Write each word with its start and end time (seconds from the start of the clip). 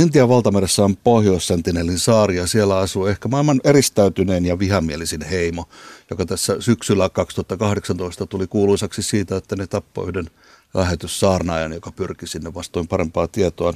Intian 0.00 0.28
valtameressä 0.28 0.84
on 0.84 0.96
Pohjois-Sentinelin 0.96 1.98
saari 1.98 2.36
ja 2.36 2.46
siellä 2.46 2.78
asuu 2.78 3.06
ehkä 3.06 3.28
maailman 3.28 3.60
eristäytyneen 3.64 4.46
ja 4.46 4.58
vihamielisin 4.58 5.22
heimo, 5.22 5.68
joka 6.10 6.26
tässä 6.26 6.60
syksyllä 6.60 7.08
2018 7.08 8.26
tuli 8.26 8.46
kuuluisaksi 8.46 9.02
siitä, 9.02 9.36
että 9.36 9.56
ne 9.56 9.66
tappoi 9.66 10.08
yhden 10.08 10.30
lähetyssaarnaajan, 10.74 11.72
joka 11.72 11.92
pyrki 11.92 12.26
sinne 12.26 12.54
vastoin 12.54 12.88
parempaa 12.88 13.28
tietoa. 13.28 13.74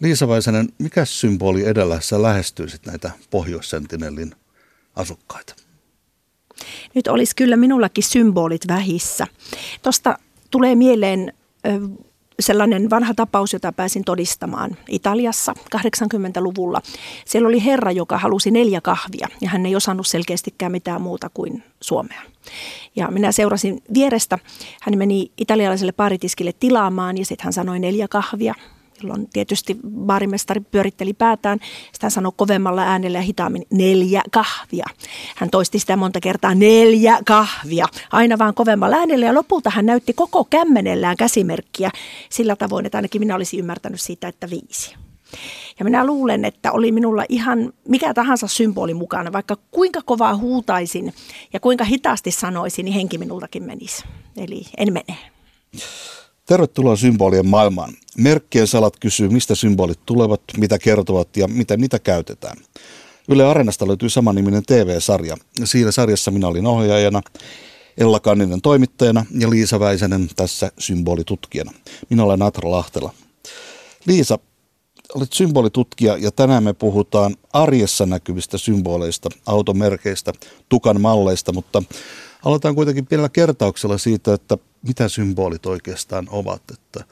Liisa 0.00 0.28
Väisänen, 0.28 0.68
mikä 0.78 1.04
symboli 1.04 1.66
edellä 1.66 2.00
sä 2.00 2.22
lähestyisit 2.22 2.86
näitä 2.86 3.10
Pohjois-Sentinelin 3.30 4.34
asukkaita? 4.96 5.54
Nyt 6.94 7.08
olisi 7.08 7.36
kyllä 7.36 7.56
minullakin 7.56 8.04
symbolit 8.04 8.62
vähissä. 8.68 9.26
Tuosta 9.82 10.18
tulee 10.50 10.74
mieleen 10.74 11.32
sellainen 12.40 12.90
vanha 12.90 13.14
tapaus, 13.14 13.52
jota 13.52 13.72
pääsin 13.72 14.04
todistamaan 14.04 14.76
Italiassa 14.88 15.54
80-luvulla. 15.76 16.80
Siellä 17.24 17.48
oli 17.48 17.64
herra, 17.64 17.90
joka 17.90 18.18
halusi 18.18 18.50
neljä 18.50 18.80
kahvia 18.80 19.28
ja 19.40 19.48
hän 19.48 19.66
ei 19.66 19.76
osannut 19.76 20.06
selkeästikään 20.06 20.72
mitään 20.72 21.02
muuta 21.02 21.30
kuin 21.34 21.62
suomea. 21.80 22.22
Ja 22.96 23.08
minä 23.10 23.32
seurasin 23.32 23.82
vierestä. 23.94 24.38
Hän 24.82 24.98
meni 24.98 25.32
italialaiselle 25.38 25.92
paaritiskille 25.92 26.52
tilaamaan 26.60 27.18
ja 27.18 27.24
sitten 27.24 27.44
hän 27.44 27.52
sanoi 27.52 27.78
neljä 27.78 28.08
kahvia. 28.08 28.54
Silloin 29.00 29.28
tietysti 29.32 29.76
baarimestari 30.06 30.60
pyöritteli 30.60 31.12
päätään. 31.12 31.58
Hän 32.00 32.10
sanoi 32.10 32.32
kovemmalla 32.36 32.82
äänellä 32.82 33.18
ja 33.18 33.22
hitaammin 33.22 33.66
neljä 33.70 34.22
kahvia. 34.30 34.86
Hän 35.36 35.50
toisti 35.50 35.78
sitä 35.78 35.96
monta 35.96 36.20
kertaa 36.20 36.54
neljä 36.54 37.18
kahvia. 37.26 37.86
Aina 38.12 38.38
vaan 38.38 38.54
kovemmalla 38.54 38.96
äänellä 38.96 39.26
ja 39.26 39.34
lopulta 39.34 39.70
hän 39.70 39.86
näytti 39.86 40.12
koko 40.12 40.44
kämmenellään 40.44 41.16
käsimerkkiä 41.16 41.90
sillä 42.30 42.56
tavoin, 42.56 42.86
että 42.86 42.98
ainakin 42.98 43.20
minä 43.20 43.34
olisin 43.34 43.60
ymmärtänyt 43.60 44.00
siitä, 44.00 44.28
että 44.28 44.50
viisi. 44.50 44.94
Ja 45.78 45.84
minä 45.84 46.06
luulen, 46.06 46.44
että 46.44 46.72
oli 46.72 46.92
minulla 46.92 47.24
ihan 47.28 47.72
mikä 47.88 48.14
tahansa 48.14 48.46
symboli 48.46 48.94
mukana, 48.94 49.32
vaikka 49.32 49.56
kuinka 49.70 50.00
kovaa 50.04 50.36
huutaisin 50.36 51.14
ja 51.52 51.60
kuinka 51.60 51.84
hitaasti 51.84 52.30
sanoisin, 52.30 52.84
niin 52.84 52.94
henki 52.94 53.18
minultakin 53.18 53.62
menisi. 53.62 54.04
Eli 54.36 54.62
en 54.78 54.92
mene. 54.92 55.18
Tervetuloa 56.46 56.96
symbolien 56.96 57.46
maailmaan. 57.46 57.94
Merkkien 58.18 58.66
salat 58.66 58.96
kysyy, 59.00 59.28
mistä 59.28 59.54
symbolit 59.54 59.98
tulevat, 60.06 60.40
mitä 60.56 60.78
kertovat 60.78 61.36
ja 61.36 61.48
miten 61.48 61.80
niitä 61.80 61.98
käytetään. 61.98 62.56
Yle 63.28 63.44
Areenasta 63.44 63.88
löytyy 63.88 64.08
samanniminen 64.08 64.62
TV-sarja. 64.66 65.36
Siinä 65.64 65.92
sarjassa 65.92 66.30
minä 66.30 66.48
olin 66.48 66.66
ohjaajana, 66.66 67.22
Ella 67.98 68.20
Kanninen 68.20 68.60
toimittajana 68.60 69.26
ja 69.38 69.50
Liisa 69.50 69.80
Väisänen 69.80 70.28
tässä 70.36 70.72
symbolitutkijana. 70.78 71.72
Minä 72.10 72.24
olen 72.24 72.42
Atra 72.42 72.70
Lahtela. 72.70 73.14
Liisa, 74.06 74.38
olet 75.14 75.32
symbolitutkija 75.32 76.16
ja 76.16 76.30
tänään 76.32 76.62
me 76.62 76.72
puhutaan 76.72 77.36
arjessa 77.52 78.06
näkyvistä 78.06 78.58
symboleista, 78.58 79.28
automerkeistä, 79.46 80.32
tukan 80.68 81.00
malleista, 81.00 81.52
mutta 81.52 81.82
aloitetaan 82.44 82.74
kuitenkin 82.74 83.06
pienellä 83.06 83.28
kertauksella 83.28 83.98
siitä, 83.98 84.34
että 84.34 84.58
mitä 84.82 85.08
symbolit 85.08 85.66
oikeastaan 85.66 86.28
ovat. 86.30 86.62
Että 86.72 87.04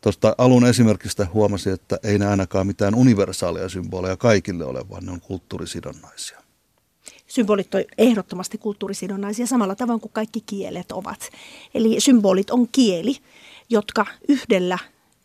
tuosta 0.00 0.34
alun 0.38 0.66
esimerkistä 0.66 1.26
huomasin, 1.34 1.72
että 1.72 1.98
ei 2.02 2.18
ne 2.18 2.26
ainakaan 2.26 2.66
mitään 2.66 2.94
universaaleja 2.94 3.68
symboleja 3.68 4.16
kaikille 4.16 4.64
ole, 4.64 4.88
vaan 4.90 5.06
ne 5.06 5.12
on 5.12 5.20
kulttuurisidonnaisia. 5.20 6.40
Symbolit 7.26 7.74
on 7.74 7.84
ehdottomasti 7.98 8.58
kulttuurisidonnaisia 8.58 9.46
samalla 9.46 9.74
tavoin 9.74 10.00
kuin 10.00 10.12
kaikki 10.12 10.40
kielet 10.40 10.92
ovat. 10.92 11.30
Eli 11.74 12.00
symbolit 12.00 12.50
on 12.50 12.68
kieli, 12.72 13.16
jotka 13.68 14.06
yhdellä 14.28 14.78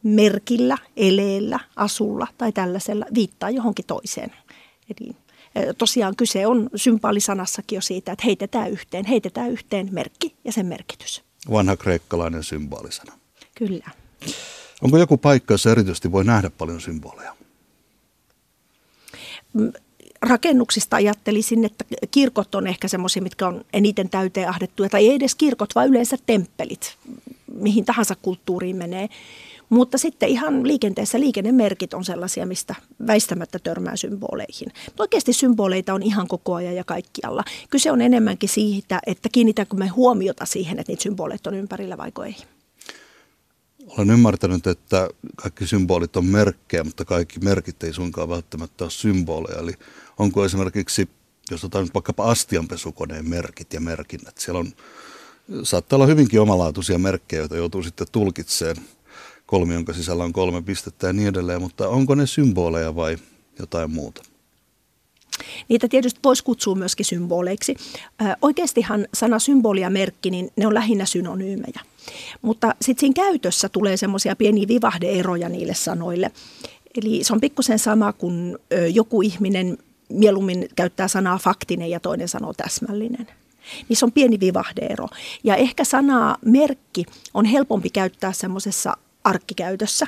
merkillä, 0.03 0.77
eleellä, 0.97 1.59
asulla 1.75 2.27
tai 2.37 2.51
tällaisella 2.51 3.05
viittaa 3.13 3.49
johonkin 3.49 3.85
toiseen. 3.85 4.31
Eli 4.89 5.15
tosiaan 5.77 6.15
kyse 6.15 6.47
on 6.47 6.69
symbolisanassakin 6.75 7.77
jo 7.77 7.81
siitä, 7.81 8.11
että 8.11 8.25
heitetään 8.25 8.71
yhteen, 8.71 9.05
heitetään 9.05 9.51
yhteen 9.51 9.89
merkki 9.91 10.35
ja 10.43 10.51
sen 10.51 10.65
merkitys. 10.65 11.23
Vanha 11.51 11.77
kreikkalainen 11.77 12.43
symbolisana. 12.43 13.13
Kyllä. 13.55 13.89
Onko 14.81 14.97
joku 14.97 15.17
paikka, 15.17 15.53
jossa 15.53 15.71
erityisesti 15.71 16.11
voi 16.11 16.23
nähdä 16.23 16.49
paljon 16.49 16.81
symboleja? 16.81 17.35
Mm, 19.53 19.73
rakennuksista 20.21 20.95
ajattelisin, 20.95 21.65
että 21.65 21.85
kirkot 22.11 22.55
on 22.55 22.67
ehkä 22.67 22.87
semmoisia, 22.87 23.21
mitkä 23.21 23.47
on 23.47 23.65
eniten 23.73 24.09
täyteen 24.09 24.49
ahdettuja, 24.49 24.89
tai 24.89 25.07
ei 25.07 25.15
edes 25.15 25.35
kirkot, 25.35 25.75
vaan 25.75 25.87
yleensä 25.87 26.17
temppelit, 26.25 26.97
mihin 27.53 27.85
tahansa 27.85 28.15
kulttuuriin 28.21 28.75
menee. 28.75 29.09
Mutta 29.69 29.97
sitten 29.97 30.29
ihan 30.29 30.67
liikenteessä 30.67 31.19
liikennemerkit 31.19 31.93
on 31.93 32.05
sellaisia, 32.05 32.45
mistä 32.45 32.75
väistämättä 33.07 33.59
törmää 33.59 33.95
symboleihin. 33.95 34.71
Oikeasti 34.99 35.33
symboleita 35.33 35.93
on 35.93 36.03
ihan 36.03 36.27
koko 36.27 36.55
ajan 36.55 36.75
ja 36.75 36.83
kaikkialla. 36.83 37.43
Kyse 37.69 37.91
on 37.91 38.01
enemmänkin 38.01 38.49
siitä, 38.49 38.99
että 39.07 39.29
kiinnitänkö 39.31 39.75
me 39.75 39.87
huomiota 39.87 40.45
siihen, 40.45 40.79
että 40.79 40.91
niitä 40.91 41.03
symboleita 41.03 41.49
on 41.49 41.55
ympärillä 41.55 41.97
vai 41.97 42.11
ei. 42.25 42.35
Olen 43.87 44.09
ymmärtänyt, 44.09 44.67
että 44.67 45.09
kaikki 45.35 45.67
symbolit 45.67 46.17
on 46.17 46.25
merkkejä, 46.25 46.83
mutta 46.83 47.05
kaikki 47.05 47.39
merkit 47.39 47.83
ei 47.83 47.93
suinkaan 47.93 48.29
välttämättä 48.29 48.83
ole 48.83 48.91
symboleja. 48.91 49.59
Eli 49.59 49.73
onko 50.19 50.45
esimerkiksi, 50.45 51.09
jos 51.51 51.63
otetaan 51.63 51.89
vaikkapa 51.93 52.31
astianpesukoneen 52.31 53.29
merkit 53.29 53.73
ja 53.73 53.81
merkinnät, 53.81 54.37
siellä 54.37 54.59
on, 54.59 54.73
saattaa 55.63 55.97
olla 55.97 56.05
hyvinkin 56.05 56.41
omalaatuisia 56.41 56.99
merkkejä, 56.99 57.41
joita 57.41 57.55
joutuu 57.55 57.83
sitten 57.83 58.07
tulkitsemaan 58.11 58.85
kolmi, 59.45 59.73
jonka 59.73 59.93
sisällä 59.93 60.23
on 60.23 60.33
kolme 60.33 60.61
pistettä 60.61 61.07
ja 61.07 61.13
niin 61.13 61.27
edelleen, 61.27 61.61
mutta 61.61 61.89
onko 61.89 62.15
ne 62.15 62.27
symboleja 62.27 62.95
vai 62.95 63.17
jotain 63.59 63.91
muuta? 63.91 64.23
Niitä 65.69 65.87
tietysti 65.87 66.19
voisi 66.23 66.43
kutsua 66.43 66.75
myöskin 66.75 67.05
symboleiksi. 67.05 67.75
Oikeastihan 68.41 69.07
sana 69.13 69.39
symboli 69.39 69.81
ja 69.81 69.89
merkki, 69.89 70.31
niin 70.31 70.51
ne 70.55 70.67
on 70.67 70.73
lähinnä 70.73 71.05
synonyymejä. 71.05 71.81
Mutta 72.41 72.75
sitten 72.81 72.99
siinä 72.99 73.13
käytössä 73.13 73.69
tulee 73.69 73.97
semmoisia 73.97 74.35
pieniä 74.35 74.67
vivahdeeroja 74.67 75.49
niille 75.49 75.73
sanoille. 75.73 76.31
Eli 76.97 77.23
se 77.23 77.33
on 77.33 77.41
pikkusen 77.41 77.79
sama 77.79 78.13
kuin 78.13 78.57
joku 78.93 79.21
ihminen 79.21 79.77
mieluummin 80.09 80.69
käyttää 80.75 81.07
sanaa 81.07 81.37
faktinen 81.37 81.89
ja 81.89 81.99
toinen 81.99 82.27
sanoo 82.27 82.53
täsmällinen. 82.53 83.27
Se 83.93 84.05
on 84.05 84.11
pieni 84.11 84.39
vivahdeero. 84.39 85.07
Ja 85.43 85.55
ehkä 85.55 85.83
sanaa 85.83 86.37
merkki 86.45 87.05
on 87.33 87.45
helpompi 87.45 87.89
käyttää 87.89 88.33
semmoisessa 88.33 88.97
arkkikäytössä. 89.25 90.07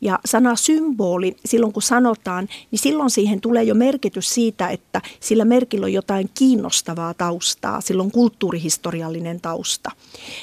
Ja 0.00 0.18
sana 0.24 0.56
symboli, 0.56 1.36
silloin 1.44 1.72
kun 1.72 1.82
sanotaan, 1.82 2.48
niin 2.70 2.78
silloin 2.78 3.10
siihen 3.10 3.40
tulee 3.40 3.62
jo 3.62 3.74
merkitys 3.74 4.34
siitä, 4.34 4.68
että 4.68 5.00
sillä 5.20 5.44
merkillä 5.44 5.84
on 5.84 5.92
jotain 5.92 6.30
kiinnostavaa 6.34 7.14
taustaa, 7.14 7.80
silloin 7.80 8.10
kulttuurihistoriallinen 8.10 9.40
tausta. 9.40 9.90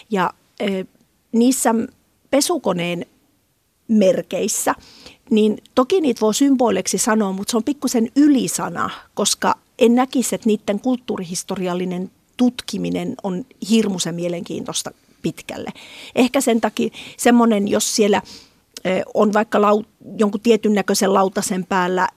Ja 0.10 0.34
e, 0.60 0.84
niissä 1.32 1.76
pesukoneen 2.30 3.06
merkeissä, 3.88 4.76
niin 5.30 5.58
toki 5.76 6.02
niitä 6.02 6.22
voi 6.22 6.34
symboleiksi 6.34 6.98
sanoa, 6.98 7.32
mutta 7.32 7.52
se 7.52 7.58
on 7.58 7.64
pikkusen 7.64 8.12
ylisana, 8.16 8.90
koska 9.14 9.56
en 9.80 9.96
näkisi, 9.96 10.36
että 10.36 10.48
niiden 10.48 10.80
kulttuurihistoriallinen 10.80 12.12
tutkiminen 12.38 13.16
on 13.24 13.46
hirmuisen 13.70 14.16
mielenkiintoista 14.16 14.92
pitkälle. 15.22 15.70
Ehkä 16.16 16.42
sen 16.42 16.62
takia 16.62 16.90
semmoinen, 17.18 17.68
jos 17.68 17.96
siellä 17.96 18.22
on 19.14 19.34
vaikka 19.34 19.62
lau, 19.62 19.84
jonkun 20.18 20.42
tietyn 20.42 20.74
näköisen 20.74 21.14
lautasen 21.14 21.66
päällä 21.66 22.08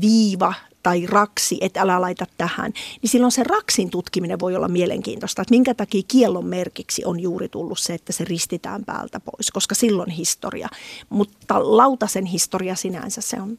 viiva 0.00 0.54
tai 0.82 1.06
raksi, 1.06 1.58
että 1.60 1.80
älä 1.80 2.00
laita 2.00 2.26
tähän, 2.38 2.72
niin 3.02 3.10
silloin 3.10 3.32
se 3.32 3.42
raksin 3.44 3.90
tutkiminen 3.90 4.40
voi 4.40 4.56
olla 4.56 4.68
mielenkiintoista, 4.68 5.42
että 5.42 5.52
minkä 5.52 5.74
takia 5.74 6.02
kiellon 6.08 6.46
merkiksi 6.46 7.04
on 7.04 7.20
juuri 7.20 7.48
tullut 7.48 7.78
se, 7.78 7.94
että 7.94 8.12
se 8.12 8.24
ristitään 8.24 8.84
päältä 8.84 9.20
pois, 9.20 9.50
koska 9.50 9.74
silloin 9.74 10.10
historia. 10.10 10.68
Mutta 11.08 11.76
lautasen 11.76 12.24
historia 12.24 12.74
sinänsä, 12.74 13.20
se 13.20 13.40
on, 13.40 13.58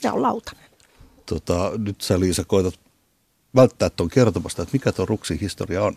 se 0.00 0.10
on 0.10 0.22
lautanen. 0.22 0.70
Tota, 1.26 1.72
nyt 1.78 2.00
sä 2.00 2.20
Liisa 2.20 2.44
koetat 2.44 2.80
välttää 3.54 3.90
tuon 3.90 4.10
kertomasta, 4.10 4.62
että 4.62 4.72
mikä 4.72 4.92
tuo 4.92 5.06
ruksin 5.06 5.40
historia 5.40 5.84
on. 5.84 5.94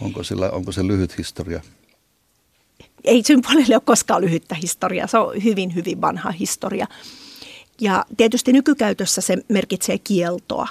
Onko, 0.00 0.22
sillä, 0.22 0.50
onko 0.50 0.72
se 0.72 0.86
lyhyt 0.86 1.18
historia? 1.18 1.60
Ei 3.04 3.22
symbolille 3.24 3.74
ole 3.74 3.82
koskaan 3.84 4.22
lyhyttä 4.22 4.54
historiaa, 4.54 5.06
se 5.06 5.18
on 5.18 5.44
hyvin, 5.44 5.74
hyvin 5.74 6.00
vanha 6.00 6.30
historia. 6.30 6.86
Ja 7.80 8.04
tietysti 8.16 8.52
nykykäytössä 8.52 9.20
se 9.20 9.36
merkitsee 9.48 9.98
kieltoa, 9.98 10.68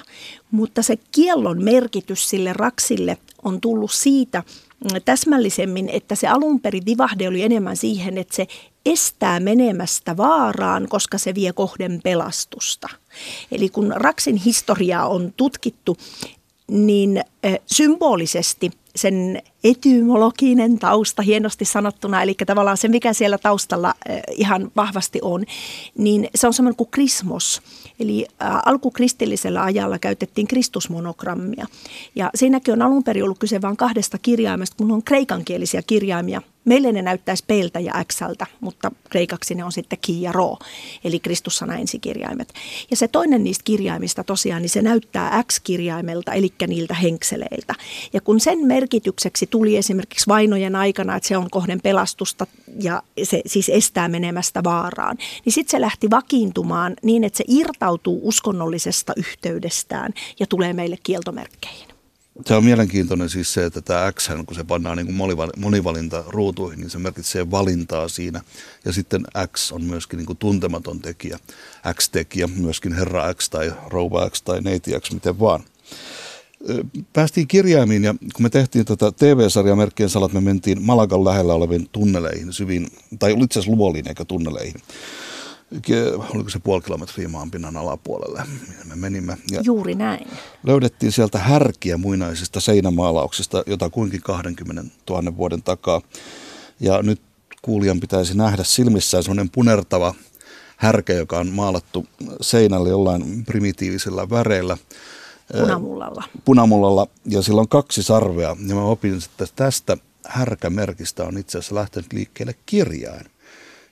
mutta 0.50 0.82
se 0.82 0.96
kiellon 1.12 1.64
merkitys 1.64 2.30
sille 2.30 2.52
raksille 2.52 3.18
on 3.42 3.60
tullut 3.60 3.92
siitä 3.92 4.42
täsmällisemmin, 5.04 5.88
että 5.88 6.14
se 6.14 6.28
alun 6.28 6.60
perin 6.60 6.86
vivahde 6.86 7.28
oli 7.28 7.42
enemmän 7.42 7.76
siihen, 7.76 8.18
että 8.18 8.36
se 8.36 8.46
estää 8.86 9.40
menemästä 9.40 10.16
vaaraan, 10.16 10.88
koska 10.88 11.18
se 11.18 11.34
vie 11.34 11.52
kohden 11.52 12.00
pelastusta. 12.04 12.88
Eli 13.52 13.68
kun 13.68 13.92
raksin 13.96 14.36
historiaa 14.36 15.08
on 15.08 15.32
tutkittu, 15.36 15.96
niin 16.68 17.20
symbolisesti 17.66 18.70
sen 18.96 19.42
etymologinen 19.64 20.78
tausta 20.78 21.22
hienosti 21.22 21.64
sanottuna, 21.64 22.22
eli 22.22 22.34
tavallaan 22.46 22.76
se, 22.76 22.88
mikä 22.88 23.12
siellä 23.12 23.38
taustalla 23.38 23.94
ihan 24.30 24.72
vahvasti 24.76 25.18
on, 25.22 25.44
niin 25.98 26.28
se 26.34 26.46
on 26.46 26.52
semmoinen 26.52 26.76
kuin 26.76 26.90
krismos. 26.90 27.62
Eli 28.00 28.26
alkukristillisellä 28.66 29.64
ajalla 29.64 29.98
käytettiin 29.98 30.46
kristusmonogrammia. 30.46 31.66
Ja 32.14 32.30
siinäkin 32.34 32.74
on 32.74 32.82
alun 32.82 33.04
perin 33.04 33.24
ollut 33.24 33.38
kyse 33.38 33.62
vain 33.62 33.76
kahdesta 33.76 34.18
kirjaimesta, 34.18 34.76
kun 34.76 34.92
on 34.92 35.02
kreikankielisiä 35.02 35.82
kirjaimia– 35.82 36.42
Meille 36.66 36.92
ne 36.92 37.02
näyttäisi 37.02 37.44
peltä 37.46 37.80
ja 37.80 37.92
Xltä, 38.12 38.46
mutta 38.60 38.90
kreikaksi 39.10 39.54
ne 39.54 39.64
on 39.64 39.72
sitten 39.72 39.98
ki 40.02 40.22
ja 40.22 40.32
ro, 40.32 40.58
eli 41.04 41.20
Kristussana 41.20 41.76
ensikirjaimet. 41.76 42.52
Ja 42.90 42.96
se 42.96 43.08
toinen 43.08 43.44
niistä 43.44 43.62
kirjaimista 43.64 44.24
tosiaan, 44.24 44.62
niin 44.62 44.70
se 44.70 44.82
näyttää 44.82 45.44
X-kirjaimelta, 45.52 46.32
eli 46.32 46.52
niiltä 46.66 46.94
henkseleiltä. 46.94 47.74
Ja 48.12 48.20
kun 48.20 48.40
sen 48.40 48.66
merkitykseksi 48.66 49.46
tuli 49.46 49.76
esimerkiksi 49.76 50.26
vainojen 50.26 50.76
aikana, 50.76 51.16
että 51.16 51.28
se 51.28 51.36
on 51.36 51.50
kohden 51.50 51.80
pelastusta 51.80 52.46
ja 52.80 53.02
se 53.22 53.42
siis 53.46 53.68
estää 53.68 54.08
menemästä 54.08 54.64
vaaraan, 54.64 55.16
niin 55.44 55.52
sitten 55.52 55.70
se 55.70 55.80
lähti 55.80 56.10
vakiintumaan 56.10 56.96
niin, 57.02 57.24
että 57.24 57.36
se 57.36 57.44
irtautuu 57.48 58.20
uskonnollisesta 58.22 59.12
yhteydestään 59.16 60.12
ja 60.40 60.46
tulee 60.46 60.72
meille 60.72 60.98
kieltomerkkeihin. 61.02 61.95
Se 62.44 62.54
on 62.54 62.64
mielenkiintoinen 62.64 63.30
siis 63.30 63.54
se, 63.54 63.64
että 63.64 63.80
tämä 63.80 64.12
X, 64.12 64.30
kun 64.46 64.54
se 64.56 64.64
pannaan 64.64 64.96
niin 64.96 65.06
kuin 65.06 65.38
monivalinta 65.56 66.24
ruutuihin, 66.26 66.80
niin 66.80 66.90
se 66.90 66.98
merkitsee 66.98 67.50
valintaa 67.50 68.08
siinä. 68.08 68.40
Ja 68.84 68.92
sitten 68.92 69.24
X 69.56 69.72
on 69.72 69.84
myöskin 69.84 70.16
niin 70.16 70.26
kuin 70.26 70.38
tuntematon 70.38 71.00
tekijä, 71.00 71.38
X-tekijä, 71.94 72.46
myöskin 72.56 72.92
herra 72.92 73.34
X 73.34 73.50
tai 73.50 73.72
rouva 73.86 74.30
X 74.30 74.42
tai 74.42 74.60
neiti 74.60 74.90
X, 75.00 75.12
miten 75.12 75.40
vaan. 75.40 75.64
Päästiin 77.12 77.48
kirjaimiin 77.48 78.04
ja 78.04 78.14
kun 78.14 78.42
me 78.42 78.50
tehtiin 78.50 78.84
tätä 78.84 79.12
TV-sarjaa 79.12 79.76
Merkkien 79.76 80.08
salat, 80.08 80.32
me 80.32 80.40
mentiin 80.40 80.82
Malagan 80.82 81.24
lähellä 81.24 81.54
oleviin 81.54 81.88
tunneleihin, 81.92 82.52
syviin, 82.52 82.88
tai 83.18 83.32
itse 83.32 83.58
asiassa 83.58 83.76
luoliin 83.76 84.08
eikä 84.08 84.24
tunneleihin 84.24 84.80
oliko 86.34 86.50
se 86.50 86.58
puoli 86.58 86.82
kilometriä 86.82 87.28
maanpinnan 87.28 87.76
alapuolelle, 87.76 88.42
minne 88.68 88.84
me 88.84 88.96
menimme. 88.96 89.38
Ja 89.50 89.60
Juuri 89.64 89.94
näin. 89.94 90.26
Löydettiin 90.62 91.12
sieltä 91.12 91.38
härkiä 91.38 91.96
muinaisista 91.96 92.60
seinämaalauksista, 92.60 93.62
jota 93.66 93.90
kuinkin 93.90 94.22
20 94.22 94.94
000 95.10 95.36
vuoden 95.36 95.62
takaa. 95.62 96.00
Ja 96.80 97.02
nyt 97.02 97.20
kuulijan 97.62 98.00
pitäisi 98.00 98.36
nähdä 98.36 98.64
silmissään 98.64 99.22
sellainen 99.22 99.50
punertava 99.50 100.14
härkä, 100.76 101.12
joka 101.12 101.38
on 101.38 101.48
maalattu 101.48 102.06
seinälle 102.40 102.88
jollain 102.88 103.44
primitiivisellä 103.44 104.30
väreillä. 104.30 104.76
Punamullalla. 105.60 106.24
Punamullalla, 106.44 107.06
ja 107.26 107.42
sillä 107.42 107.60
on 107.60 107.68
kaksi 107.68 108.02
sarvea. 108.02 108.56
Ja 108.66 108.74
mä 108.74 108.82
opin, 108.82 109.18
että 109.18 109.46
tästä 109.56 109.96
härkämerkistä 110.26 111.24
on 111.24 111.38
itse 111.38 111.58
asiassa 111.58 111.74
lähtenyt 111.74 112.12
liikkeelle 112.12 112.54
kirjain 112.66 113.26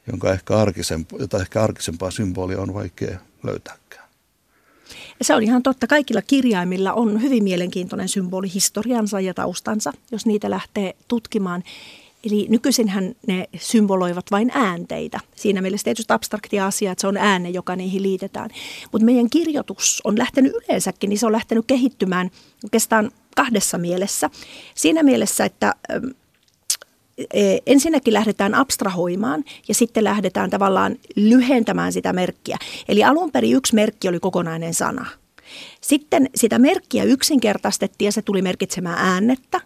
jonka 0.06 0.33
ehkä 0.33 0.59
arkisempaa, 0.59 1.19
jota 1.19 1.39
ehkä 1.39 1.62
arkisempaa 1.62 2.11
symbolia 2.11 2.61
on 2.61 2.75
vaikea 2.75 3.19
löytääkään. 3.43 4.09
Ja 5.19 5.25
se 5.25 5.35
on 5.35 5.43
ihan 5.43 5.62
totta. 5.62 5.87
Kaikilla 5.87 6.23
kirjaimilla 6.23 6.93
on 6.93 7.23
hyvin 7.23 7.45
mielenkiintoinen 7.45 8.09
symboli 8.09 8.55
historiansa 8.55 9.21
ja 9.21 9.35
taustansa, 9.35 9.93
jos 10.12 10.27
niitä 10.27 10.51
lähtee 10.51 10.97
tutkimaan. 11.09 11.62
Eli 12.25 12.47
nykyisinhän 12.51 13.15
ne 13.27 13.49
symboloivat 13.59 14.31
vain 14.31 14.51
äänteitä. 14.55 15.21
Siinä 15.37 15.62
mielessä 15.62 15.85
tietysti 15.85 16.12
abstrakti 16.12 16.61
asia, 16.61 16.93
että 16.93 17.01
se 17.01 17.06
on 17.06 17.17
ääne, 17.17 17.51
joka 17.51 17.77
niihin 17.77 18.03
liitetään. 18.03 18.51
Mutta 18.93 19.05
meidän 19.05 19.31
kirjoitus 19.31 20.01
on 20.05 20.19
lähtenyt 20.19 20.53
yleensäkin, 20.53 21.09
niin 21.09 21.19
se 21.19 21.27
on 21.27 21.33
lähtenyt 21.33 21.65
kehittymään 21.67 22.31
oikeastaan 22.65 23.11
kahdessa 23.37 23.79
mielessä. 23.79 24.31
Siinä 24.75 25.03
mielessä, 25.03 25.45
että 25.45 25.75
ensinnäkin 27.66 28.14
lähdetään 28.14 28.55
abstrahoimaan 28.55 29.44
ja 29.69 29.75
sitten 29.75 30.05
lähdetään 30.05 30.50
tavallaan 30.50 30.96
lyhentämään 31.16 31.93
sitä 31.93 32.12
merkkiä. 32.12 32.56
Eli 32.88 33.05
alun 33.05 33.32
perin 33.32 33.56
yksi 33.56 33.75
merkki 33.75 34.08
oli 34.08 34.20
kokonainen 34.20 34.75
sana. 34.75 35.06
Sitten 35.81 36.31
sitä 36.34 36.58
merkkiä 36.58 37.05
yksinkertaistettiin 37.05 38.06
ja 38.06 38.12
se 38.12 38.22
tuli 38.22 38.43
merkitsemään 38.43 38.99
äänettä. 38.99 39.61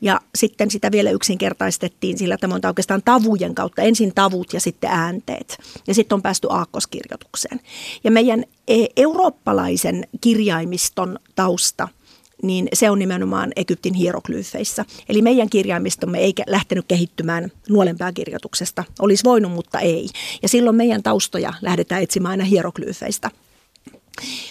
Ja 0.00 0.20
sitten 0.34 0.70
sitä 0.70 0.92
vielä 0.92 1.10
yksinkertaistettiin 1.10 2.18
sillä 2.18 2.36
tavalla 2.36 2.68
oikeastaan 2.68 3.02
tavujen 3.04 3.54
kautta. 3.54 3.82
Ensin 3.82 4.12
tavut 4.14 4.52
ja 4.52 4.60
sitten 4.60 4.90
äänteet. 4.90 5.58
Ja 5.86 5.94
sitten 5.94 6.16
on 6.16 6.22
päästy 6.22 6.46
aakkoskirjoitukseen. 6.50 7.60
Ja 8.04 8.10
meidän 8.10 8.44
e, 8.68 8.86
eurooppalaisen 8.96 10.06
kirjaimiston 10.20 11.18
tausta– 11.34 11.88
niin 12.42 12.68
se 12.72 12.90
on 12.90 12.98
nimenomaan 12.98 13.52
Egyptin 13.56 13.94
hieroglyyfeissä. 13.94 14.84
Eli 15.08 15.22
meidän 15.22 15.50
kirjaimistomme 15.50 16.18
ei 16.18 16.32
lähtenyt 16.46 16.84
kehittymään 16.88 17.52
nuolenpääkirjoituksesta. 17.68 18.84
Olisi 18.98 19.24
voinut, 19.24 19.52
mutta 19.52 19.80
ei. 19.80 20.08
Ja 20.42 20.48
silloin 20.48 20.76
meidän 20.76 21.02
taustoja 21.02 21.52
lähdetään 21.62 22.02
etsimään 22.02 22.30
aina 22.30 22.44
hieroglyyfeistä. 22.44 23.30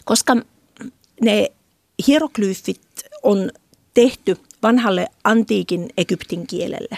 Koska 0.05 0.37
ne 1.21 1.51
hieroglyyfit 2.07 2.81
on 3.23 3.51
tehty 3.93 4.37
vanhalle 4.63 5.07
antiikin 5.23 5.89
Egyptin 5.97 6.47
kielelle, 6.47 6.97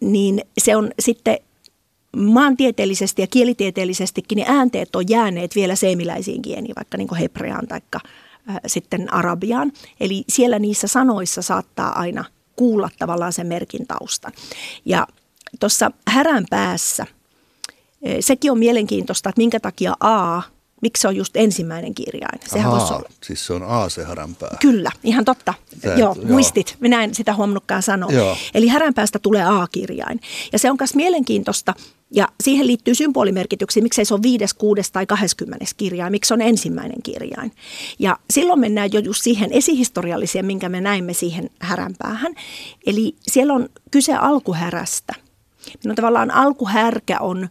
niin 0.00 0.42
se 0.58 0.76
on 0.76 0.90
sitten 1.00 1.38
maantieteellisesti 2.16 3.22
ja 3.22 3.26
kielitieteellisestikin 3.26 4.36
ne 4.36 4.44
äänteet 4.48 4.96
on 4.96 5.04
jääneet 5.08 5.54
vielä 5.54 5.74
seemiläisiin 5.74 6.42
kieliin, 6.42 6.74
vaikka 6.76 6.96
niin 6.98 7.16
hebreaan 7.20 7.66
tai 7.66 7.80
sitten 8.66 9.14
arabiaan. 9.14 9.72
Eli 10.00 10.24
siellä 10.28 10.58
niissä 10.58 10.86
sanoissa 10.86 11.42
saattaa 11.42 11.98
aina 11.98 12.24
kuulla 12.56 12.90
tavallaan 12.98 13.32
sen 13.32 13.46
merkin 13.46 13.86
tausta. 13.86 14.30
Ja 14.84 15.06
tuossa 15.60 15.90
härän 16.08 16.44
päässä, 16.50 17.06
sekin 18.20 18.52
on 18.52 18.58
mielenkiintoista, 18.58 19.28
että 19.28 19.40
minkä 19.40 19.60
takia 19.60 19.94
A, 20.00 20.42
miksi 20.82 21.00
se 21.00 21.08
on 21.08 21.16
just 21.16 21.36
ensimmäinen 21.36 21.94
kirjain. 21.94 22.40
Sehän 22.46 22.72
Ahaa, 22.72 22.96
olla... 22.96 23.08
siis 23.24 23.46
se 23.46 23.52
on 23.52 23.62
A 23.62 23.88
se 23.88 24.04
häränpää. 24.04 24.56
Kyllä, 24.60 24.90
ihan 25.04 25.24
totta. 25.24 25.54
Sä, 25.82 25.88
joo, 25.88 25.96
joo, 25.98 26.14
muistit. 26.28 26.76
Minä 26.80 27.04
en 27.04 27.14
sitä 27.14 27.34
huomannutkaan 27.34 27.82
sanoa. 27.82 28.12
Joo. 28.12 28.36
Eli 28.54 28.68
häränpäästä 28.68 29.18
tulee 29.18 29.42
A-kirjain. 29.42 30.20
Ja 30.52 30.58
se 30.58 30.70
on 30.70 30.76
myös 30.80 30.94
mielenkiintoista, 30.94 31.74
ja 32.10 32.28
siihen 32.42 32.66
liittyy 32.66 32.94
symbolimerkityksiä, 32.94 33.82
miksei 33.82 34.04
se 34.04 34.14
on 34.14 34.22
viides, 34.22 34.54
kuudes 34.54 34.90
tai 34.90 35.06
kahdeskymmenes 35.06 35.74
kirjain, 35.74 36.10
miksi 36.10 36.28
se 36.28 36.34
on 36.34 36.40
ensimmäinen 36.40 37.02
kirjain. 37.02 37.52
Ja 37.98 38.16
silloin 38.30 38.60
mennään 38.60 38.92
jo 38.92 39.00
just 39.00 39.22
siihen 39.22 39.52
esihistorialliseen, 39.52 40.46
minkä 40.46 40.68
me 40.68 40.80
näimme 40.80 41.12
siihen 41.12 41.50
häränpäähän. 41.60 42.34
Eli 42.86 43.16
siellä 43.22 43.54
on 43.54 43.68
kyse 43.90 44.14
alkuhärästä. 44.14 45.14
No 45.84 45.94
tavallaan 45.94 46.30
alkuhärkä 46.30 47.20
on 47.20 47.48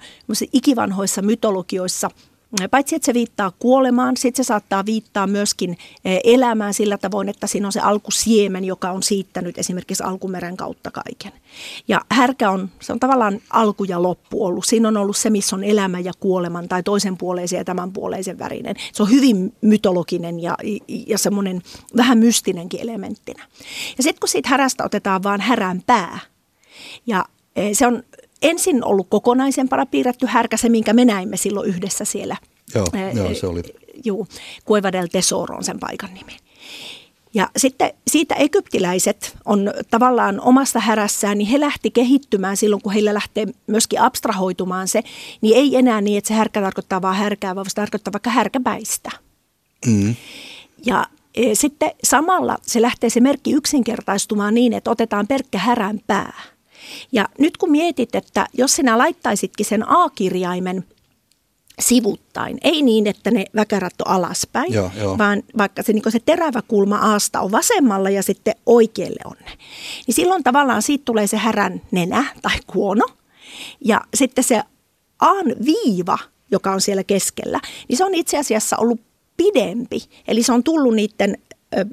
ikivanhoissa 0.54 1.22
mytologioissa– 1.22 2.10
Paitsi 2.72 2.96
että 2.96 3.06
se 3.06 3.14
viittaa 3.14 3.52
kuolemaan, 3.60 4.18
sitten 4.18 4.46
se 4.46 4.48
saattaa 4.48 4.86
viittaa 4.86 5.28
myöskin 5.28 5.78
eh, 6.06 6.20
elämään 6.24 6.74
sillä 6.74 6.98
tavoin, 6.98 7.30
että 7.30 7.48
siinä 7.48 7.68
on 7.68 7.72
se 7.72 7.80
alkusiemen, 7.80 8.64
joka 8.64 8.92
on 8.92 9.04
siittänyt 9.04 9.58
esimerkiksi 9.58 10.04
alkumeren 10.04 10.58
kautta 10.58 10.92
kaiken. 10.92 11.32
Ja 11.88 12.02
härkä 12.12 12.52
on, 12.52 12.70
se 12.82 12.94
on 12.94 13.00
tavallaan 13.00 13.40
alku 13.50 13.84
ja 13.84 14.02
loppu 14.02 14.46
ollut. 14.46 14.66
Siinä 14.66 14.88
on 14.88 14.98
ollut 14.98 15.18
se, 15.18 15.30
missä 15.30 15.56
on 15.56 15.64
elämä 15.64 16.00
ja 16.00 16.12
kuoleman 16.20 16.68
tai 16.68 16.84
toisen 16.84 17.18
puoleisen 17.18 17.58
ja 17.58 17.66
tämän 17.66 17.92
puoleisen 17.92 18.40
värinen. 18.40 18.76
Se 18.94 19.04
on 19.04 19.12
hyvin 19.12 19.54
mytologinen 19.62 20.40
ja, 20.40 20.58
ja 20.88 21.18
semmoinen 21.18 21.62
vähän 21.98 22.18
mystinenkin 22.18 22.82
elementtinä. 22.82 23.44
Ja 23.98 24.04
sitten 24.04 24.20
kun 24.20 24.30
siitä 24.30 24.50
härästä 24.50 24.84
otetaan 24.84 25.24
vaan 25.24 25.42
härän 25.42 25.82
pää, 25.86 26.20
ja 27.08 27.26
eh, 27.56 27.70
se 27.74 27.88
on 27.88 28.04
ensin 28.42 28.86
ollut 28.86 29.08
kokonaisempana 29.10 29.86
piirretty 29.86 30.26
härkä, 30.26 30.58
se 30.58 30.70
minkä 30.70 30.94
me 30.94 31.06
näimme 31.06 31.38
silloin 31.38 31.70
yhdessä 31.70 32.06
siellä. 32.06 32.38
Joo, 32.76 32.86
ää, 32.94 33.12
joo 33.12 33.34
se 33.34 33.48
oli. 33.48 33.62
Juu, 34.04 34.28
Cueva 34.68 34.92
del 34.92 35.08
Tesoro 35.12 35.56
on 35.56 35.64
sen 35.64 35.80
paikan 35.80 36.14
nimi. 36.14 36.38
Ja 37.34 37.50
sitten 37.58 37.94
siitä 38.08 38.36
egyptiläiset 38.36 39.38
on 39.46 39.74
tavallaan 39.90 40.42
omassa 40.42 40.80
härässään, 40.80 41.38
niin 41.38 41.48
he 41.48 41.60
lähti 41.60 41.92
kehittymään 41.92 42.58
silloin, 42.58 42.82
kun 42.82 42.94
heillä 42.94 43.14
lähtee 43.14 43.46
myöskin 43.68 44.02
abstrahoitumaan 44.02 44.88
se, 44.88 45.04
niin 45.42 45.58
ei 45.58 45.76
enää 45.76 46.02
niin, 46.02 46.18
että 46.18 46.28
se 46.28 46.34
härkä 46.34 46.62
tarkoittaa 46.62 47.02
vaan 47.02 47.16
härkää, 47.16 47.56
vaan 47.56 47.70
se 47.70 47.76
tarkoittaa 47.76 48.14
vaikka 48.14 48.30
härkäpäistä. 48.30 49.12
Mm. 49.86 50.16
Ja 50.86 51.06
e, 51.36 51.56
sitten 51.56 51.92
samalla 52.04 52.58
se 52.62 52.82
lähtee 52.82 53.10
se 53.10 53.20
merkki 53.20 53.52
yksinkertaistumaan 53.52 54.54
niin, 54.54 54.74
että 54.74 54.92
otetaan 54.92 55.28
pelkkä 55.28 55.58
härän 55.58 56.00
pää– 56.08 56.34
ja 57.12 57.30
nyt 57.40 57.58
kun 57.58 57.72
mietit, 57.72 58.16
että 58.16 58.48
jos 58.54 58.76
sinä 58.76 58.98
laittaisitkin 58.98 59.66
sen 59.66 59.90
A-kirjaimen 59.90 60.86
sivuttain, 61.82 62.58
ei 62.64 62.82
niin, 62.82 63.08
että 63.08 63.32
ne 63.32 63.46
väkärät 63.56 64.02
on 64.06 64.12
alaspäin, 64.12 64.74
joo, 64.74 64.92
joo. 64.98 65.18
vaan 65.18 65.44
vaikka 65.58 65.84
se, 65.84 65.94
niin 65.94 66.12
se 66.12 66.20
terävä 66.26 66.62
kulma 66.68 66.98
aasta 66.98 67.42
on 67.42 67.52
vasemmalla 67.52 68.10
ja 68.10 68.24
sitten 68.24 68.56
oikealle 68.66 69.22
on 69.26 69.36
ne. 69.46 69.52
Niin 70.08 70.16
silloin 70.16 70.44
tavallaan 70.44 70.82
siitä 70.82 71.06
tulee 71.06 71.28
se 71.28 71.38
härän 71.38 71.82
nenä 71.92 72.26
tai 72.42 72.58
kuono 72.68 73.06
ja 73.86 74.02
sitten 74.14 74.44
se 74.44 74.64
Aan 75.20 75.46
viiva, 75.66 76.18
joka 76.52 76.72
on 76.72 76.82
siellä 76.82 77.04
keskellä, 77.04 77.60
niin 77.88 77.98
se 77.98 78.06
on 78.06 78.16
itse 78.16 78.38
asiassa 78.38 78.78
ollut 78.78 79.02
pidempi. 79.38 80.04
Eli 80.28 80.44
se 80.44 80.52
on 80.52 80.64
tullut 80.64 80.96
niiden 80.96 81.38
ö, 81.78 81.86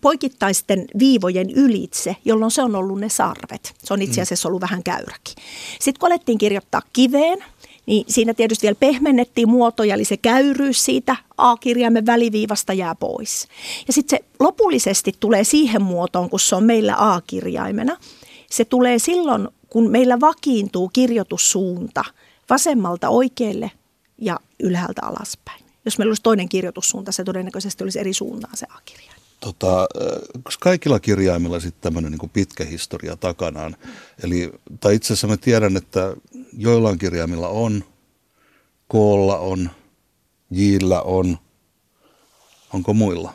poikittaisten 0.00 0.84
viivojen 0.98 1.50
ylitse, 1.50 2.16
jolloin 2.24 2.50
se 2.50 2.62
on 2.62 2.76
ollut 2.76 3.00
ne 3.00 3.08
sarvet. 3.08 3.74
Se 3.84 3.94
on 3.94 4.02
itse 4.02 4.20
mm. 4.20 4.22
asiassa 4.22 4.48
ollut 4.48 4.60
vähän 4.60 4.82
käyräkin. 4.82 5.34
Sitten 5.80 6.00
kun 6.00 6.06
alettiin 6.06 6.38
kirjoittaa 6.38 6.82
kiveen, 6.92 7.44
niin 7.86 8.04
siinä 8.08 8.34
tietysti 8.34 8.62
vielä 8.62 8.76
pehmennettiin 8.80 9.48
muotoja, 9.48 9.94
eli 9.94 10.04
se 10.04 10.16
käyryys 10.16 10.84
siitä 10.84 11.16
A-kirjaimen 11.36 12.06
väliviivasta 12.06 12.72
jää 12.72 12.94
pois. 12.94 13.48
Ja 13.86 13.92
sitten 13.92 14.18
se 14.18 14.24
lopullisesti 14.40 15.14
tulee 15.20 15.44
siihen 15.44 15.82
muotoon, 15.82 16.30
kun 16.30 16.40
se 16.40 16.56
on 16.56 16.64
meillä 16.64 16.94
A-kirjaimena. 16.98 17.96
Se 18.50 18.64
tulee 18.64 18.98
silloin, 18.98 19.48
kun 19.68 19.90
meillä 19.90 20.20
vakiintuu 20.20 20.88
kirjoitussuunta 20.88 22.04
vasemmalta 22.50 23.08
oikealle 23.08 23.70
ja 24.18 24.40
ylhäältä 24.60 25.00
alaspäin. 25.02 25.64
Jos 25.84 25.98
meillä 25.98 26.10
olisi 26.10 26.22
toinen 26.22 26.48
kirjoitussuunta, 26.48 27.12
se 27.12 27.24
todennäköisesti 27.24 27.84
olisi 27.84 27.98
eri 27.98 28.12
suuntaan 28.12 28.56
se 28.56 28.66
A-kirjain. 28.70 29.19
Tota, 29.40 29.86
kaikilla 30.60 31.00
kirjaimilla 31.00 31.60
sitten 31.60 31.82
tämmöinen 31.82 32.12
niin 32.12 32.30
pitkä 32.30 32.64
historia 32.64 33.16
takanaan. 33.16 33.76
Eli, 34.24 34.52
tai 34.80 34.94
itse 34.94 35.06
asiassa 35.06 35.26
mä 35.26 35.36
tiedän, 35.36 35.76
että 35.76 36.16
joillain 36.58 36.98
kirjaimilla 36.98 37.48
on, 37.48 37.84
koolla 38.88 39.38
on, 39.38 39.70
jillä 40.50 41.02
on, 41.02 41.38
onko 42.72 42.94
muilla? 42.94 43.34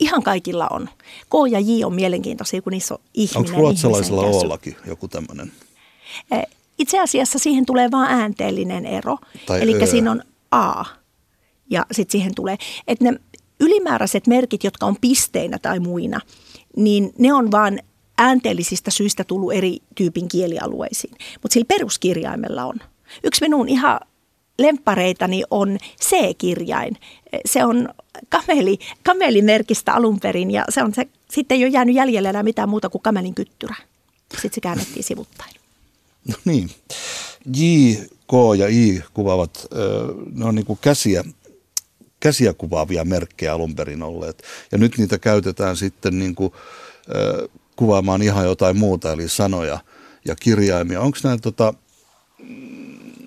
Ihan 0.00 0.22
kaikilla 0.22 0.68
on. 0.70 0.88
K 1.30 1.32
ja 1.50 1.60
J 1.60 1.84
on 1.84 1.94
mielenkiintoisia, 1.94 2.62
kun 2.62 2.70
niissä 2.70 2.94
on 2.94 3.00
ihminen. 3.14 3.46
Onko 3.46 3.60
ruotsalaisilla 3.60 4.22
Ollakin 4.22 4.76
joku 4.86 5.08
tämmöinen? 5.08 5.52
Itse 6.78 7.00
asiassa 7.00 7.38
siihen 7.38 7.66
tulee 7.66 7.90
vain 7.90 8.10
äänteellinen 8.10 8.86
ero. 8.86 9.18
Eli 9.60 9.86
siinä 9.86 10.10
on 10.10 10.22
A 10.50 10.84
ja 11.70 11.86
sitten 11.92 12.12
siihen 12.12 12.34
tulee, 12.34 12.56
että 12.86 13.04
ne 13.04 13.20
ylimääräiset 13.62 14.26
merkit, 14.26 14.64
jotka 14.64 14.86
on 14.86 14.96
pisteinä 15.00 15.58
tai 15.58 15.80
muina, 15.80 16.20
niin 16.76 17.12
ne 17.18 17.32
on 17.32 17.50
vain 17.50 17.82
äänteellisistä 18.18 18.90
syistä 18.90 19.24
tullut 19.24 19.52
eri 19.52 19.78
tyypin 19.94 20.28
kielialueisiin. 20.28 21.14
Mutta 21.42 21.52
sillä 21.52 21.66
peruskirjaimella 21.68 22.64
on. 22.64 22.76
Yksi 23.24 23.40
minun 23.40 23.68
ihan 23.68 24.00
lemppareitani 24.58 25.42
on 25.50 25.78
C-kirjain. 26.02 26.96
Se 27.44 27.64
on 27.64 27.88
kameli, 28.28 28.78
kamelimerkistä 29.02 29.94
alun 29.94 30.20
perin 30.20 30.50
ja 30.50 30.64
se 30.68 30.82
on 30.82 30.94
se, 30.94 31.08
sitten 31.30 31.56
ei 31.56 31.64
ole 31.64 31.72
jäänyt 31.72 31.94
jäljellä 31.94 32.30
enää 32.30 32.42
mitään 32.42 32.68
muuta 32.68 32.88
kuin 32.88 33.02
kamelin 33.02 33.34
kyttyrä. 33.34 33.74
Sitten 34.32 34.54
se 34.54 34.60
käännettiin 34.60 35.04
sivuttain. 35.04 35.54
No 36.28 36.34
niin. 36.44 36.70
J, 37.56 37.92
K 38.02 38.58
ja 38.58 38.68
I 38.68 39.02
kuvaavat, 39.14 39.66
ne 40.32 40.44
on 40.44 40.54
niin 40.54 40.66
kuin 40.66 40.78
käsiä 40.82 41.24
käsiä 42.22 42.52
kuvaavia 42.52 43.04
merkkejä 43.04 43.52
alun 43.52 43.74
perin 43.74 44.02
olleet. 44.02 44.42
Ja 44.72 44.78
nyt 44.78 44.98
niitä 44.98 45.18
käytetään 45.18 45.76
sitten 45.76 46.18
niin 46.18 46.34
kuin, 46.34 46.52
äh, 47.16 47.48
kuvaamaan 47.76 48.22
ihan 48.22 48.44
jotain 48.44 48.78
muuta, 48.78 49.12
eli 49.12 49.28
sanoja 49.28 49.78
ja 50.24 50.34
kirjaimia. 50.36 51.00
Onko 51.00 51.18
näin 51.24 51.40
tota, 51.40 51.74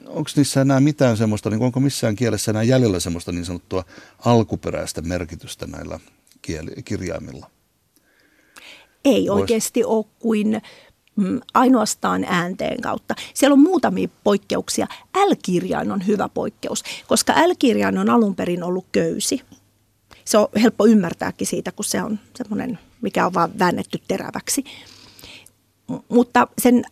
onko 0.05 0.29
niissä 0.35 0.61
enää 0.61 0.79
mitään 0.79 1.17
semmoista, 1.17 1.49
niin 1.49 1.61
onko 1.61 1.79
missään 1.79 2.15
kielessä 2.15 2.51
enää 2.51 2.63
jäljellä 2.63 2.99
semmoista 2.99 3.31
niin 3.31 3.45
sanottua 3.45 3.83
alkuperäistä 4.25 5.01
merkitystä 5.01 5.67
näillä 5.67 5.99
kieli, 6.41 6.71
kirjaimilla? 6.85 7.49
Ei 9.05 9.27
Vois... 9.27 9.41
oikeasti 9.41 9.83
ole 9.83 10.05
kuin 10.19 10.61
ainoastaan 11.53 12.25
äänteen 12.29 12.81
kautta. 12.81 13.15
Siellä 13.33 13.53
on 13.53 13.59
muutamia 13.59 14.07
poikkeuksia. 14.23 14.87
L-kirjain 15.17 15.91
on 15.91 16.07
hyvä 16.07 16.29
poikkeus, 16.29 16.83
koska 17.07 17.33
L-kirjain 17.33 17.97
on 17.97 18.09
alun 18.09 18.35
perin 18.35 18.63
ollut 18.63 18.85
köysi. 18.91 19.41
Se 20.25 20.37
on 20.37 20.47
helppo 20.61 20.85
ymmärtääkin 20.85 21.47
siitä, 21.47 21.71
kun 21.71 21.85
se 21.85 22.03
on 22.03 22.19
semmoinen, 22.35 22.79
mikä 23.01 23.25
on 23.25 23.33
vaan 23.33 23.59
väännetty 23.59 24.01
teräväksi. 24.07 24.63
Mutta 26.09 26.47
sen 26.61 26.83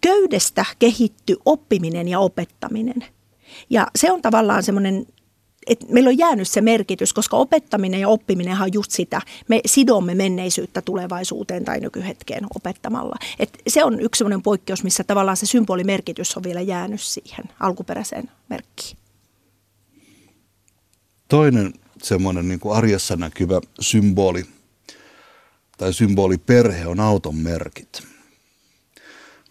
köydestä 0.00 0.64
kehitty 0.78 1.36
oppiminen 1.44 2.08
ja 2.08 2.20
opettaminen. 2.20 3.04
Ja 3.70 3.86
se 3.96 4.12
on 4.12 4.22
tavallaan 4.22 4.62
semmoinen 4.62 5.06
et 5.66 5.88
meillä 5.88 6.08
on 6.08 6.18
jäänyt 6.18 6.48
se 6.48 6.60
merkitys, 6.60 7.12
koska 7.12 7.36
opettaminen 7.36 8.00
ja 8.00 8.08
oppiminen 8.08 8.60
on 8.60 8.72
just 8.72 8.90
sitä. 8.90 9.20
Me 9.48 9.60
sidomme 9.66 10.14
menneisyyttä 10.14 10.82
tulevaisuuteen 10.82 11.64
tai 11.64 11.80
nykyhetkeen 11.80 12.46
opettamalla. 12.56 13.16
Et 13.38 13.58
se 13.68 13.84
on 13.84 14.00
yksi 14.00 14.18
sellainen 14.18 14.42
poikkeus, 14.42 14.84
missä 14.84 15.04
tavallaan 15.04 15.36
se 15.36 15.46
symbolimerkitys 15.46 16.36
on 16.36 16.42
vielä 16.42 16.60
jäänyt 16.60 17.00
siihen 17.00 17.44
alkuperäiseen 17.60 18.30
merkkiin. 18.48 18.96
Toinen 21.28 21.72
semmoinen 22.02 22.48
niin 22.48 22.60
kuin 22.60 22.76
arjessa 22.76 23.16
näkyvä 23.16 23.60
symboli 23.80 24.44
tai 25.78 25.92
symboliperhe 25.92 26.86
on 26.86 27.00
auton 27.00 27.36
merkit. 27.36 28.13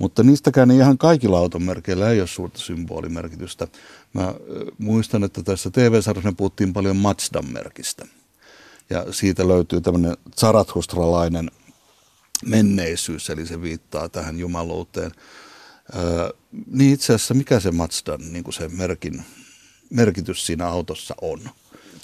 Mutta 0.04 0.24
niistäkään 0.24 0.72
ei 0.72 0.78
ihan 0.78 0.98
kaikilla 0.98 1.38
autonmerkeillä 1.38 2.10
ei 2.10 2.20
ole 2.20 2.28
suurta 2.28 2.60
symbolimerkitystä. 2.60 3.68
Mä 4.14 4.34
muistan, 4.78 5.24
että 5.24 5.44
tässä 5.44 5.70
TV-sarjassa 5.70 6.32
me 6.32 6.36
puhuttiin 6.36 6.74
paljon 6.74 6.96
Mazdan 6.96 7.54
merkistä. 7.54 8.06
Ja 8.90 9.14
siitä 9.14 9.48
löytyy 9.48 9.82
tämmöinen 9.82 10.18
zarathustralainen 10.40 11.52
menneisyys, 12.46 13.30
eli 13.30 13.46
se 13.46 13.62
viittaa 13.62 14.10
tähän 14.10 14.40
jumaluuteen. 14.40 15.12
Öö, 15.96 16.30
niin 16.68 16.94
itse 16.94 17.14
asiassa 17.14 17.34
mikä 17.34 17.60
se 17.60 17.72
Mazdan 17.72 18.34
niin 18.34 18.44
kuin 18.44 18.54
se 18.54 18.68
merkin, 18.68 19.24
merkitys 19.90 20.46
siinä 20.46 20.68
autossa 20.68 21.16
on? 21.22 21.40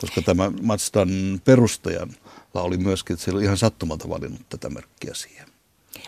Koska 0.02 0.22
tämä 0.22 0.52
Mazdan 0.62 1.10
perustajan 1.46 2.16
oli 2.54 2.78
myöskin, 2.78 3.14
että 3.14 3.24
se 3.26 3.32
oli 3.32 3.44
ihan 3.44 3.58
sattumalta 3.58 4.10
valinnut 4.10 4.50
tätä 4.50 4.70
merkkiä 4.70 5.14
siihen 5.14 5.49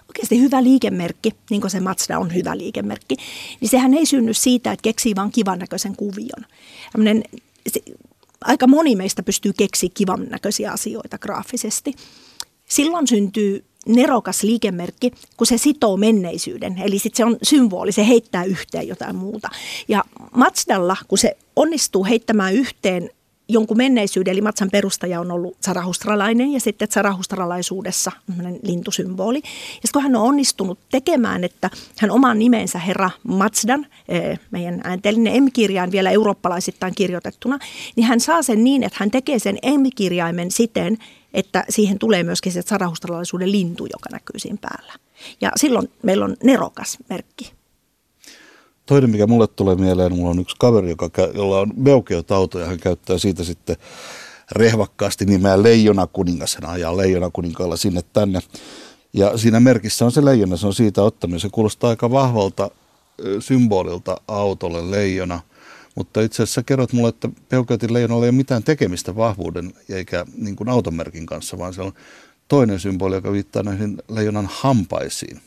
oikeasti 0.10 0.40
hyvä 0.40 0.64
liikemerkki, 0.64 1.32
niin 1.50 1.62
kuin 1.62 1.72
se 1.72 1.80
Mazda 1.80 2.20
on 2.20 2.36
hyvä 2.36 2.58
liikemerkki, 2.58 3.16
niin 3.62 3.70
sehän 3.70 3.94
ei 3.94 4.06
synny 4.06 4.34
siitä, 4.34 4.72
että 4.72 4.84
keksii 4.84 5.16
vaan 5.16 5.32
kivan 5.32 5.60
näköisen 5.60 5.96
kuvion. 5.96 6.46
Tämmönen, 6.92 7.24
se, 7.70 7.82
aika 8.42 8.68
moni 8.68 8.96
meistä 8.96 9.24
pystyy 9.24 9.54
keksiä 9.54 9.90
kivan 9.94 10.28
näköisiä 10.30 10.72
asioita 10.72 11.18
graafisesti. 11.18 11.94
Silloin 12.66 13.08
syntyy 13.08 13.66
nerokas 13.86 14.44
liikemerkki, 14.44 15.12
kun 15.38 15.48
se 15.48 15.58
sitoo 15.58 15.98
menneisyyden. 15.98 16.78
Eli 16.78 17.00
sitten 17.00 17.18
se 17.18 17.26
on 17.26 17.38
symboli, 17.44 17.92
se 17.92 18.08
heittää 18.08 18.44
yhteen 18.44 18.88
jotain 18.88 19.16
muuta. 19.16 19.50
Ja 19.88 20.04
Mazdalla, 20.32 20.98
kun 21.08 21.18
se 21.18 21.38
onnistuu 21.56 22.06
heittämään 22.06 22.54
yhteen 22.54 23.10
jonkun 23.54 23.78
menneisyyden, 23.78 24.32
eli 24.32 24.42
Matsan 24.42 24.70
perustaja 24.72 25.20
on 25.20 25.32
ollut 25.32 25.58
sarahustralainen 25.62 26.52
ja 26.54 26.60
sitten 26.60 26.88
sarahustralaisuudessa 26.92 28.12
lintusymboli. 28.64 29.38
Ja 29.38 29.44
sitten 29.72 29.92
kun 29.94 30.02
hän 30.02 30.16
on 30.16 30.28
onnistunut 30.28 30.80
tekemään, 30.92 31.44
että 31.44 31.70
hän 31.98 32.12
oman 32.12 32.40
nimensä 32.40 32.80
herra 32.80 33.10
Matsdan, 33.24 33.88
eh, 34.08 34.40
meidän 34.52 34.82
äänteellinen 34.84 35.44
M-kirjain 35.44 35.92
vielä 35.92 36.12
eurooppalaisittain 36.12 36.96
kirjoitettuna, 36.96 37.60
niin 37.96 38.08
hän 38.08 38.20
saa 38.20 38.42
sen 38.42 38.64
niin, 38.64 38.84
että 38.84 38.98
hän 39.00 39.12
tekee 39.12 39.40
sen 39.40 39.58
M-kirjaimen 39.78 40.52
siten, 40.52 40.98
että 41.34 41.64
siihen 41.70 42.00
tulee 42.00 42.24
myöskin 42.24 42.52
se 42.52 42.62
sarahustralaisuuden 42.62 43.52
lintu, 43.52 43.86
joka 43.86 44.10
näkyy 44.12 44.40
siinä 44.40 44.58
päällä. 44.62 44.94
Ja 45.42 45.52
silloin 45.56 45.92
meillä 46.04 46.26
on 46.26 46.38
nerokas 46.44 46.98
merkki. 47.10 47.61
Toinen, 48.92 49.10
mikä 49.10 49.28
mulle 49.28 49.48
tulee 49.48 49.76
mieleen, 49.76 50.16
mulla 50.16 50.30
on 50.30 50.40
yksi 50.40 50.56
kaveri, 50.60 50.90
joka, 50.90 51.10
jolla 51.34 51.60
on 51.60 51.74
meukeotauto 51.76 52.60
ja 52.60 52.66
hän 52.66 52.80
käyttää 52.80 53.18
siitä 53.18 53.44
sitten 53.44 53.76
rehvakkaasti 54.52 55.26
nimeä 55.26 55.64
Leijona 55.64 56.08
kuningas. 56.08 56.58
Hän 56.62 56.70
ajaa 56.70 56.98
Leijona 56.98 57.30
kuninkaalla 57.34 57.78
sinne 57.78 58.02
tänne. 58.14 58.40
Ja 59.14 59.38
siinä 59.38 59.60
merkissä 59.60 60.06
on 60.06 60.12
se 60.12 60.26
leijona, 60.26 60.58
se 60.58 60.68
on 60.68 60.74
siitä 60.74 61.04
ottanut. 61.04 61.42
Se 61.42 61.50
kuulostaa 61.52 61.90
aika 61.90 62.12
vahvalta 62.12 62.72
symbolilta 63.40 64.18
autolle 64.28 64.92
leijona. 64.92 65.40
Mutta 65.96 66.22
itse 66.22 66.44
asiassa 66.44 66.64
kerrot 66.64 66.94
mulle, 66.94 67.10
että 67.10 67.30
Peukeutin 67.50 67.94
leijonalla 67.94 68.26
ei 68.26 68.30
ole 68.30 68.38
mitään 68.38 68.64
tekemistä 68.64 69.16
vahvuuden 69.16 69.74
eikä 69.90 70.26
niin 70.38 70.56
kuin 70.56 70.70
automerkin 70.70 71.26
kanssa, 71.26 71.58
vaan 71.58 71.74
se 71.74 71.82
on 71.82 71.92
toinen 72.48 72.80
symboli, 72.80 73.16
joka 73.16 73.32
viittaa 73.32 73.64
näihin 73.64 73.98
leijonan 74.10 74.50
hampaisiin. 74.52 75.42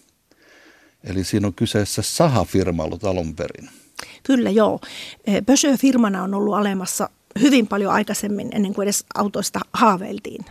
Eli 1.04 1.24
siinä 1.24 1.46
on 1.46 1.54
kyseessä 1.54 2.02
sahafirma 2.02 2.82
ollut 2.82 3.04
alun 3.04 3.36
perin. 3.36 3.70
Kyllä 4.22 4.50
joo. 4.50 4.80
Peugeot-firmana 5.46 6.22
on 6.22 6.34
ollut 6.34 6.54
alemassa 6.54 7.10
hyvin 7.40 7.66
paljon 7.66 7.92
aikaisemmin, 7.92 8.48
ennen 8.52 8.74
kuin 8.74 8.82
edes 8.82 9.04
autoista 9.14 9.60
haaveiltiin. 9.72 10.44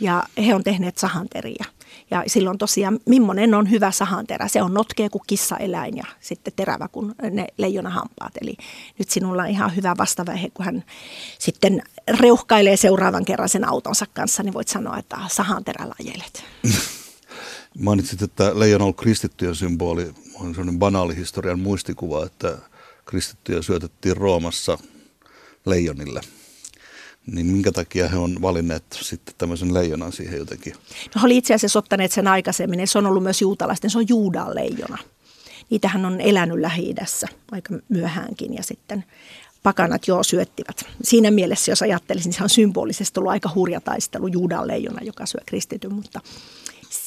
Ja 0.00 0.22
he 0.46 0.54
on 0.54 0.64
tehneet 0.64 0.98
sahanteriä. 0.98 1.64
Ja 2.10 2.24
silloin 2.26 2.58
tosiaan, 2.58 2.98
millainen 3.06 3.54
on 3.54 3.70
hyvä 3.70 3.90
sahanterä? 3.90 4.48
Se 4.48 4.62
on 4.62 4.74
notkea 4.74 5.10
kuin 5.10 5.22
kissaeläin 5.26 5.96
ja 5.96 6.04
sitten 6.20 6.52
terävä 6.56 6.88
kuin 6.88 7.14
ne 7.30 7.46
leijonahampaat. 7.56 8.32
Eli 8.40 8.56
nyt 8.98 9.10
sinulla 9.10 9.42
on 9.42 9.48
ihan 9.48 9.76
hyvä 9.76 9.94
vastavaihe, 9.98 10.50
kun 10.54 10.64
hän 10.64 10.84
sitten 11.38 11.82
reuhkailee 12.20 12.76
seuraavan 12.76 13.24
kerran 13.24 13.48
sen 13.48 13.68
autonsa 13.68 14.06
kanssa, 14.14 14.42
niin 14.42 14.54
voit 14.54 14.68
sanoa, 14.68 14.98
että 14.98 15.16
sahanterällä 15.28 15.94
ajelet. 16.00 16.44
Mainitsit, 17.78 18.22
että 18.22 18.58
leijona 18.58 18.82
on 18.82 18.86
ollut 18.86 18.96
kristittyjen 18.96 19.54
symboli. 19.54 20.14
On 20.34 20.54
sellainen 20.54 20.78
banaali 20.78 21.16
historian 21.16 21.60
muistikuva, 21.60 22.26
että 22.26 22.58
kristittyjä 23.04 23.62
syötettiin 23.62 24.16
Roomassa 24.16 24.78
leijonille. 25.66 26.20
niin 27.26 27.46
minkä 27.46 27.72
takia 27.72 28.08
he 28.08 28.16
on 28.16 28.42
valinneet 28.42 28.84
sitten 29.00 29.34
tämmöisen 29.38 29.74
leijonan 29.74 30.12
siihen 30.12 30.38
jotenkin? 30.38 30.72
No 31.14 31.20
he 31.20 31.26
oli 31.26 31.36
itse 31.36 31.54
asiassa 31.54 31.78
ottaneet 31.78 32.12
sen 32.12 32.28
aikaisemmin, 32.28 32.88
se 32.88 32.98
on 32.98 33.06
ollut 33.06 33.22
myös 33.22 33.42
juutalaisten, 33.42 33.90
se 33.90 33.98
on 33.98 34.08
Juudan 34.08 34.54
leijona. 34.54 34.98
Niitähän 35.70 36.04
on 36.04 36.20
elänyt 36.20 36.58
lähi 36.58 36.94
aika 37.50 37.74
myöhäänkin 37.88 38.54
ja 38.54 38.62
sitten 38.62 39.04
pakanat 39.62 40.08
jo 40.08 40.22
syöttivät. 40.22 40.84
Siinä 41.02 41.30
mielessä, 41.30 41.72
jos 41.72 41.82
ajattelisin, 41.82 42.28
niin 42.28 42.36
se 42.36 42.42
on 42.42 42.50
symbolisesti 42.50 43.20
ollut 43.20 43.32
aika 43.32 43.50
hurja 43.54 43.80
taistelu 43.80 44.26
Juudan 44.26 44.66
leijona, 44.66 45.02
joka 45.02 45.26
syö 45.26 45.40
kristityn, 45.46 45.94
mutta 45.94 46.20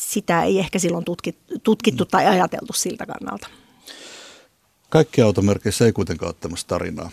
sitä 0.10 0.44
ei 0.44 0.60
ehkä 0.60 0.80
silloin 0.80 1.06
tutkittu, 1.06 1.60
tutkittu 1.60 2.06
tai 2.06 2.26
ajateltu 2.26 2.74
siltä 2.74 3.06
kannalta. 3.06 3.48
Kaikki 4.90 5.22
automerkeissä 5.22 5.86
ei 5.86 5.92
kuitenkaan 5.92 6.28
ole 6.28 6.36
tämmöistä 6.40 6.68
tarinaa. 6.68 7.10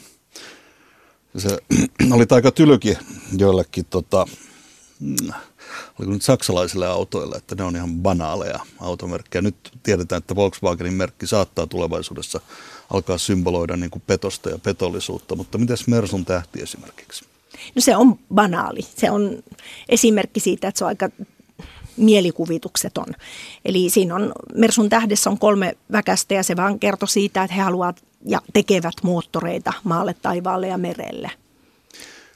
Se 1.37 1.59
oli 2.15 2.27
aika 2.31 2.51
tylyki 2.51 2.99
joillekin 3.39 3.85
tota, 3.85 4.27
oliko 5.99 6.13
nyt 6.13 6.23
saksalaisille 6.23 6.87
autoille, 6.87 7.37
että 7.37 7.55
ne 7.55 7.65
on 7.65 7.77
ihan 7.77 7.95
banaaleja 7.95 8.61
automerkkejä. 8.81 9.43
Nyt 9.43 9.57
tiedetään, 9.83 10.19
että 10.19 10.37
Volkswagenin 10.37 10.95
merkki 10.95 11.27
saattaa 11.27 11.67
tulevaisuudessa 11.67 12.41
alkaa 12.91 13.19
symboloida 13.19 13.77
niin 13.77 13.91
kuin 13.91 14.03
petosta 14.07 14.51
ja 14.51 14.59
petollisuutta, 14.59 15.37
mutta 15.37 15.59
miten 15.59 15.77
Mersun 15.87 16.25
tähti 16.25 16.63
esimerkiksi? 16.63 17.25
No 17.75 17.83
se 17.83 17.97
on 17.97 18.19
banaali. 18.35 18.83
Se 18.83 19.11
on 19.11 19.43
esimerkki 19.89 20.41
siitä, 20.41 20.69
että 20.69 20.79
se 20.79 20.85
on 20.85 20.89
aika 20.89 21.11
mielikuvitukseton. 21.97 23.07
Eli 23.65 23.91
siinä 23.91 24.15
on, 24.15 24.33
Mersun 24.55 24.89
tähdessä 24.89 25.31
on 25.31 25.39
kolme 25.39 25.77
väkästä 25.93 26.35
ja 26.35 26.43
se 26.43 26.57
vaan 26.57 26.79
kertoo 26.79 27.07
siitä, 27.07 27.43
että 27.43 27.55
he 27.55 27.63
haluavat 27.63 28.05
ja 28.25 28.41
tekevät 28.53 28.95
moottoreita 29.03 29.73
maalle, 29.85 30.15
taivaalle 30.23 30.69
ja 30.69 30.79
merelle. 30.79 31.31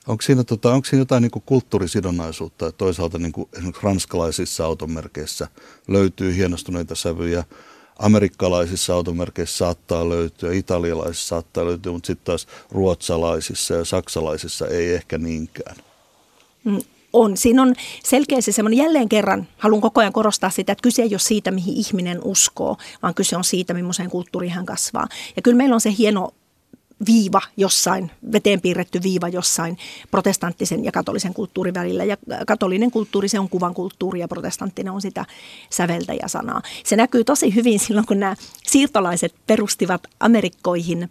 Onko 0.07 0.23
siinä, 0.23 0.45
tota, 0.45 0.73
onko 0.73 0.85
siinä 0.85 1.01
jotain 1.01 1.23
niin 1.23 1.31
kuin 1.31 1.43
kulttuurisidonnaisuutta? 1.47 2.73
Toisaalta 2.73 3.19
niin 3.19 3.33
kuin 3.33 3.49
esimerkiksi 3.53 3.83
ranskalaisissa 3.83 4.65
automerkeissä 4.65 5.49
löytyy 5.89 6.37
hienostuneita 6.37 6.95
sävyjä, 6.95 7.45
amerikkalaisissa 7.99 8.95
automerkeissä 8.95 9.57
saattaa 9.57 10.09
löytyä, 10.09 10.53
italialaisissa 10.53 11.29
saattaa 11.29 11.65
löytyä, 11.65 11.93
mutta 11.93 12.07
sitten 12.07 12.25
taas 12.25 12.47
ruotsalaisissa 12.71 13.75
ja 13.75 13.85
saksalaisissa 13.85 14.67
ei 14.67 14.95
ehkä 14.95 15.19
niinkään. 15.19 15.77
Mm, 16.65 16.81
on. 17.13 17.37
Siinä 17.37 17.63
on 17.63 17.75
selkeästi 18.05 18.53
semmoinen, 18.53 18.79
jälleen 18.79 19.09
kerran 19.09 19.49
haluan 19.59 19.81
koko 19.81 20.01
ajan 20.01 20.13
korostaa 20.13 20.51
sitä, 20.51 20.73
että 20.73 20.83
kyse 20.83 21.03
ei 21.03 21.13
ole 21.13 21.19
siitä, 21.19 21.51
mihin 21.51 21.75
ihminen 21.75 22.21
uskoo, 22.25 22.77
vaan 23.03 23.15
kyse 23.15 23.37
on 23.37 23.45
siitä, 23.45 23.75
millaiseen 23.75 24.11
kulttuuriin 24.11 24.53
hän 24.53 24.67
kasvaa. 24.67 25.09
Ja 25.37 25.43
kyllä 25.43 25.57
meillä 25.57 25.75
on 25.75 25.81
se 25.81 25.95
hieno 25.99 26.31
viiva 27.07 27.41
jossain, 27.57 28.11
veteen 28.33 28.61
piirretty 28.61 29.03
viiva 29.03 29.29
jossain 29.29 29.79
protestanttisen 30.11 30.85
ja 30.85 30.93
katolisen 30.93 31.35
kulttuurin 31.35 31.75
välillä. 31.75 32.05
Ja 32.05 32.17
katolinen 32.47 32.91
kulttuuri, 32.91 33.29
se 33.29 33.39
on 33.39 33.49
kuvan 33.49 33.75
kulttuuri 33.75 34.21
ja 34.21 34.29
protestanttinen 34.29 34.93
on 34.93 35.03
sitä 35.03 35.25
säveltäjäsanaa. 35.71 36.63
Se 36.85 36.97
näkyy 36.97 37.25
tosi 37.25 37.55
hyvin 37.55 37.81
silloin, 37.81 38.07
kun 38.07 38.21
nämä 38.21 38.37
siirtolaiset 38.67 39.35
perustivat 39.47 40.03
Amerikkoihin 40.21 41.11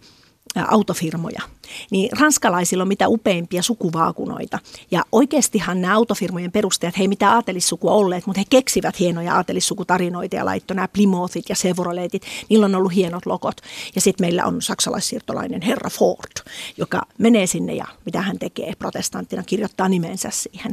autofirmoja, 0.56 1.42
niin 1.90 2.08
ranskalaisilla 2.18 2.82
on 2.82 2.88
mitä 2.88 3.08
upeimpia 3.08 3.62
sukuvaakunoita. 3.62 4.58
Ja 4.90 5.04
oikeastihan 5.12 5.80
nämä 5.80 5.94
autofirmojen 5.94 6.52
perustajat, 6.52 6.98
he 6.98 7.02
ei 7.02 7.08
mitään 7.08 7.34
aatelissukua 7.34 7.92
olleet, 7.92 8.26
mutta 8.26 8.40
he 8.40 8.44
keksivät 8.50 9.00
hienoja 9.00 9.34
aatelissukutarinoita 9.34 10.36
ja 10.36 10.44
laittoi 10.44 10.74
nämä 10.74 10.88
Plymouthit 10.88 11.48
ja 11.48 11.54
Chevroletit. 11.54 12.22
Niillä 12.48 12.66
on 12.66 12.74
ollut 12.74 12.94
hienot 12.94 13.26
logot. 13.26 13.60
Ja 13.94 14.00
sitten 14.00 14.26
meillä 14.26 14.44
on 14.44 14.62
saksalaissiirtolainen 14.62 15.62
herra 15.62 15.90
Ford, 15.90 16.32
joka 16.76 17.02
menee 17.18 17.46
sinne 17.46 17.74
ja 17.74 17.84
mitä 18.04 18.22
hän 18.22 18.38
tekee 18.38 18.72
protestanttina, 18.78 19.42
kirjoittaa 19.42 19.88
nimensä 19.88 20.28
siihen. 20.32 20.72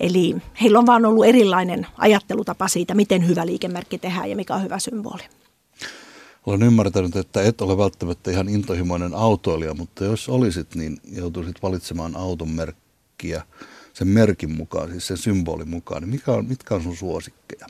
Eli 0.00 0.36
heillä 0.62 0.78
on 0.78 0.86
vaan 0.86 1.04
ollut 1.04 1.26
erilainen 1.26 1.86
ajattelutapa 1.98 2.68
siitä, 2.68 2.94
miten 2.94 3.28
hyvä 3.28 3.46
liikemerkki 3.46 3.98
tehdään 3.98 4.30
ja 4.30 4.36
mikä 4.36 4.54
on 4.54 4.62
hyvä 4.62 4.78
symboli. 4.78 5.22
Olen 6.48 6.62
ymmärtänyt, 6.62 7.16
että 7.16 7.42
et 7.42 7.60
ole 7.60 7.78
välttämättä 7.78 8.30
ihan 8.30 8.48
intohimoinen 8.48 9.14
autoilija, 9.14 9.74
mutta 9.74 10.04
jos 10.04 10.28
olisit, 10.28 10.74
niin 10.74 11.00
joutuisit 11.12 11.62
valitsemaan 11.62 12.16
auton 12.16 12.48
merkkiä 12.50 13.42
sen 13.92 14.08
merkin 14.08 14.50
mukaan, 14.50 14.90
siis 14.90 15.06
sen 15.06 15.16
symbolin 15.16 15.68
mukaan. 15.68 16.02
Niin 16.02 16.10
mikä 16.10 16.32
on, 16.32 16.46
mitkä 16.46 16.74
on 16.74 16.82
sun 16.82 16.96
suosikkeja? 16.96 17.66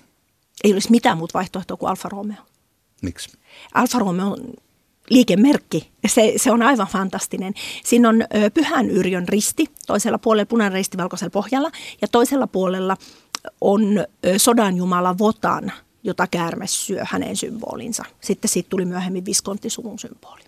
Ei 0.65 0.73
olisi 0.73 0.91
mitään 0.91 1.19
muuta 1.19 1.39
vaihtoehtoa 1.39 1.77
kuin 1.77 1.91
Alfa 1.91 2.09
Romeo. 2.09 2.43
Miksi? 3.03 3.39
Alfa 3.75 3.99
Romeo 3.99 4.27
on 4.27 4.55
liikemerkki. 5.11 5.91
Se, 6.07 6.33
se 6.37 6.51
on 6.51 6.63
aivan 6.63 6.87
fantastinen. 6.87 7.55
Siinä 7.85 8.09
on 8.09 8.23
ö, 8.23 8.51
Pyhän 8.51 8.91
Yrjön 8.91 9.29
risti, 9.29 9.65
toisella 9.87 10.19
puolella 10.19 10.47
punainen 10.47 10.73
risti 10.73 10.97
valkoisella 10.97 11.31
pohjalla 11.31 11.71
ja 12.03 12.09
toisella 12.09 12.47
puolella 12.47 12.97
on 13.61 13.99
ö, 13.99 14.39
sodan 14.39 14.77
jumala 14.77 15.19
Votan– 15.19 15.73
jota 16.03 16.27
käärme 16.27 16.67
syö 16.67 17.03
hänen 17.05 17.37
symbolinsa. 17.37 18.05
Sitten 18.21 18.49
siitä 18.49 18.69
tuli 18.69 18.85
myöhemmin 18.85 19.25
Viskontti-suvun 19.25 19.99
symboli. 19.99 20.43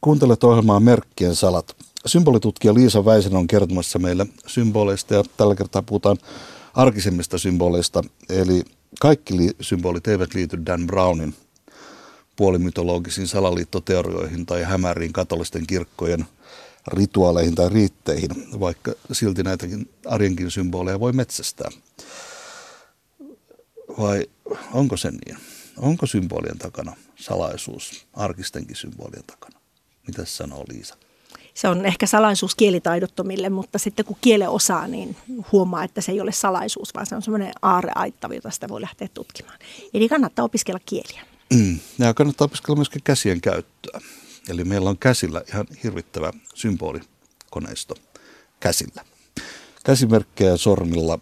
Kuuntelet 0.00 0.44
ohjelmaa 0.44 0.80
Merkkien 0.80 1.34
salat. 1.34 1.76
Symbolitutkija 2.06 2.74
Liisa 2.74 3.04
Väisen 3.04 3.36
on 3.36 3.46
kertomassa 3.46 3.98
meille 3.98 4.26
symboleista 4.46 5.14
ja 5.14 5.24
tällä 5.36 5.54
kertaa 5.54 5.82
puhutaan 5.82 6.18
arkisemmista 6.74 7.38
symboleista. 7.38 8.02
Eli 8.28 8.62
kaikki 9.00 9.36
li- 9.36 9.56
symbolit 9.60 10.08
eivät 10.08 10.34
liity 10.34 10.66
Dan 10.66 10.86
Brownin 10.86 11.34
puolimytologisiin 12.36 13.28
salaliittoteorioihin 13.28 14.46
tai 14.46 14.62
hämäriin 14.62 15.12
katolisten 15.12 15.66
kirkkojen 15.66 16.24
rituaaleihin 16.86 17.54
tai 17.54 17.68
riitteihin, 17.68 18.30
vaikka 18.60 18.92
silti 19.12 19.42
näitäkin 19.42 19.90
arjenkin 20.06 20.50
symboleja 20.50 21.00
voi 21.00 21.12
metsästää 21.12 21.70
vai 23.98 24.26
onko 24.72 24.96
se 24.96 25.10
niin? 25.10 25.36
Onko 25.76 26.06
symbolien 26.06 26.58
takana 26.58 26.96
salaisuus 27.16 28.06
arkistenkin 28.12 28.76
symbolien 28.76 29.24
takana? 29.26 29.60
Mitä 30.06 30.24
sanoo 30.24 30.64
Liisa? 30.68 30.96
Se 31.54 31.68
on 31.68 31.86
ehkä 31.86 32.06
salaisuus 32.06 32.54
kielitaidottomille, 32.54 33.48
mutta 33.48 33.78
sitten 33.78 34.04
kun 34.04 34.16
kiele 34.20 34.48
osaa, 34.48 34.88
niin 34.88 35.16
huomaa, 35.52 35.84
että 35.84 36.00
se 36.00 36.12
ei 36.12 36.20
ole 36.20 36.32
salaisuus, 36.32 36.94
vaan 36.94 37.06
se 37.06 37.14
on 37.14 37.22
semmoinen 37.22 37.52
aareaitta, 37.62 38.34
jota 38.34 38.50
sitä 38.50 38.68
voi 38.68 38.80
lähteä 38.80 39.08
tutkimaan. 39.14 39.58
Eli 39.94 40.08
kannattaa 40.08 40.44
opiskella 40.44 40.80
kieliä. 40.86 41.22
Mm. 41.54 41.78
Ja 41.98 42.14
kannattaa 42.14 42.44
opiskella 42.44 42.76
myöskin 42.76 43.02
käsien 43.04 43.40
käyttöä. 43.40 44.00
Eli 44.48 44.64
meillä 44.64 44.90
on 44.90 44.98
käsillä 44.98 45.42
ihan 45.48 45.66
hirvittävä 45.82 46.32
symbolikoneisto 46.54 47.94
käsillä 48.60 49.04
käsimerkkejä 49.84 50.56
sormilla 50.56 51.18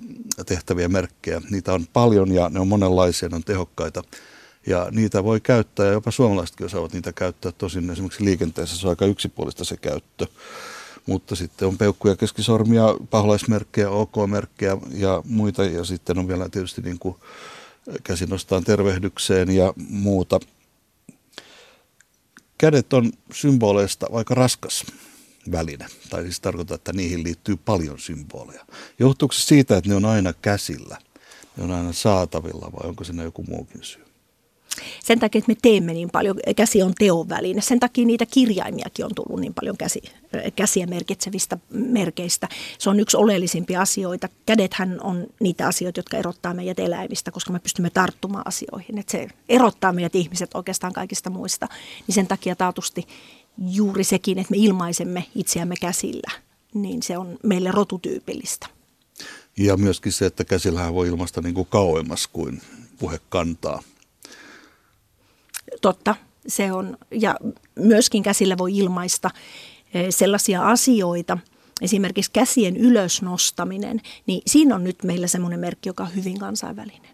tehtäviä 0.46 0.88
merkkejä. 0.88 1.42
Niitä 1.51 1.75
on 1.75 1.87
paljon 1.92 2.33
ja 2.33 2.48
ne 2.48 2.61
on 2.61 2.68
monenlaisia, 2.68 3.29
ne 3.29 3.37
on 3.37 3.44
tehokkaita. 3.44 4.03
Ja 4.66 4.88
niitä 4.90 5.25
voi 5.25 5.40
käyttää, 5.40 5.87
ja 5.87 5.92
jopa 5.92 6.11
suomalaisetkin 6.11 6.66
osaavat 6.66 6.92
niitä 6.92 7.12
käyttää. 7.12 7.53
Tosin 7.53 7.90
esimerkiksi 7.90 8.25
liikenteessä 8.25 8.77
se 8.77 8.87
on 8.87 8.90
aika 8.90 9.07
yksipuolista 9.07 9.64
se 9.64 9.77
käyttö. 9.77 10.27
Mutta 11.07 11.37
sitten 11.37 11.68
on 11.68 11.79
peukkuja, 11.79 12.16
keskisormia, 12.16 12.85
paholaismerkkejä, 13.11 13.90
OK-merkkejä 13.90 14.77
ja 14.94 15.22
muita. 15.25 15.64
Ja 15.64 15.85
sitten 15.85 16.18
on 16.18 16.29
vielä 16.29 16.48
tietysti 16.48 16.83
niin 16.83 16.98
kuin 16.98 17.16
käsi 18.05 18.27
nostaan 18.27 18.64
tervehdykseen 18.64 19.51
ja 19.51 19.75
muuta. 19.77 20.40
Kädet 22.59 22.92
on 22.92 23.12
symboleista 23.33 24.07
aika 24.12 24.35
raskas 24.35 24.85
väline. 25.52 25.87
Tai 26.11 26.22
siis 26.22 26.40
tarkoittaa, 26.40 26.74
että 26.74 26.92
niihin 26.92 27.22
liittyy 27.22 27.57
paljon 27.57 27.98
symboleja. 27.98 28.66
Johtuuko 28.98 29.33
se 29.33 29.42
siitä, 29.42 29.76
että 29.76 29.90
ne 29.90 29.96
on 29.96 30.05
aina 30.05 30.33
käsillä? 30.33 30.98
Ne 31.57 31.64
on 31.64 31.70
aina 31.70 31.92
saatavilla 31.92 32.72
vai 32.72 32.88
onko 32.88 33.05
siinä 33.05 33.22
joku 33.22 33.44
muukin 33.48 33.83
syy? 33.83 34.05
Sen 35.05 35.18
takia, 35.18 35.38
että 35.38 35.52
me 35.52 35.57
teemme 35.62 35.92
niin 35.92 36.11
paljon, 36.11 36.37
käsi 36.57 36.83
on 36.83 36.94
teon 36.98 37.28
väline. 37.28 37.61
Sen 37.61 37.81
takia 37.81 38.07
niitä 38.07 38.26
kirjaimiakin 38.26 39.05
on 39.05 39.14
tullut 39.14 39.40
niin 39.40 39.55
paljon 39.55 39.76
käsi, 39.76 40.02
käsiä 40.57 40.87
merkitsevistä 40.87 41.59
merkeistä. 41.70 42.48
Se 42.78 42.90
on 42.90 43.00
yksi 43.00 43.16
oleellisimpia 43.16 43.81
asioita. 43.81 44.28
Kädethän 44.46 45.00
on 45.02 45.26
niitä 45.40 45.66
asioita, 45.66 45.98
jotka 45.98 46.16
erottaa 46.16 46.55
meidät 46.55 46.78
eläimistä, 46.78 47.31
koska 47.31 47.52
me 47.52 47.59
pystymme 47.59 47.90
tarttumaan 47.90 48.46
asioihin. 48.46 48.98
Että 48.98 49.12
se 49.12 49.28
erottaa 49.48 49.92
meidät 49.92 50.14
ihmiset 50.14 50.50
oikeastaan 50.55 50.92
kaikista 50.92 51.31
muista. 51.31 51.68
Niin 52.07 52.14
sen 52.14 52.26
takia 52.26 52.57
taatusti 52.57 53.07
juuri 53.58 54.04
sekin, 54.04 54.38
että 54.38 54.50
me 54.50 54.56
ilmaisemme 54.56 55.24
itseämme 55.34 55.74
käsillä, 55.80 56.30
niin 56.74 57.02
se 57.02 57.18
on 57.18 57.38
meille 57.42 57.70
rotutyypillistä. 57.70 58.66
Ja 59.56 59.76
myöskin 59.76 60.12
se, 60.12 60.26
että 60.26 60.44
käsillähän 60.44 60.94
voi 60.94 61.08
ilmaista 61.08 61.40
niin 61.40 61.54
kuin 61.54 61.68
kauemmas 61.70 62.26
kuin 62.26 62.62
puhe 62.98 63.20
kantaa. 63.28 63.82
Totta, 65.80 66.14
se 66.46 66.72
on. 66.72 66.98
Ja 67.10 67.36
myöskin 67.74 68.22
käsillä 68.22 68.58
voi 68.58 68.78
ilmaista 68.78 69.30
eh, 69.94 70.06
sellaisia 70.10 70.68
asioita, 70.68 71.38
esimerkiksi 71.80 72.30
käsien 72.30 72.76
ylösnostaminen, 72.76 74.00
niin 74.26 74.42
siinä 74.46 74.74
on 74.74 74.84
nyt 74.84 75.02
meillä 75.02 75.26
semmoinen 75.26 75.60
merkki, 75.60 75.88
joka 75.88 76.02
on 76.02 76.14
hyvin 76.14 76.38
kansainvälinen. 76.38 77.12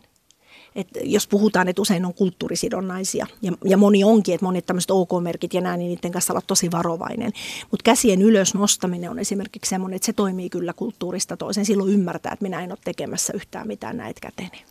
Et 0.75 0.89
jos 1.03 1.29
puhutaan, 1.29 1.69
että 1.69 1.83
usein 1.83 2.05
on 2.05 2.15
kulttuurisidonnaisia 2.15 3.27
ja, 3.43 3.53
ja 3.65 3.77
moni 3.77 4.05
onkin, 4.05 4.35
että 4.35 4.45
monet 4.45 4.67
tämmöiset 4.67 4.91
OK-merkit 4.91 5.55
ja 5.55 5.61
näin, 5.61 5.79
niin 5.79 5.89
niiden 5.89 6.13
kanssa 6.13 6.33
olla 6.33 6.43
tosi 6.47 6.71
varovainen. 6.71 7.33
Mutta 7.71 7.85
käsien 7.85 8.23
ylös 8.23 8.55
nostaminen 8.55 9.11
on 9.11 9.19
esimerkiksi 9.19 9.69
semmoinen, 9.69 9.97
että 9.97 10.07
se 10.07 10.13
toimii 10.13 10.51
kyllä 10.51 10.73
kulttuurista 10.73 11.37
toisen. 11.37 11.65
Silloin 11.65 11.93
ymmärtää, 11.93 12.33
että 12.33 12.43
minä 12.43 12.61
en 12.61 12.73
ole 12.73 12.79
tekemässä 12.85 13.33
yhtään 13.33 13.67
mitään 13.67 13.97
näitä 13.97 14.21
käteni. 14.21 14.65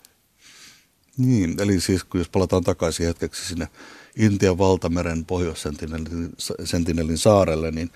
Niin, 1.17 1.55
eli 1.61 1.81
siis 1.81 2.03
kun 2.03 2.19
jos 2.19 2.29
palataan 2.29 2.63
takaisin 2.63 3.05
hetkeksi 3.05 3.45
sinne 3.45 3.67
Intian 4.15 4.57
valtameren 4.57 5.25
pohjoissentinelin 5.25 7.17
saarelle, 7.17 7.71
niin 7.71 7.91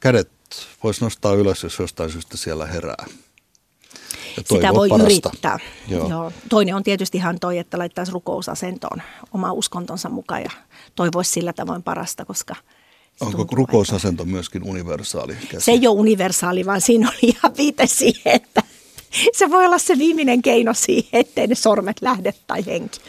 kädet 0.00 0.30
voisi 0.84 1.04
nostaa 1.04 1.34
ylös, 1.34 1.62
jos 1.62 1.78
jostain 1.78 2.10
syystä 2.10 2.36
siellä 2.36 2.66
herää. 2.66 3.06
Sitä 4.48 4.74
voi 4.74 4.88
parasta. 4.88 5.04
yrittää. 5.04 5.58
Joo. 5.88 6.08
Joo. 6.08 6.32
Toinen 6.48 6.74
on 6.74 6.82
tietysti 6.82 7.18
ihan 7.18 7.40
toi, 7.40 7.58
että 7.58 7.78
laittaisi 7.78 8.12
rukousasentoon 8.12 9.02
oma 9.34 9.52
uskontonsa 9.52 10.08
mukaan 10.08 10.42
ja 10.42 10.50
toivoisi 10.94 11.32
sillä 11.32 11.52
tavoin 11.52 11.82
parasta, 11.82 12.24
koska 12.24 12.54
Onko 13.20 13.46
rukousasento 13.52 14.22
että... 14.22 14.32
myöskin 14.32 14.62
universaali? 14.64 15.36
Käsi? 15.48 15.64
Se 15.64 15.72
ei 15.72 15.86
ole 15.86 15.98
universaali, 15.98 16.66
vaan 16.66 16.80
siinä 16.80 17.08
oli 17.08 17.18
ihan 17.22 17.56
viite 17.56 17.86
siihen, 17.86 18.34
että 18.34 18.62
se 19.32 19.50
voi 19.50 19.66
olla 19.66 19.78
se 19.78 19.98
viimeinen 19.98 20.42
keino 20.42 20.74
siihen, 20.74 21.08
ettei 21.12 21.46
ne 21.46 21.54
sormet 21.54 21.96
lähde 22.00 22.34
tai 22.46 22.66
henki. 22.66 23.00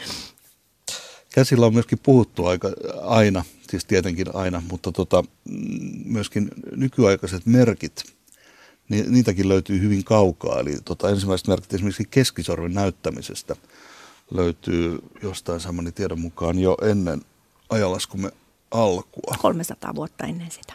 Käsillä 1.34 1.66
on 1.66 1.74
myöskin 1.74 1.98
puhuttu 2.02 2.46
aika, 2.46 2.72
aina, 3.02 3.44
siis 3.70 3.84
tietenkin 3.84 4.26
aina, 4.34 4.62
mutta 4.70 4.92
tota, 4.92 5.24
myöskin 6.04 6.50
nykyaikaiset 6.76 7.46
merkit, 7.46 8.04
niin 8.88 9.12
niitäkin 9.12 9.48
löytyy 9.48 9.80
hyvin 9.80 10.04
kaukaa. 10.04 10.60
Eli 10.60 10.76
tota, 10.84 11.10
ensimmäiset 11.10 11.48
merkit 11.48 11.74
esimerkiksi 11.74 12.08
keskisormen 12.10 12.74
näyttämisestä 12.74 13.56
löytyy 14.30 14.98
jostain 15.22 15.60
saamani 15.60 15.92
tiedon 15.92 16.20
mukaan 16.20 16.58
jo 16.58 16.76
ennen 16.82 17.22
ajalaskumme 17.70 18.32
alkua. 18.70 19.36
300 19.38 19.94
vuotta 19.94 20.26
ennen 20.26 20.50
sitä. 20.50 20.72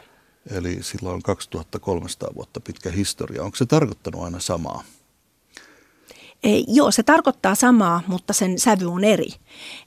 Eli 0.52 0.84
silloin 0.84 1.16
on 1.16 1.22
2300 1.22 2.30
vuotta 2.36 2.60
pitkä 2.60 2.92
historia. 2.92 3.44
Onko 3.44 3.56
se 3.56 3.66
tarkoittanut 3.66 4.24
aina 4.24 4.40
samaa? 4.40 4.84
Ei, 6.44 6.66
joo, 6.68 6.92
se 6.92 7.04
tarkoittaa 7.04 7.56
samaa, 7.56 8.02
mutta 8.08 8.34
sen 8.34 8.60
sävy 8.60 8.86
on 8.86 9.04
eri. 9.04 9.30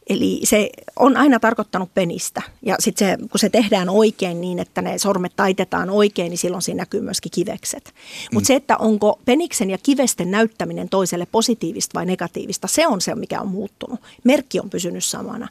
Eli 0.08 0.40
se 0.44 0.70
on 0.96 1.16
aina 1.16 1.40
tarkoittanut 1.40 1.94
penistä. 1.94 2.42
Ja 2.62 2.76
sitten 2.78 3.18
kun 3.18 3.38
se 3.38 3.48
tehdään 3.48 3.88
oikein 3.88 4.40
niin, 4.40 4.58
että 4.58 4.82
ne 4.82 4.98
sormet 4.98 5.32
taitetaan 5.36 5.90
oikein, 5.90 6.30
niin 6.30 6.38
silloin 6.38 6.62
siinä 6.62 6.80
näkyy 6.82 7.00
myöskin 7.00 7.32
kivekset. 7.32 7.94
Mutta 8.32 8.44
mm. 8.44 8.46
se, 8.46 8.54
että 8.54 8.76
onko 8.76 9.20
peniksen 9.24 9.70
ja 9.70 9.78
kivesten 9.78 10.30
näyttäminen 10.30 10.88
toiselle 10.88 11.26
positiivista 11.26 11.98
vai 11.98 12.06
negatiivista, 12.06 12.68
se 12.68 12.86
on 12.86 13.00
se, 13.00 13.14
mikä 13.14 13.40
on 13.40 13.48
muuttunut. 13.48 14.00
Merkki 14.24 14.60
on 14.60 14.70
pysynyt 14.70 15.04
samana. 15.04 15.48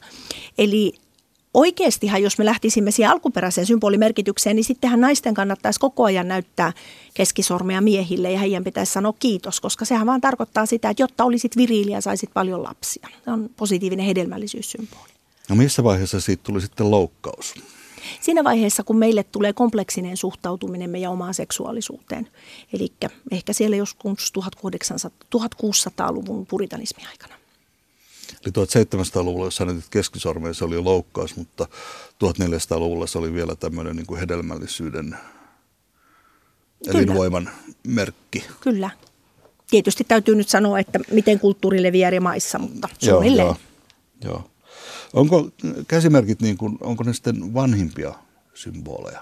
Eli 0.58 0.94
oikeastihan, 1.54 2.22
jos 2.22 2.38
me 2.38 2.44
lähtisimme 2.44 2.90
siihen 2.90 3.10
alkuperäiseen 3.10 3.66
symbolimerkitykseen, 3.66 4.56
niin 4.56 4.64
sittenhän 4.64 5.00
naisten 5.00 5.34
kannattaisi 5.34 5.80
koko 5.80 6.04
ajan 6.04 6.28
näyttää 6.28 6.72
keskisormea 7.14 7.80
miehille 7.80 8.32
ja 8.32 8.38
heidän 8.38 8.64
pitäisi 8.64 8.92
sanoa 8.92 9.14
kiitos, 9.18 9.60
koska 9.60 9.84
sehän 9.84 10.06
vaan 10.06 10.20
tarkoittaa 10.20 10.66
sitä, 10.66 10.90
että 10.90 11.02
jotta 11.02 11.24
olisit 11.24 11.56
viriili 11.56 11.90
ja 11.90 12.00
saisit 12.00 12.30
paljon 12.34 12.62
lapsia. 12.62 13.08
Se 13.24 13.30
on 13.30 13.50
positiivinen 13.56 14.06
hedelmällisyyssymboli. 14.06 15.10
No 15.48 15.56
missä 15.56 15.84
vaiheessa 15.84 16.20
siitä 16.20 16.42
tuli 16.42 16.60
sitten 16.60 16.90
loukkaus? 16.90 17.54
Siinä 18.20 18.44
vaiheessa, 18.44 18.84
kun 18.84 18.98
meille 18.98 19.22
tulee 19.22 19.52
kompleksinen 19.52 20.16
suhtautuminen 20.16 20.90
meidän 20.90 21.12
omaan 21.12 21.34
seksuaalisuuteen. 21.34 22.28
Eli 22.72 22.92
ehkä 23.30 23.52
siellä 23.52 23.76
joskus 23.76 24.32
1600-luvun 24.38 26.46
puritanismi 26.46 27.02
aikana. 27.10 27.39
Eli 28.44 28.52
1700-luvulla, 28.52 29.46
jos 29.46 29.56
sanoit 29.56 29.84
keskisormeen, 29.90 30.54
se 30.54 30.64
oli 30.64 30.78
loukkaus, 30.78 31.36
mutta 31.36 31.68
1400-luvulla 32.24 33.06
se 33.06 33.18
oli 33.18 33.34
vielä 33.34 33.56
tämmöinen 33.56 33.96
niin 33.96 34.06
kuin 34.06 34.20
hedelmällisyyden 34.20 35.16
Kyllä. 36.84 36.98
elinvoiman 36.98 37.50
merkki. 37.86 38.44
Kyllä. 38.60 38.90
Tietysti 39.70 40.04
täytyy 40.04 40.34
nyt 40.34 40.48
sanoa, 40.48 40.78
että 40.78 40.98
miten 41.10 41.40
kulttuuri 41.40 41.82
leviää 41.82 42.08
eri 42.08 42.20
maissa, 42.20 42.58
mutta 42.58 42.88
suunnilleen. 42.98 43.46
Joo, 43.46 43.56
joo, 44.24 44.32
joo. 44.32 44.50
Onko 45.12 45.50
käsimerkit, 45.88 46.42
niin 46.42 46.56
kuin, 46.56 46.78
onko 46.80 47.04
ne 47.04 47.12
sitten 47.12 47.54
vanhimpia 47.54 48.14
symboleja, 48.54 49.20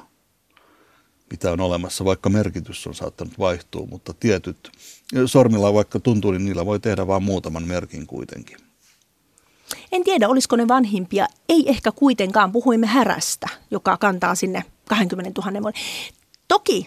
mitä 1.31 1.53
on 1.53 1.61
olemassa, 1.61 2.05
vaikka 2.05 2.31
merkitys 2.31 2.87
on 2.87 2.95
saattanut 2.95 3.39
vaihtua, 3.39 3.87
mutta 3.87 4.15
tietyt 4.21 4.71
sormilla 5.27 5.75
vaikka 5.75 6.01
tuntuu, 6.01 6.31
niin 6.31 6.45
niillä 6.45 6.67
voi 6.67 6.81
tehdä 6.81 7.07
vain 7.07 7.23
muutaman 7.23 7.63
merkin 7.63 8.07
kuitenkin. 8.07 8.68
En 9.93 10.05
tiedä, 10.05 10.29
olisiko 10.29 10.57
ne 10.57 10.69
vanhimpia. 10.69 11.27
Ei 11.49 11.69
ehkä 11.69 11.93
kuitenkaan. 11.93 12.53
Puhuimme 12.53 12.87
härästä, 12.87 13.49
joka 13.71 13.97
kantaa 13.97 14.35
sinne 14.35 14.65
20 14.89 15.41
000 15.41 15.63
vuoden. 15.63 15.81
Toki 16.49 16.87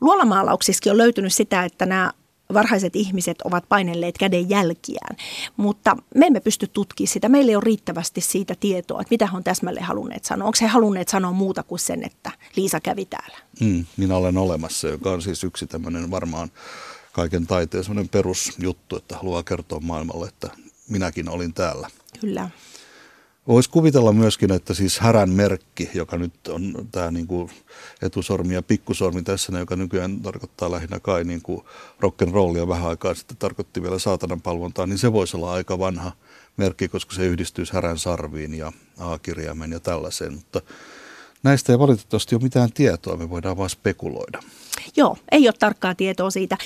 luolamaalauksissakin 0.00 0.92
on 0.92 0.98
löytynyt 0.98 1.34
sitä, 1.34 1.64
että 1.64 1.86
nämä 1.86 2.12
varhaiset 2.54 2.96
ihmiset 2.96 3.42
ovat 3.42 3.68
painelleet 3.68 4.18
käden 4.18 4.50
jälkiään, 4.50 5.16
mutta 5.56 5.96
me 6.14 6.26
emme 6.26 6.40
pysty 6.40 6.66
tutkimaan 6.66 7.08
sitä. 7.08 7.28
Meillä 7.28 7.50
ei 7.50 7.56
ole 7.56 7.64
riittävästi 7.64 8.20
siitä 8.20 8.54
tietoa, 8.60 9.00
että 9.00 9.12
mitä 9.12 9.26
he 9.26 9.36
on 9.36 9.44
täsmälleen 9.44 9.86
halunneet 9.86 10.24
sanoa. 10.24 10.46
Onko 10.46 10.58
he 10.60 10.66
halunneet 10.66 11.08
sanoa 11.08 11.32
muuta 11.32 11.62
kuin 11.62 11.78
sen, 11.78 12.04
että 12.04 12.30
Liisa 12.56 12.80
kävi 12.80 13.04
täällä? 13.04 13.38
Mm, 13.60 13.84
minä 13.96 14.16
olen 14.16 14.38
olemassa, 14.38 14.88
joka 14.88 15.10
on 15.10 15.22
siis 15.22 15.44
yksi 15.44 15.66
tämmöinen 15.66 16.10
varmaan 16.10 16.50
kaiken 17.12 17.46
taiteen 17.46 18.08
perusjuttu, 18.10 18.96
että 18.96 19.16
haluaa 19.16 19.42
kertoa 19.42 19.80
maailmalle, 19.80 20.28
että 20.28 20.50
minäkin 20.88 21.28
olin 21.28 21.54
täällä. 21.54 21.90
Kyllä. 22.20 22.50
Voisi 23.48 23.70
kuvitella 23.70 24.12
myöskin, 24.12 24.52
että 24.52 24.74
siis 24.74 24.98
härän 24.98 25.30
merkki, 25.30 25.90
joka 25.94 26.18
nyt 26.18 26.48
on 26.48 26.88
tämä 26.92 27.10
niin 27.10 27.26
kuin 27.26 27.50
etusormi 28.02 28.54
ja 28.54 28.62
pikkusormi 28.62 29.22
tässä, 29.22 29.58
joka 29.58 29.76
nykyään 29.76 30.20
tarkoittaa 30.20 30.70
lähinnä 30.70 31.00
kai 31.00 31.24
niin 31.24 31.42
kuin 31.42 31.60
rock'n'rollia 32.00 32.68
vähän 32.68 32.88
aikaa 32.88 33.14
sitten 33.14 33.36
tarkoitti 33.36 33.82
vielä 33.82 33.98
saatanan 33.98 34.40
palvontaa, 34.40 34.86
niin 34.86 34.98
se 34.98 35.12
voisi 35.12 35.36
olla 35.36 35.52
aika 35.52 35.78
vanha 35.78 36.12
merkki, 36.56 36.88
koska 36.88 37.14
se 37.14 37.26
yhdistyisi 37.26 37.72
härän 37.72 37.98
sarviin 37.98 38.54
ja 38.54 38.72
A-kirjaimen 38.98 39.72
ja 39.72 39.80
tällaiseen, 39.80 40.34
mutta 40.34 40.60
näistä 41.42 41.72
ei 41.72 41.78
valitettavasti 41.78 42.34
ole 42.34 42.42
mitään 42.42 42.72
tietoa, 42.72 43.16
me 43.16 43.30
voidaan 43.30 43.56
vain 43.56 43.70
spekuloida. 43.70 44.42
Joo, 44.96 45.16
ei 45.32 45.48
ole 45.48 45.54
tarkkaa 45.58 45.94
tietoa 45.94 46.30
siitä. 46.30 46.56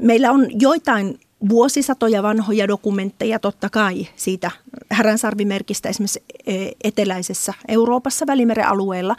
Meillä 0.00 0.30
on 0.30 0.60
joitain 0.60 1.20
vuosisatoja 1.48 2.22
vanhoja 2.22 2.68
dokumentteja 2.68 3.38
totta 3.38 3.70
kai 3.70 4.06
siitä 4.16 4.50
häränsarvimerkistä 4.90 5.88
esimerkiksi 5.88 6.24
e, 6.46 6.70
eteläisessä 6.84 7.54
Euroopassa 7.68 8.26
Välimeren 8.26 8.68
alueella, 8.68 9.16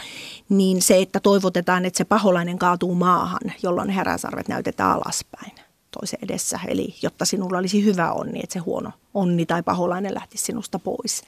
niin 0.50 0.82
se, 0.82 1.02
että 1.02 1.20
toivotetaan, 1.20 1.86
että 1.86 1.98
se 1.98 2.06
paholainen 2.06 2.60
kaatuu 2.60 2.96
maahan, 2.96 3.52
jolloin 3.64 3.90
häränsarvet 3.90 4.48
näytetään 4.48 4.92
alaspäin 4.92 5.52
toisen 5.92 6.20
edessä. 6.24 6.60
Eli 6.68 6.96
jotta 7.02 7.26
sinulla 7.26 7.58
olisi 7.58 7.86
hyvä 7.86 8.12
onni, 8.12 8.40
että 8.44 8.54
se 8.54 8.60
huono 8.60 8.92
onni 9.14 9.46
tai 9.46 9.64
paholainen 9.64 10.14
lähtisi 10.14 10.46
sinusta 10.46 10.80
pois. 10.80 11.24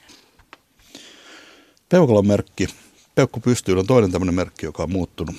Peukalon 1.88 2.26
merkki. 2.26 2.68
Peukku 3.14 3.40
pystyy 3.40 3.78
on 3.78 3.86
toinen 3.86 4.12
tämmöinen 4.12 4.34
merkki, 4.34 4.66
joka 4.66 4.82
on 4.82 4.92
muuttunut 4.92 5.36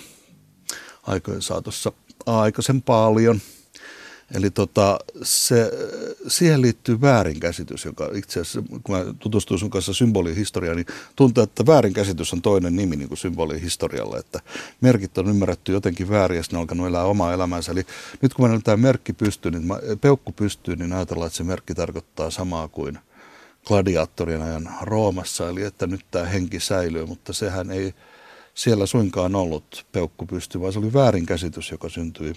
aikojen 1.03 1.41
saatossa 1.41 1.91
aikaisen 2.25 2.81
paljon– 2.81 3.41
Eli 4.35 4.49
tota, 4.49 4.99
se, 5.23 5.71
siihen 6.27 6.61
liittyy 6.61 7.01
väärinkäsitys, 7.01 7.85
joka 7.85 8.09
itse 8.13 8.39
asiassa, 8.39 8.61
kun 8.83 8.95
mä 8.95 9.13
tutustuin 9.19 9.59
sun 9.59 9.69
kanssa 9.69 9.93
symbolihistoriaan, 9.93 10.77
niin 10.77 10.85
tuntuu, 11.15 11.43
että 11.43 11.65
väärinkäsitys 11.65 12.33
on 12.33 12.41
toinen 12.41 12.75
nimi 12.75 12.95
niin 12.95 13.07
kuin 13.07 13.17
symbolihistorialle, 13.17 14.17
että 14.17 14.39
merkit 14.81 15.17
on 15.17 15.29
ymmärretty 15.29 15.71
jotenkin 15.71 16.09
väärin 16.09 16.37
ja 16.37 16.43
ne 16.51 16.57
on 16.57 16.61
alkanut 16.61 16.87
elää 16.87 17.03
omaa 17.03 17.33
elämäänsä. 17.33 17.71
Eli 17.71 17.85
nyt 18.21 18.33
kun 18.33 18.49
mä 18.49 18.59
tämä 18.63 18.77
merkki 18.77 19.13
pystyy, 19.13 19.51
niin 19.51 19.63
peukku 20.01 20.31
pystyy, 20.31 20.75
niin 20.75 20.93
ajatellaan, 20.93 21.27
että 21.27 21.37
se 21.37 21.43
merkki 21.43 21.75
tarkoittaa 21.75 22.29
samaa 22.29 22.67
kuin 22.67 22.99
gladiaattorien 23.65 24.41
ajan 24.41 24.69
Roomassa, 24.81 25.49
eli 25.49 25.63
että 25.63 25.87
nyt 25.87 26.05
tämä 26.11 26.25
henki 26.25 26.59
säilyy, 26.59 27.05
mutta 27.05 27.33
sehän 27.33 27.71
ei 27.71 27.93
siellä 28.53 28.85
suinkaan 28.85 29.35
ollut 29.35 29.85
peukku 29.91 30.25
pysty, 30.25 30.61
vaan 30.61 30.73
se 30.73 30.79
oli 30.79 30.93
väärinkäsitys, 30.93 31.71
joka 31.71 31.89
syntyi 31.89 32.33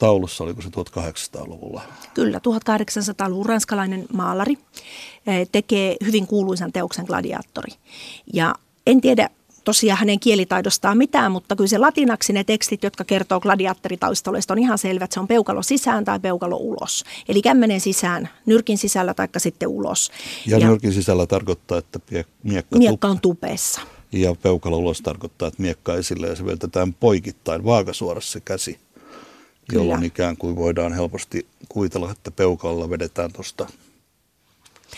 taulussa, 0.00 0.44
oliko 0.44 0.62
se 0.62 0.68
1800-luvulla? 0.68 1.82
Kyllä, 2.14 2.38
1800-luvun 2.38 3.46
ranskalainen 3.46 4.06
maalari 4.12 4.58
eh, 5.26 5.48
tekee 5.52 5.96
hyvin 6.04 6.26
kuuluisan 6.26 6.72
teoksen 6.72 7.04
gladiaattori. 7.04 7.72
Ja 8.32 8.54
en 8.86 9.00
tiedä 9.00 9.30
tosiaan 9.64 9.98
hänen 9.98 10.20
kielitaidostaan 10.20 10.98
mitään, 10.98 11.32
mutta 11.32 11.56
kyllä 11.56 11.68
se 11.68 11.78
latinaksi 11.78 12.32
ne 12.32 12.44
tekstit, 12.44 12.82
jotka 12.82 13.04
kertoo 13.04 13.40
gladiaattoritaustoista, 13.40 14.54
on 14.54 14.58
ihan 14.58 14.78
selvät. 14.78 15.02
että 15.02 15.14
se 15.14 15.20
on 15.20 15.28
peukalo 15.28 15.62
sisään 15.62 16.04
tai 16.04 16.20
peukalo 16.20 16.56
ulos. 16.56 17.04
Eli 17.28 17.42
kämmenen 17.42 17.80
sisään, 17.80 18.28
nyrkin 18.46 18.78
sisällä 18.78 19.14
tai 19.14 19.28
sitten 19.36 19.68
ulos. 19.68 20.10
Ja, 20.46 20.58
ja 20.58 20.66
nyrkin 20.66 20.92
sisällä 20.92 21.26
tarkoittaa, 21.26 21.78
että 21.78 21.98
miekka, 22.42 22.78
miekka 22.78 23.08
on 23.08 23.20
tupeessa. 23.20 23.80
Ja 24.12 24.34
peukalo 24.42 24.78
ulos 24.78 25.00
tarkoittaa, 25.00 25.48
että 25.48 25.62
miekka 25.62 25.94
esille 25.94 26.26
ja 26.26 26.36
se 26.36 26.44
veltetään 26.44 26.94
poikittain 26.94 27.64
vaakasuorassa 27.64 28.40
käsi. 28.40 28.78
Kyllä. 29.70 29.84
jolloin 29.84 30.04
ikään 30.04 30.36
kuin 30.36 30.56
voidaan 30.56 30.92
helposti 30.92 31.46
kuvitella, 31.68 32.10
että 32.10 32.30
peukalla 32.30 32.90
vedetään 32.90 33.32
tuosta 33.32 33.66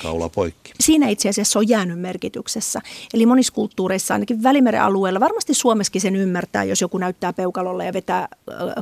kaula 0.02 0.28
poikki. 0.28 0.72
Siinä 0.80 1.08
itse 1.08 1.28
asiassa 1.28 1.58
on 1.58 1.68
jäänyt 1.68 2.00
merkityksessä. 2.00 2.80
Eli 3.14 3.26
monissa 3.26 3.52
kulttuureissa, 3.52 4.14
ainakin 4.14 4.42
Välimeren 4.42 4.82
alueella, 4.82 5.20
varmasti 5.20 5.54
Suomessakin 5.54 6.00
sen 6.00 6.16
ymmärtää, 6.16 6.64
jos 6.64 6.80
joku 6.80 6.98
näyttää 6.98 7.32
peukalolla 7.32 7.84
ja 7.84 7.92
vetää 7.92 8.28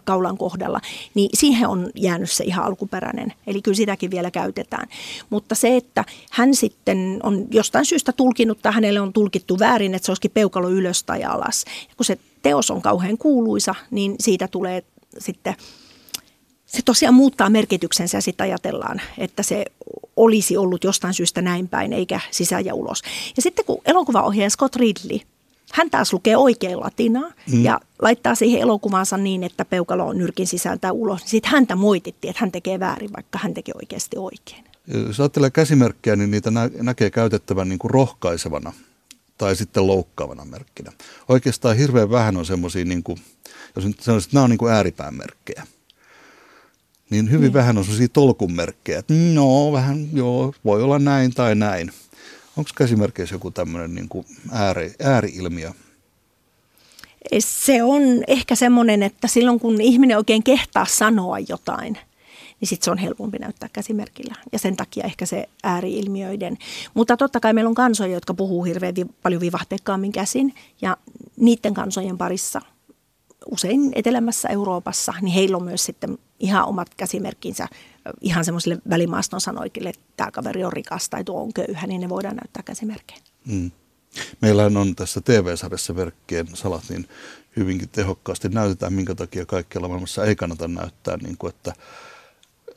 kaulan 0.04 0.38
kohdalla, 0.38 0.80
niin 1.14 1.30
siihen 1.34 1.68
on 1.68 1.90
jäänyt 1.94 2.30
se 2.30 2.44
ihan 2.44 2.64
alkuperäinen. 2.64 3.32
Eli 3.46 3.62
kyllä 3.62 3.76
sitäkin 3.76 4.10
vielä 4.10 4.30
käytetään. 4.30 4.88
Mutta 5.30 5.54
se, 5.54 5.76
että 5.76 6.04
hän 6.30 6.54
sitten 6.54 7.20
on 7.22 7.46
jostain 7.50 7.84
syystä 7.84 8.12
tulkinut 8.12 8.58
tai 8.62 8.72
hänelle 8.72 9.00
on 9.00 9.12
tulkittu 9.12 9.58
väärin, 9.58 9.94
että 9.94 10.06
se 10.06 10.12
olisikin 10.12 10.30
peukalo 10.34 10.70
ylös 10.70 11.04
tai 11.04 11.24
alas. 11.24 11.64
Ja 11.88 11.94
kun 11.96 12.06
se 12.06 12.18
teos 12.42 12.70
on 12.70 12.82
kauhean 12.82 13.18
kuuluisa, 13.18 13.74
niin 13.90 14.14
siitä 14.20 14.48
tulee 14.48 14.82
sitten 15.18 15.54
se 16.72 16.82
tosiaan 16.84 17.14
muuttaa 17.14 17.50
merkityksensä 17.50 18.16
ja 18.16 18.22
sitten 18.22 18.44
ajatellaan, 18.44 19.00
että 19.18 19.42
se 19.42 19.64
olisi 20.16 20.56
ollut 20.56 20.84
jostain 20.84 21.14
syystä 21.14 21.42
näin 21.42 21.68
päin, 21.68 21.92
eikä 21.92 22.20
sisään 22.30 22.64
ja 22.64 22.74
ulos. 22.74 23.02
Ja 23.36 23.42
sitten 23.42 23.64
kun 23.64 23.80
elokuvaohjaaja 23.84 24.50
Scott 24.50 24.76
Ridley, 24.76 25.18
hän 25.72 25.90
taas 25.90 26.12
lukee 26.12 26.36
oikein 26.36 26.80
latinaa 26.80 27.32
mm. 27.52 27.64
ja 27.64 27.80
laittaa 28.02 28.34
siihen 28.34 28.60
elokuvaansa 28.60 29.16
niin, 29.16 29.42
että 29.42 29.64
peukalo 29.64 30.06
on 30.06 30.18
nyrkin 30.18 30.46
sisältä 30.46 30.92
ulos, 30.92 31.20
niin 31.20 31.30
sitten 31.30 31.52
häntä 31.52 31.76
moitittiin, 31.76 32.30
että 32.30 32.40
hän 32.40 32.52
tekee 32.52 32.80
väärin, 32.80 33.12
vaikka 33.16 33.38
hän 33.42 33.54
teki 33.54 33.72
oikeasti 33.74 34.18
oikein. 34.18 34.64
Jos 35.06 35.20
ajattelee 35.20 35.50
käsimerkkejä, 35.50 36.16
niin 36.16 36.30
niitä 36.30 36.50
nä- 36.50 36.70
näkee 36.82 37.10
käytettävän 37.10 37.68
niin 37.68 37.78
kuin 37.78 37.90
rohkaisevana 37.90 38.72
tai 39.38 39.56
sitten 39.56 39.86
loukkaavana 39.86 40.44
merkkinä. 40.44 40.92
Oikeastaan 41.28 41.76
hirveän 41.76 42.10
vähän 42.10 42.36
on 42.36 42.46
semmoisia, 42.46 42.84
niin 42.84 43.02
kuin, 43.02 43.18
jos 43.76 43.84
nyt 43.84 44.00
sanoisin, 44.00 44.28
että 44.28 44.36
nämä 44.36 44.44
on 44.44 44.50
niin 44.50 44.58
kuin 44.58 44.72
ääripään 44.72 45.14
merkkejä 45.14 45.66
niin 47.10 47.30
hyvin 47.30 47.40
niin. 47.40 47.52
vähän 47.52 47.78
on 47.78 47.84
sellaisia 47.84 48.08
tolkunmerkkejä, 48.08 48.98
että 48.98 49.14
no 49.14 49.72
vähän 49.72 50.08
joo, 50.12 50.54
voi 50.64 50.82
olla 50.82 50.98
näin 50.98 51.34
tai 51.34 51.54
näin. 51.54 51.92
Onko 52.56 52.70
käsimerkkeissä 52.76 53.34
joku 53.34 53.50
tämmöinen 53.50 53.94
niin 53.94 54.08
kuin 54.08 54.26
ääri, 54.52 54.94
ääriilmiö? 55.02 55.70
Se 57.38 57.82
on 57.82 58.02
ehkä 58.26 58.54
semmoinen, 58.54 59.02
että 59.02 59.28
silloin 59.28 59.60
kun 59.60 59.80
ihminen 59.80 60.16
oikein 60.16 60.42
kehtaa 60.42 60.84
sanoa 60.84 61.38
jotain, 61.38 61.98
niin 62.60 62.68
sitten 62.68 62.84
se 62.84 62.90
on 62.90 62.98
helpompi 62.98 63.38
näyttää 63.38 63.68
käsimerkillä. 63.72 64.34
Ja 64.52 64.58
sen 64.58 64.76
takia 64.76 65.04
ehkä 65.04 65.26
se 65.26 65.48
ääriilmiöiden. 65.62 66.58
Mutta 66.94 67.16
totta 67.16 67.40
kai 67.40 67.52
meillä 67.52 67.68
on 67.68 67.74
kansoja, 67.74 68.12
jotka 68.12 68.34
puhuu 68.34 68.64
hirveän 68.64 68.94
vi- 68.94 69.14
paljon 69.22 69.40
vivahteikkaammin 69.40 70.12
käsin. 70.12 70.54
Ja 70.82 70.96
niiden 71.36 71.74
kansojen 71.74 72.18
parissa 72.18 72.60
usein 73.50 73.92
etelämässä 73.94 74.48
Euroopassa, 74.48 75.14
niin 75.20 75.34
heillä 75.34 75.56
on 75.56 75.64
myös 75.64 75.84
sitten 75.84 76.18
ihan 76.40 76.66
omat 76.66 76.94
käsimerkkinsä 76.96 77.68
ihan 78.20 78.44
semmoisille 78.44 78.78
välimaaston 78.90 79.40
sanoikille, 79.40 79.88
että 79.88 80.02
tämä 80.16 80.30
kaveri 80.30 80.64
on 80.64 80.72
rikas 80.72 81.08
tai 81.08 81.24
tuo 81.24 81.42
on 81.42 81.52
köyhä, 81.52 81.86
niin 81.86 82.00
ne 82.00 82.08
voidaan 82.08 82.36
näyttää 82.36 82.62
käsimerkkeinä. 82.62 83.24
Mm. 83.44 83.70
Meillähän 84.40 84.76
on 84.76 84.96
tässä 84.96 85.20
TV-sarjassa 85.20 85.96
verkkien 85.96 86.46
salat, 86.54 86.82
niin 86.88 87.08
hyvinkin 87.56 87.88
tehokkaasti 87.88 88.48
näytetään, 88.48 88.92
minkä 88.92 89.14
takia 89.14 89.46
kaikkialla 89.46 89.88
maailmassa 89.88 90.24
ei 90.24 90.36
kannata 90.36 90.68
näyttää, 90.68 91.16
niin 91.16 91.36
kuin 91.38 91.50
että 91.50 91.72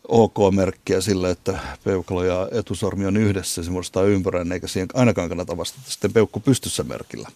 OK-merkkiä 0.08 1.02
sillä, 1.02 1.30
että 1.30 1.60
peukalo 1.84 2.23
ja 2.23 2.47
etusormi 2.52 3.06
on 3.06 3.17
yhdessä, 3.17 3.63
se 3.63 3.71
muodostaa 3.71 4.04
ympärän, 4.04 4.52
eikä 4.52 4.67
siihen 4.67 4.88
ainakaan 4.93 5.30
kannata 5.30 5.58
vastata 5.58 5.91
sitten 5.91 6.13
peukku 6.13 6.39
pystyssä 6.39 6.84
merkillä. 6.84 7.30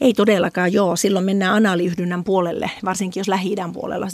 Ei 0.00 0.14
todellakaan, 0.14 0.72
joo. 0.72 0.96
Silloin 0.96 1.24
mennään 1.24 1.54
anaaliyhdynnän 1.54 2.24
puolelle, 2.24 2.70
varsinkin 2.84 3.20
jos 3.20 3.28
lähi 3.28 3.54
puolella 3.72 4.08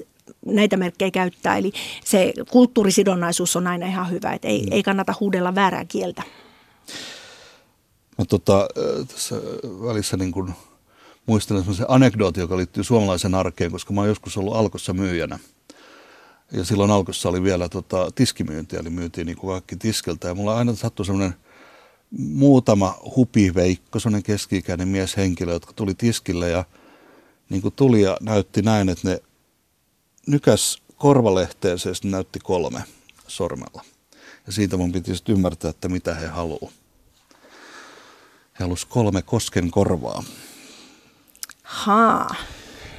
näitä 0.46 0.76
merkkejä 0.76 1.10
käyttää. 1.10 1.56
Eli 1.56 1.72
se 2.04 2.32
kulttuurisidonnaisuus 2.50 3.56
on 3.56 3.66
aina 3.66 3.86
ihan 3.86 4.10
hyvä, 4.10 4.32
että 4.32 4.48
ei, 4.48 4.62
mm. 4.62 4.72
ei 4.72 4.82
kannata 4.82 5.14
huudella 5.20 5.54
väärää 5.54 5.84
kieltä. 5.84 6.22
Mä 8.18 8.24
tota, 8.24 8.68
tässä 9.08 9.36
välissä 9.64 10.16
niin 10.16 10.32
kun 10.32 10.54
muistelen 11.26 11.62
sellaisen 11.62 11.86
anekdootin, 11.88 12.40
joka 12.40 12.56
liittyy 12.56 12.84
suomalaisen 12.84 13.34
arkeen, 13.34 13.70
koska 13.70 13.92
mä 13.92 14.00
oon 14.00 14.08
joskus 14.08 14.36
ollut 14.36 14.56
alkossa 14.56 14.92
myyjänä. 14.92 15.38
Ja 16.52 16.64
silloin 16.64 16.90
alkossa 16.90 17.28
oli 17.28 17.42
vielä 17.42 17.68
tota, 17.68 18.10
tiskimyynti, 18.14 18.76
eli 18.76 18.90
myytiin 18.90 19.26
niin 19.26 19.38
kaikki 19.46 19.76
tiskeltä. 19.76 20.28
Ja 20.28 20.34
mulla 20.34 20.56
aina 20.56 20.74
sattui 20.74 21.06
semmoinen 21.06 21.34
muutama 22.10 22.98
hupiveikko, 23.16 23.98
semmoinen 23.98 24.22
keski-ikäinen 24.22 24.88
mieshenkilö, 24.88 25.52
jotka 25.52 25.72
tuli 25.72 25.94
tiskille 25.94 26.50
ja 26.50 26.64
niin 27.48 27.62
kuin 27.62 27.74
tuli 27.74 28.02
ja 28.02 28.16
näytti 28.20 28.62
näin, 28.62 28.88
että 28.88 29.08
ne 29.08 29.22
nykäs 30.26 30.82
korvalehteen, 30.96 31.78
se 31.78 31.90
näytti 32.04 32.38
kolme 32.38 32.84
sormella. 33.28 33.84
Ja 34.46 34.52
siitä 34.52 34.76
mun 34.76 34.92
piti 34.92 35.16
sitten 35.16 35.34
ymmärtää, 35.34 35.70
että 35.70 35.88
mitä 35.88 36.14
he 36.14 36.26
haluaa. 36.26 36.70
He 38.58 38.64
halusivat 38.64 38.92
kolme 38.92 39.22
kosken 39.22 39.70
korvaa. 39.70 40.24
Haa. 41.62 42.34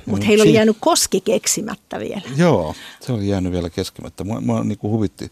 Mutta 0.06 0.26
heillä 0.26 0.42
oli 0.42 0.54
jäänyt 0.54 0.78
koski 0.80 1.22
keksimättä 1.22 2.00
vielä. 2.00 2.22
Joo, 2.36 2.76
se 3.02 3.12
oli 3.12 3.28
jäänyt 3.28 3.52
vielä 3.52 3.70
keskimättä. 3.70 4.24
Mua, 4.24 4.42
mua 4.42 4.64
niin 4.64 4.80
huvitti 4.82 5.32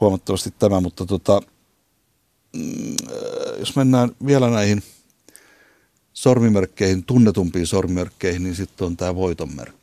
huomattavasti 0.00 0.54
tämä, 0.58 0.80
mutta 0.80 1.06
tota, 1.06 1.40
mm, 2.56 2.96
jos 3.58 3.76
mennään 3.76 4.10
vielä 4.26 4.50
näihin 4.50 4.82
sormimerkkeihin, 6.12 7.04
tunnetumpiin 7.04 7.66
sormimerkkeihin, 7.66 8.42
niin 8.42 8.56
sitten 8.56 8.86
on 8.86 8.96
tämä 8.96 9.14
voitonmerkki 9.14 9.75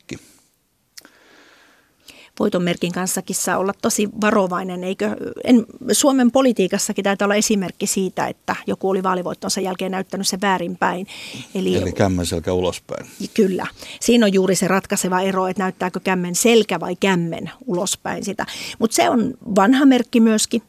voitonmerkin 2.40 2.92
kanssakin 2.92 3.36
saa 3.36 3.58
olla 3.58 3.72
tosi 3.82 4.08
varovainen. 4.20 4.84
Eikö, 4.84 5.16
en, 5.44 5.66
Suomen 5.92 6.30
politiikassakin 6.30 7.04
taitaa 7.04 7.26
olla 7.26 7.34
esimerkki 7.34 7.86
siitä, 7.86 8.26
että 8.26 8.56
joku 8.66 8.90
oli 8.90 9.02
vaalivoittonsa 9.02 9.60
jälkeen 9.60 9.92
näyttänyt 9.92 10.28
se 10.28 10.38
väärinpäin. 10.40 11.06
Eli, 11.54 11.76
Eli 11.76 11.92
kämmen 11.92 12.26
selkä 12.26 12.52
ulospäin. 12.52 13.06
Kyllä. 13.34 13.66
Siinä 14.00 14.26
on 14.26 14.32
juuri 14.32 14.54
se 14.54 14.68
ratkaiseva 14.68 15.20
ero, 15.20 15.46
että 15.46 15.62
näyttääkö 15.62 16.00
kämmen 16.00 16.34
selkä 16.34 16.80
vai 16.80 16.96
kämmen 16.96 17.50
ulospäin 17.66 18.24
sitä. 18.24 18.46
Mutta 18.78 18.94
se 18.94 19.10
on 19.10 19.34
vanha 19.56 19.86
merkki 19.86 20.20
myöskin. 20.20 20.62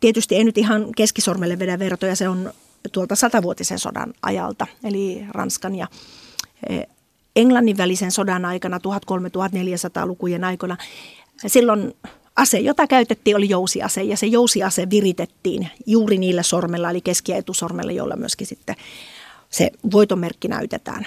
Tietysti 0.00 0.36
ei 0.36 0.44
nyt 0.44 0.58
ihan 0.58 0.92
keskisormelle 0.96 1.58
vedä 1.58 1.78
vertoja, 1.78 2.16
se 2.16 2.28
on 2.28 2.52
tuolta 2.92 3.16
satavuotisen 3.16 3.78
sodan 3.78 4.14
ajalta, 4.22 4.66
eli 4.84 5.24
Ranskan 5.30 5.74
ja 5.74 5.86
eh, 6.68 6.86
Englannin 7.36 7.76
välisen 7.76 8.10
sodan 8.10 8.44
aikana 8.44 8.78
1300-1400-lukujen 8.78 10.44
aikoina. 10.44 10.76
Silloin 11.46 11.94
ase, 12.36 12.58
jota 12.58 12.86
käytettiin, 12.86 13.36
oli 13.36 13.48
jousiase 13.48 14.02
ja 14.02 14.16
se 14.16 14.26
jousiase 14.26 14.90
viritettiin 14.90 15.68
juuri 15.86 16.18
niillä 16.18 16.42
sormella, 16.42 16.90
eli 16.90 17.00
keski- 17.00 17.32
ja 17.32 17.38
etusormella, 17.38 17.92
joilla 17.92 18.16
myöskin 18.16 18.46
sitten 18.46 18.76
se 19.54 19.70
voitomerkki 19.92 20.48
näytetään. 20.48 21.06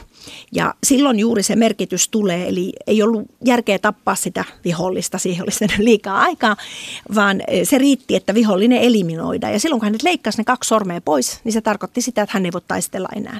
Ja 0.52 0.74
silloin 0.84 1.20
juuri 1.20 1.44
se 1.44 1.56
merkitys 1.56 2.10
tulee, 2.10 2.48
eli 2.48 2.74
ei 2.88 3.04
ollut 3.04 3.26
järkeä 3.46 3.80
tappaa 3.80 4.16
sitä 4.16 4.46
vihollista, 4.66 5.18
siihen 5.18 5.44
olisi 5.44 5.66
liikaa 5.78 6.20
aikaa, 6.20 6.58
vaan 7.16 7.42
eh, 7.48 7.68
se 7.68 7.78
riitti, 7.78 8.16
että 8.16 8.34
vihollinen 8.34 8.82
eliminoidaan. 8.82 9.54
Ja 9.54 9.60
silloin 9.60 9.80
kun 9.80 9.86
hänet 9.86 10.04
leikkasi 10.04 10.38
ne 10.38 10.44
kaksi 10.44 10.68
sormea 10.68 11.02
pois, 11.02 11.40
niin 11.44 11.54
se 11.54 11.62
tarkoitti 11.62 12.02
sitä, 12.02 12.22
että 12.22 12.34
hän 12.34 12.46
ei 12.46 12.54
voi 12.54 12.62
taistella 12.68 13.10
enää. 13.16 13.40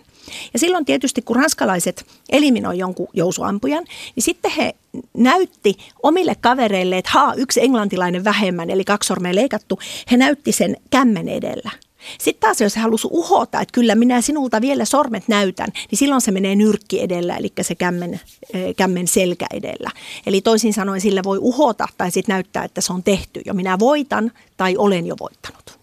Ja 0.54 0.60
silloin 0.60 0.86
tietysti, 0.86 1.22
kun 1.22 1.36
ranskalaiset 1.36 2.06
eliminoi 2.30 2.78
jonkun 2.78 3.08
jousuampujan, 3.14 3.86
niin 4.16 4.24
sitten 4.24 4.52
he 4.52 4.76
näytti 5.18 5.78
omille 6.04 6.36
kavereille, 6.42 6.98
että 6.98 7.12
haa, 7.14 7.34
yksi 7.34 7.64
englantilainen 7.64 8.24
vähemmän, 8.24 8.70
eli 8.70 8.84
kaksi 8.84 9.08
sormea 9.08 9.36
leikattu, 9.36 9.80
he 10.12 10.18
näytti 10.18 10.52
sen 10.52 10.78
kämmen 10.90 11.30
edellä. 11.30 11.72
Sitten 12.20 12.42
taas 12.42 12.62
jos 12.62 12.76
halusi 12.76 13.08
uhota, 13.12 13.62
että 13.62 13.74
kyllä 13.74 13.96
minä 13.96 14.22
sinulta 14.22 14.62
vielä 14.62 14.86
sormet 14.86 15.28
näytän, 15.28 15.70
niin 15.92 16.00
silloin 16.00 16.22
se 16.22 16.32
menee 16.32 16.56
nyrkki 16.56 17.02
edellä, 17.02 17.38
eli 17.38 17.54
se 17.62 17.76
kämmen, 17.76 18.20
eh, 18.54 18.76
kämmen 18.76 19.08
selkä 19.08 19.46
edellä. 19.54 19.92
Eli 20.26 20.42
toisin 20.42 20.74
sanoen 20.74 21.02
sillä 21.02 21.24
voi 21.24 21.38
uhota 21.42 21.88
tai 21.98 22.12
sitten 22.12 22.34
näyttää, 22.34 22.64
että 22.64 22.82
se 22.82 22.94
on 22.94 23.04
tehty 23.04 23.42
jo. 23.46 23.54
Minä 23.54 23.80
voitan 23.80 24.32
tai 24.58 24.78
olen 24.78 25.08
jo 25.08 25.16
voittanut. 25.20 25.80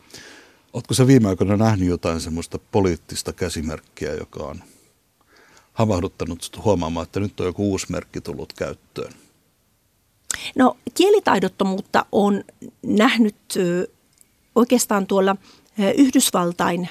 Oletko 0.73 0.95
se 0.95 1.07
viime 1.07 1.29
aikoina 1.29 1.57
nähnyt 1.57 1.89
jotain 1.89 2.21
semmoista 2.21 2.59
poliittista 2.73 3.33
käsimerkkiä, 3.33 4.15
joka 4.15 4.45
on 4.45 4.63
havahduttanut 5.73 6.61
huomaamaan, 6.65 7.05
että 7.05 7.21
nyt 7.21 7.41
on 7.41 7.47
joku 7.47 7.71
uusi 7.71 7.87
merkki 7.89 8.21
tullut 8.21 8.53
käyttöön? 8.53 9.13
No 10.57 10.77
kielitaidottomuutta 10.95 12.07
on 12.13 12.45
nähnyt 12.83 13.37
oikeastaan 14.55 15.07
tuolla– 15.07 15.37
Yhdysvaltain 15.97 16.89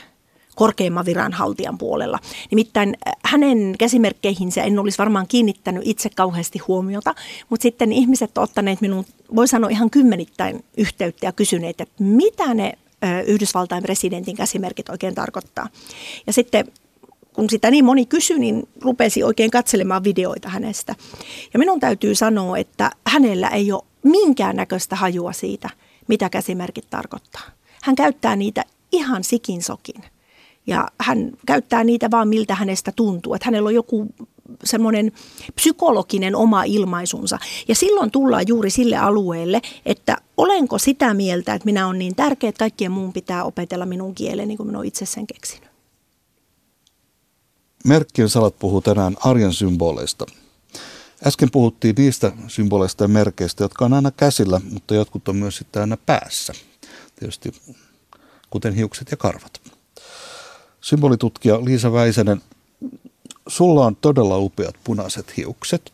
korkeimman 0.56 1.06
viranhaltijan 1.06 1.78
puolella. 1.78 2.20
Nimittäin 2.52 2.98
hänen 3.26 3.76
käsimerkkeihinsä 3.80 4.64
en 4.64 4.80
olisi 4.80 4.98
varmaan 4.98 5.28
kiinnittänyt 5.28 5.84
itse 5.86 6.10
kauheasti 6.10 6.60
huomiota, 6.60 7.16
mutta 7.50 7.64
sitten 7.64 7.92
ihmiset 7.92 8.38
ovat 8.38 8.50
ottaneet 8.50 8.82
minun, 8.82 9.06
voi 9.36 9.48
sanoa 9.48 9.70
ihan 9.70 9.90
kymmenittäin 9.90 10.64
yhteyttä 10.78 11.26
ja 11.26 11.32
kysyneet, 11.32 11.82
että 11.82 12.04
mitä 12.04 12.54
ne 12.54 12.74
Yhdysvaltain 13.28 13.84
presidentin 13.84 14.36
käsimerkit 14.36 14.90
oikein 14.90 15.16
tarkoittaa. 15.16 15.70
Ja 16.28 16.34
sitten 16.34 16.66
kun 17.34 17.50
sitä 17.50 17.72
niin 17.72 17.86
moni 17.86 18.06
kysyi, 18.06 18.40
niin 18.40 18.68
rupesi 18.82 19.24
oikein 19.24 19.52
katselemaan 19.52 20.04
videoita 20.04 20.50
hänestä. 20.50 20.96
Ja 21.54 21.60
minun 21.60 21.80
täytyy 21.80 22.16
sanoa, 22.16 22.58
että 22.58 22.92
hänellä 23.08 23.50
ei 23.50 23.72
ole 23.72 23.84
minkäännäköistä 24.04 24.96
hajua 24.96 25.34
siitä, 25.34 25.70
mitä 26.08 26.30
käsimerkit 26.30 26.90
tarkoittaa. 26.90 27.44
Hän 27.84 27.96
käyttää 27.96 28.36
niitä 28.36 28.64
ihan 28.92 29.24
sikinsokin. 29.24 30.04
Ja 30.68 30.88
hän 31.00 31.32
käyttää 31.46 31.84
niitä 31.84 32.12
vaan 32.12 32.28
miltä 32.28 32.56
hänestä 32.56 32.92
tuntuu. 32.96 33.34
Että 33.34 33.46
hänellä 33.46 33.68
on 33.68 33.76
joku 33.76 34.08
semmoinen 34.64 35.12
psykologinen 35.56 36.36
oma 36.36 36.64
ilmaisunsa. 36.64 37.40
Ja 37.68 37.76
silloin 37.76 38.12
tullaan 38.12 38.48
juuri 38.48 38.70
sille 38.70 38.98
alueelle, 38.98 39.62
että 39.86 40.18
olenko 40.38 40.78
sitä 40.78 41.14
mieltä, 41.14 41.54
että 41.54 41.66
minä 41.66 41.88
olen 41.88 42.00
niin 42.00 42.16
tärkeä, 42.16 42.50
että 42.50 42.60
kaikkien 42.60 42.92
muun 42.92 43.14
pitää 43.14 43.44
opetella 43.44 43.86
minun 43.86 44.16
kieleni, 44.16 44.48
niin 44.48 44.58
kuin 44.58 44.68
minä 44.68 44.78
olen 44.78 44.88
itse 44.88 45.06
sen 45.06 45.28
keksinyt. 45.28 45.70
Merkkien 47.86 48.30
salat 48.30 48.60
puhuu 48.60 48.82
tänään 48.82 49.16
arjen 49.24 49.54
symboleista. 49.54 50.26
Äsken 51.28 51.52
puhuttiin 51.52 51.96
niistä 51.98 52.32
symboleista 52.48 53.04
ja 53.04 53.08
merkeistä, 53.08 53.64
jotka 53.64 53.86
on 53.86 53.94
aina 53.94 54.12
käsillä, 54.12 54.62
mutta 54.72 54.96
jotkut 54.96 55.28
on 55.28 55.36
myös 55.36 55.58
sitten 55.58 55.82
aina 55.82 55.98
päässä. 55.98 56.54
Tietysti 57.24 57.62
kuten 58.50 58.74
hiukset 58.74 59.12
ja 59.12 59.18
karvat. 59.18 59.62
Symbolitutkija 60.82 61.66
Liisa 61.66 61.94
Väisänen, 61.94 62.42
sulla 63.48 63.86
on 63.86 63.96
todella 63.96 64.38
upeat 64.38 64.76
punaiset 64.84 65.38
hiukset, 65.38 65.94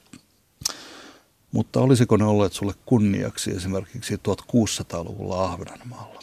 mutta 1.52 1.80
olisiko 1.80 2.18
ne 2.18 2.26
olleet 2.26 2.54
sulle 2.54 2.74
kunniaksi 2.86 3.52
esimerkiksi 3.52 4.16
1600-luvulla 4.16 5.46
Ahvenanmaalla? 5.46 6.19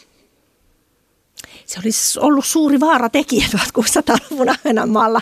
Se 1.67 1.81
olisi 1.85 2.21
ollut 2.21 2.45
suuri 2.45 2.81
vaara 2.81 3.09
tekijä 3.09 3.47
1600-luvun 3.57 4.49
Ahvenanmaalla 4.59 5.21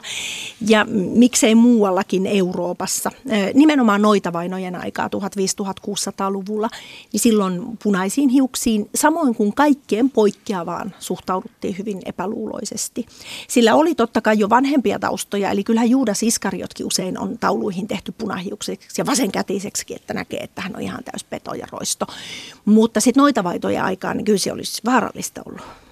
ja 0.69 0.85
miksei 1.15 1.55
muuallakin 1.55 2.27
Euroopassa. 2.27 3.11
Nimenomaan 3.55 4.03
noita 4.03 4.33
vainojen 4.33 4.77
aikaa 4.77 5.09
1500-1600-luvulla, 5.09 6.69
niin 7.13 7.21
silloin 7.21 7.63
punaisiin 7.83 8.29
hiuksiin, 8.29 8.91
samoin 8.95 9.35
kuin 9.35 9.55
kaikkeen 9.55 10.11
poikkeavaan, 10.11 10.95
suhtauduttiin 10.99 11.79
hyvin 11.79 12.03
epäluuloisesti. 12.05 13.07
Sillä 13.49 13.75
oli 13.75 13.95
totta 13.95 14.21
kai 14.21 14.39
jo 14.39 14.51
vanhempia 14.51 14.99
taustoja, 14.99 15.51
eli 15.51 15.65
kyllähän 15.65 15.91
Juudas 15.91 16.23
Iskariotkin 16.23 16.87
usein 16.87 17.19
on 17.19 17.39
tauluihin 17.39 17.89
tehty 17.89 18.13
punahiuksiksi 18.19 19.01
ja 19.01 19.07
vasenkätiseksi, 19.07 19.95
että 19.95 20.15
näkee, 20.15 20.41
että 20.41 20.63
hän 20.63 20.77
on 20.77 20.83
ihan 20.83 21.05
täys 21.05 21.25
peto 21.25 21.55
ja 21.55 21.67
roisto. 21.73 22.07
Mutta 22.65 23.01
sitten 23.01 23.21
noita 23.21 23.45
vaitoja 23.45 23.85
aikaan, 23.85 24.17
niin 24.17 24.25
kyllä 24.25 24.39
se 24.39 24.53
olisi 24.53 24.83
vaarallista 24.85 25.43
ollut. 25.47 25.84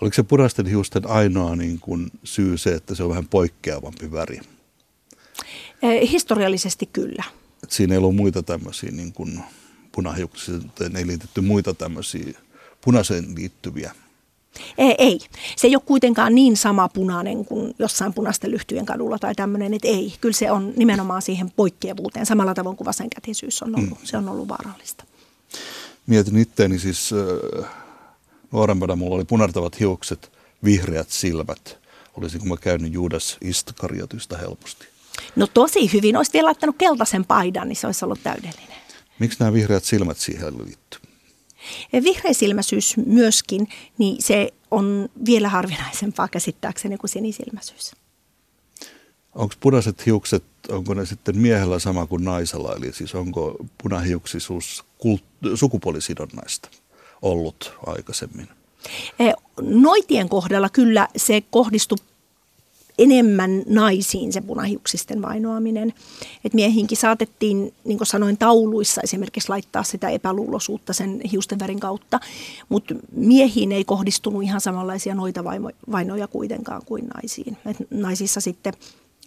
Oliko 0.00 0.14
se 0.14 0.22
punaisten 0.22 0.66
hiusten 0.66 1.06
ainoa 1.06 1.56
niin 1.56 1.80
kuin 1.80 2.10
syy 2.24 2.58
se, 2.58 2.74
että 2.74 2.94
se 2.94 3.02
on 3.02 3.08
vähän 3.08 3.28
poikkeavampi 3.28 4.12
väri? 4.12 4.40
Eh, 5.82 6.10
historiallisesti 6.10 6.86
kyllä. 6.92 7.24
Et 7.62 7.70
siinä 7.70 7.94
ei 7.94 7.98
ollut 7.98 8.16
muita 8.16 8.42
tämmöisiä 8.42 8.90
niin 8.90 9.12
kuin 9.12 9.40
punahiuksia, 9.92 10.54
ei 10.98 11.06
liitetty 11.06 11.40
muita 11.40 11.74
tämmöisiä 11.74 12.38
punaiseen 12.80 13.34
liittyviä 13.36 13.94
ei, 14.78 14.94
ei. 14.98 15.18
Se 15.56 15.66
ei 15.66 15.76
ole 15.76 15.82
kuitenkaan 15.86 16.34
niin 16.34 16.56
sama 16.56 16.88
punainen 16.88 17.44
kuin 17.44 17.74
jossain 17.78 18.14
punaisten 18.14 18.50
lyhtyjen 18.50 18.86
kadulla 18.86 19.18
tai 19.18 19.34
tämmöinen, 19.34 19.74
että 19.74 19.88
ei. 19.88 20.14
Kyllä 20.20 20.32
se 20.32 20.50
on 20.50 20.72
nimenomaan 20.76 21.22
siihen 21.22 21.50
poikkeavuuteen 21.50 22.26
samalla 22.26 22.54
tavoin 22.54 22.76
kuin 22.76 22.86
vasenkätisyys 22.86 23.62
on 23.62 23.76
ollut. 23.76 23.90
Mm. 24.00 24.06
Se 24.06 24.16
on 24.16 24.28
ollut 24.28 24.48
vaarallista. 24.48 25.04
Mietin 26.06 26.38
itteeni 26.38 26.78
siis 26.78 27.10
äh, 27.12 27.70
nuorempana 28.52 28.96
mulla 28.96 29.16
oli 29.16 29.24
punartavat 29.24 29.80
hiukset, 29.80 30.32
vihreät 30.64 31.10
silmät. 31.10 31.78
Olisinko 32.16 32.46
mä 32.46 32.56
käynyt 32.56 32.92
Juudas 32.92 33.38
Istkariotista 33.40 34.36
helposti? 34.36 34.86
No 35.36 35.46
tosi 35.46 35.92
hyvin. 35.92 36.16
Olisit 36.16 36.34
vielä 36.34 36.46
laittanut 36.46 36.76
keltaisen 36.78 37.24
paidan, 37.24 37.68
niin 37.68 37.76
se 37.76 37.86
olisi 37.86 38.04
ollut 38.04 38.22
täydellinen. 38.22 38.80
Miksi 39.18 39.38
nämä 39.40 39.52
vihreät 39.52 39.84
silmät 39.84 40.18
siihen 40.18 40.58
liittyy? 40.58 41.00
Vihreisilmäisyys 41.92 42.96
myöskin, 43.06 43.68
niin 43.98 44.22
se 44.22 44.52
on 44.70 45.08
vielä 45.26 45.48
harvinaisempaa 45.48 46.28
käsittääkseni 46.28 46.96
kuin 46.98 47.10
sinisilmäisyys. 47.10 47.92
Onko 49.34 49.54
punaiset 49.60 50.06
hiukset, 50.06 50.44
onko 50.68 50.94
ne 50.94 51.06
sitten 51.06 51.38
miehellä 51.38 51.78
sama 51.78 52.06
kuin 52.06 52.24
naisella? 52.24 52.74
Eli 52.76 52.92
siis 52.92 53.14
onko 53.14 53.56
punahiuksisuus 53.82 54.84
kult- 54.98 55.56
sukupuolisidonnaista? 55.56 56.68
Ollut 57.22 57.72
aikaisemmin? 57.86 58.48
E, 59.18 59.32
noitien 59.62 60.28
kohdalla 60.28 60.68
kyllä 60.68 61.08
se 61.16 61.42
kohdistui 61.50 61.98
enemmän 63.00 63.62
naisiin 63.66 64.32
se 64.32 64.40
punahiuksisten 64.40 65.22
vainoaminen. 65.22 65.94
Et 66.44 66.54
miehinkin 66.54 66.98
saatettiin, 66.98 67.74
niin 67.84 67.98
kuin 67.98 68.06
sanoin, 68.06 68.38
tauluissa 68.38 69.00
esimerkiksi 69.00 69.48
laittaa 69.48 69.82
sitä 69.82 70.08
epäluuloisuutta 70.08 70.92
sen 70.92 71.20
hiusten 71.32 71.58
värin 71.58 71.80
kautta, 71.80 72.20
mutta 72.68 72.94
miehiin 73.12 73.72
ei 73.72 73.84
kohdistunut 73.84 74.42
ihan 74.42 74.60
samanlaisia 74.60 75.14
noita 75.14 75.44
vainoja 75.92 76.28
kuitenkaan 76.28 76.82
kuin 76.84 77.06
naisiin. 77.14 77.56
Et 77.66 77.76
naisissa 77.90 78.40
sitten 78.40 78.72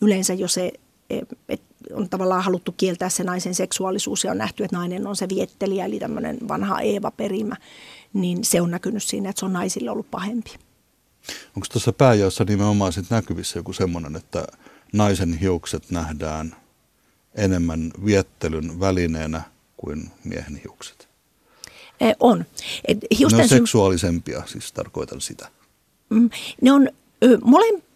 yleensä 0.02 0.34
jo 0.34 0.48
se, 0.48 0.72
e, 1.10 1.20
et 1.50 1.62
on 1.94 2.10
tavallaan 2.10 2.44
haluttu 2.44 2.72
kieltää 2.72 3.10
se 3.10 3.24
naisen 3.24 3.56
seksuaalisuus 3.56 4.24
ja 4.24 4.32
on 4.32 4.38
nähty, 4.38 4.64
että 4.64 4.78
nainen 4.78 5.08
on 5.08 5.16
se 5.16 5.30
viettelijä, 5.30 5.86
eli 5.86 6.00
tämmöinen 6.00 6.38
vanha 6.48 6.82
Eeva-perimä, 6.82 7.56
niin 8.14 8.44
se 8.44 8.62
on 8.62 8.72
näkynyt 8.72 9.04
siinä, 9.04 9.30
että 9.30 9.40
se 9.40 9.46
on 9.46 9.54
naisille 9.54 9.92
ollut 9.92 10.12
pahempi. 10.12 10.52
Onko 11.56 11.68
tuossa 11.72 11.94
pääjaossa 11.94 12.44
nimenomaan 12.44 12.94
sit 12.94 13.10
näkyvissä 13.10 13.60
joku 13.60 13.74
semmoinen, 13.74 14.16
että 14.16 14.48
naisen 14.94 15.34
hiukset 15.40 15.92
nähdään 15.92 16.56
enemmän 17.36 17.92
viettelyn 18.06 18.80
välineenä 18.80 19.42
kuin 19.78 20.12
miehen 20.24 20.62
hiukset? 20.64 21.10
E, 22.02 22.12
on. 22.20 22.46
Et 22.86 22.98
hiusten 23.20 23.38
ne 23.38 23.44
on 23.44 23.50
seksuaalisempia, 23.50 24.44
siis 24.46 24.72
tarkoitan 24.72 25.22
sitä. 25.22 25.48
Mm, 26.10 26.30
ne 26.62 26.72
on, 26.72 26.90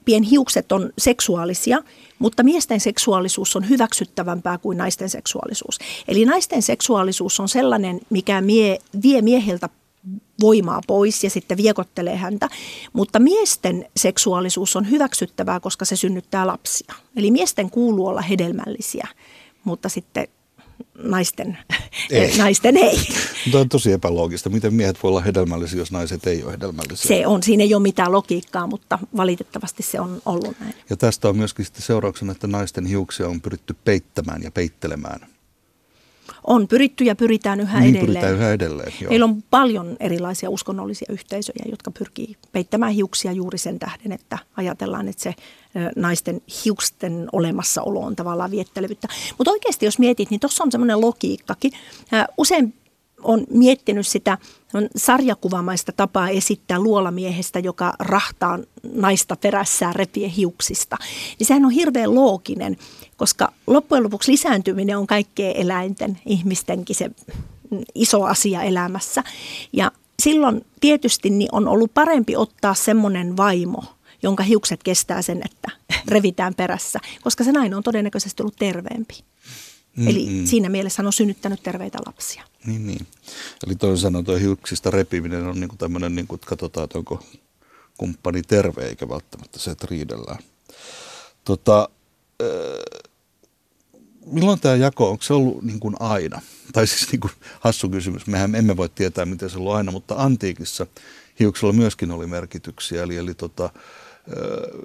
molempien 0.08 0.24
hiukset 0.24 0.72
on 0.72 0.94
seksuaalisia, 0.98 1.84
mutta 2.20 2.44
miesten 2.44 2.80
seksuaalisuus 2.80 3.56
on 3.56 3.70
hyväksyttävämpää 3.70 4.58
kuin 4.58 4.78
naisten 4.78 5.10
seksuaalisuus. 5.10 5.80
Eli 6.08 6.26
naisten 6.26 6.62
seksuaalisuus 6.62 7.40
on 7.40 7.50
sellainen, 7.50 8.00
mikä 8.10 8.42
mie, 8.42 8.78
vie 9.04 9.22
mieheltä 9.22 9.70
voimaa 10.42 10.82
pois 10.88 11.24
ja 11.24 11.30
sitten 11.30 11.58
viekottelee 11.58 12.16
häntä. 12.16 12.50
Mutta 12.94 13.20
miesten 13.20 13.86
seksuaalisuus 13.98 14.76
on 14.76 14.90
hyväksyttävää, 14.90 15.60
koska 15.60 15.86
se 15.86 15.96
synnyttää 15.96 16.48
lapsia. 16.48 16.94
Eli 17.16 17.32
miesten 17.32 17.70
kuuluu 17.70 18.08
olla 18.08 18.22
hedelmällisiä, 18.22 19.08
mutta 19.64 19.90
sitten 19.90 20.28
naisten 20.98 21.58
ei. 22.12 22.38
naisten 22.38 22.78
ei. 22.78 22.98
Mutta 23.46 23.60
on 23.60 23.70
tosi 23.70 23.92
epäloogista. 23.92 24.50
Miten 24.50 24.74
miehet 24.74 25.04
voi 25.04 25.10
olla 25.10 25.22
hedelmällisiä, 25.22 25.80
jos 25.80 25.92
naiset 25.92 26.28
ei 26.28 26.44
ole 26.44 26.52
hedelmällisiä? 26.52 27.08
Se 27.08 27.28
on. 27.28 27.44
Siinä 27.44 27.64
ei 27.64 27.74
ole 27.74 27.82
mitään 27.82 28.12
logiikkaa, 28.12 28.68
mutta 28.68 29.00
valitettavasti 29.18 29.84
se 29.84 30.00
on 30.00 30.22
ollut 30.26 30.60
näin. 30.60 30.74
Ja 30.90 30.98
tästä 30.98 31.30
on 31.30 31.38
myöskin 31.38 31.66
sitten 31.66 31.82
seurauksena, 31.82 32.32
että 32.32 32.48
naisten 32.48 32.86
hiuksia 32.86 33.28
on 33.28 33.42
pyritty 33.42 33.76
peittämään 33.86 34.44
ja 34.44 34.52
peittelemään 34.52 35.28
on 36.48 36.68
pyritty 36.68 37.04
ja 37.04 37.16
pyritään 37.16 37.60
yhä 37.60 37.80
niin, 37.80 37.96
edelleen. 37.96 38.06
Pyritään 38.06 38.34
yhä 38.34 38.54
edelleen 38.54 38.94
joo. 39.02 39.10
Meillä 39.10 39.24
on 39.24 39.44
paljon 39.50 39.98
erilaisia 40.00 40.50
uskonnollisia 40.50 41.08
yhteisöjä, 41.10 41.66
jotka 41.70 41.92
pyrkii 41.92 42.38
peittämään 42.52 42.94
hiuksia 42.94 43.32
juuri 43.32 43.58
sen 43.58 43.80
tähden, 43.80 44.12
että 44.12 44.38
ajatellaan, 44.58 45.08
että 45.08 45.24
se 45.24 45.34
naisten 45.96 46.42
hiusten 46.66 47.30
olemassaolo 47.32 48.00
on 48.00 48.16
tavallaan 48.16 48.52
viettelevyyttä. 48.52 49.08
Mutta 49.38 49.52
oikeasti 49.52 49.86
jos 49.86 50.00
mietit, 50.00 50.30
niin 50.30 50.40
tuossa 50.40 50.64
on 50.64 50.72
semmoinen 50.72 51.02
logiikkakin. 51.02 51.72
Usein 52.38 52.74
on 53.24 53.46
miettinyt 53.50 54.08
sitä 54.08 54.38
on 54.74 54.88
sarjakuvamaista 54.96 55.92
tapaa 55.92 56.30
esittää 56.30 56.80
luolamiehestä, 56.80 57.60
joka 57.60 57.94
rahtaa 58.00 58.60
naista 58.94 59.36
perässään 59.36 59.96
repien 59.96 60.30
hiuksista. 60.30 60.98
Niin 61.40 61.48
sehän 61.48 61.66
on 61.66 61.72
hirveän 61.72 62.16
looginen, 62.16 62.78
koska 63.18 63.54
loppujen 63.68 64.04
lopuksi 64.04 64.32
lisääntyminen 64.32 64.98
on 64.98 65.08
kaikkea 65.08 65.52
eläinten, 65.52 66.20
ihmistenkin 66.26 66.96
se 66.96 67.12
iso 67.96 68.24
asia 68.24 68.64
elämässä. 68.64 69.24
Ja 69.74 69.92
silloin 70.24 70.66
tietysti 70.80 71.30
niin 71.30 71.50
on 71.52 71.68
ollut 71.68 71.94
parempi 71.94 72.36
ottaa 72.36 72.74
semmoinen 72.74 73.38
vaimo, 73.38 73.84
jonka 74.24 74.44
hiukset 74.44 74.84
kestää 74.84 75.22
sen, 75.22 75.42
että 75.46 75.72
revitään 76.14 76.56
perässä, 76.56 77.00
koska 77.22 77.44
se 77.44 77.52
nainen 77.52 77.78
on 77.78 77.84
todennäköisesti 77.84 78.44
ollut 78.44 78.56
terveempi. 78.56 79.14
Mm, 79.98 80.08
Eli 80.08 80.42
siinä 80.46 80.70
mielessä 80.70 81.04
on 81.04 81.14
synnyttänyt 81.14 81.64
terveitä 81.64 81.98
lapsia. 82.06 82.44
Niin, 82.66 82.88
niin. 82.88 83.08
Eli 83.68 83.76
toisin 83.76 84.02
sanoen 84.02 84.26
tuo 84.26 84.36
hiuksista 84.36 84.92
repiminen 84.92 85.44
on 85.44 85.60
niin 85.60 85.70
kuin 85.70 85.78
tämmöinen, 85.78 86.16
niin 86.16 86.28
kuin, 86.28 86.38
että 86.38 86.48
katsotaan, 86.48 86.86
että 86.86 86.98
onko 86.98 87.24
kumppani 87.98 88.42
terve, 88.42 88.86
eikä 88.86 89.10
välttämättä 89.10 89.60
se, 89.60 89.72
että 89.72 89.88
riidellään. 89.90 90.40
Tota, 91.44 91.90
äh, 92.42 92.48
milloin 94.26 94.60
tämä 94.60 94.76
jako, 94.76 95.10
onko 95.10 95.24
se 95.24 95.34
ollut 95.34 95.64
niin 95.64 95.80
kuin 95.80 95.96
aina? 96.00 96.42
Tai 96.74 96.88
siis 96.88 97.12
niin 97.12 97.20
kuin 97.20 97.32
hassu 97.60 97.90
kysymys, 97.90 98.28
mehän 98.28 98.56
emme 98.56 98.78
voi 98.78 98.90
tietää, 98.90 99.26
miten 99.26 99.50
se 99.50 99.56
on 99.56 99.62
ollut 99.62 99.76
aina, 99.76 99.92
mutta 99.92 100.16
antiikissa 100.18 100.88
hiuksella 101.40 101.74
myöskin 101.74 102.12
oli 102.12 102.28
merkityksiä. 102.28 103.04
Eli, 103.04 103.18
eli 103.18 103.34
tota, 103.34 103.66
äh, 103.66 103.72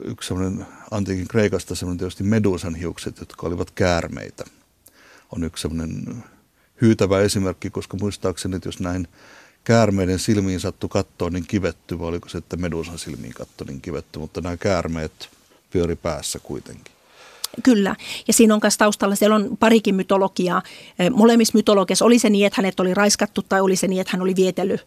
yksi 0.05 0.28
semmoinen 0.28 0.66
antiikin 0.90 1.28
Kreikasta 1.28 1.74
semmoinen 1.74 1.99
tietysti 1.99 2.24
Medusan 2.24 2.74
hiukset, 2.74 3.18
jotka 3.20 3.47
olivat 3.47 3.70
käärmeitä– 3.70 4.45
on 5.32 5.45
yksi 5.45 5.62
sellainen 5.62 6.24
hyytävä 6.80 7.20
esimerkki, 7.20 7.70
koska 7.70 7.97
muistaakseni, 7.97 8.57
että 8.57 8.68
jos 8.68 8.80
näin 8.80 9.09
käärmeiden 9.64 10.18
silmiin 10.18 10.61
sattu 10.61 10.88
kattoa 10.88 11.30
niin 11.30 11.47
kivetty, 11.47 11.99
vai 11.99 12.09
oliko 12.09 12.28
se, 12.28 12.38
että 12.38 12.57
medusan 12.57 12.99
silmiin 12.99 13.34
katto 13.34 13.64
niin 13.64 13.80
kivetty, 13.80 14.18
mutta 14.18 14.40
nämä 14.40 14.57
käärmeet 14.57 15.28
pyöri 15.70 15.97
päässä 15.97 16.38
kuitenkin. 16.38 16.95
Kyllä, 17.62 17.96
ja 18.26 18.32
siinä 18.32 18.55
on 18.55 18.61
myös 18.62 18.78
taustalla, 18.78 19.14
siellä 19.14 19.36
on 19.36 19.57
parikin 19.61 19.94
mytologiaa. 19.94 20.62
Molemmissa 21.11 21.59
mytologiassa 21.59 22.05
oli 22.05 22.18
se 22.18 22.30
niin, 22.30 22.46
että 22.46 22.62
hänet 22.62 22.80
oli 22.80 22.94
raiskattu 22.94 23.42
tai 23.42 23.61
oli 23.61 23.76
se 23.76 23.88
niin, 23.88 24.00
että 24.00 24.11
hän 24.12 24.22
oli 24.22 24.36
vietellyt 24.36 24.86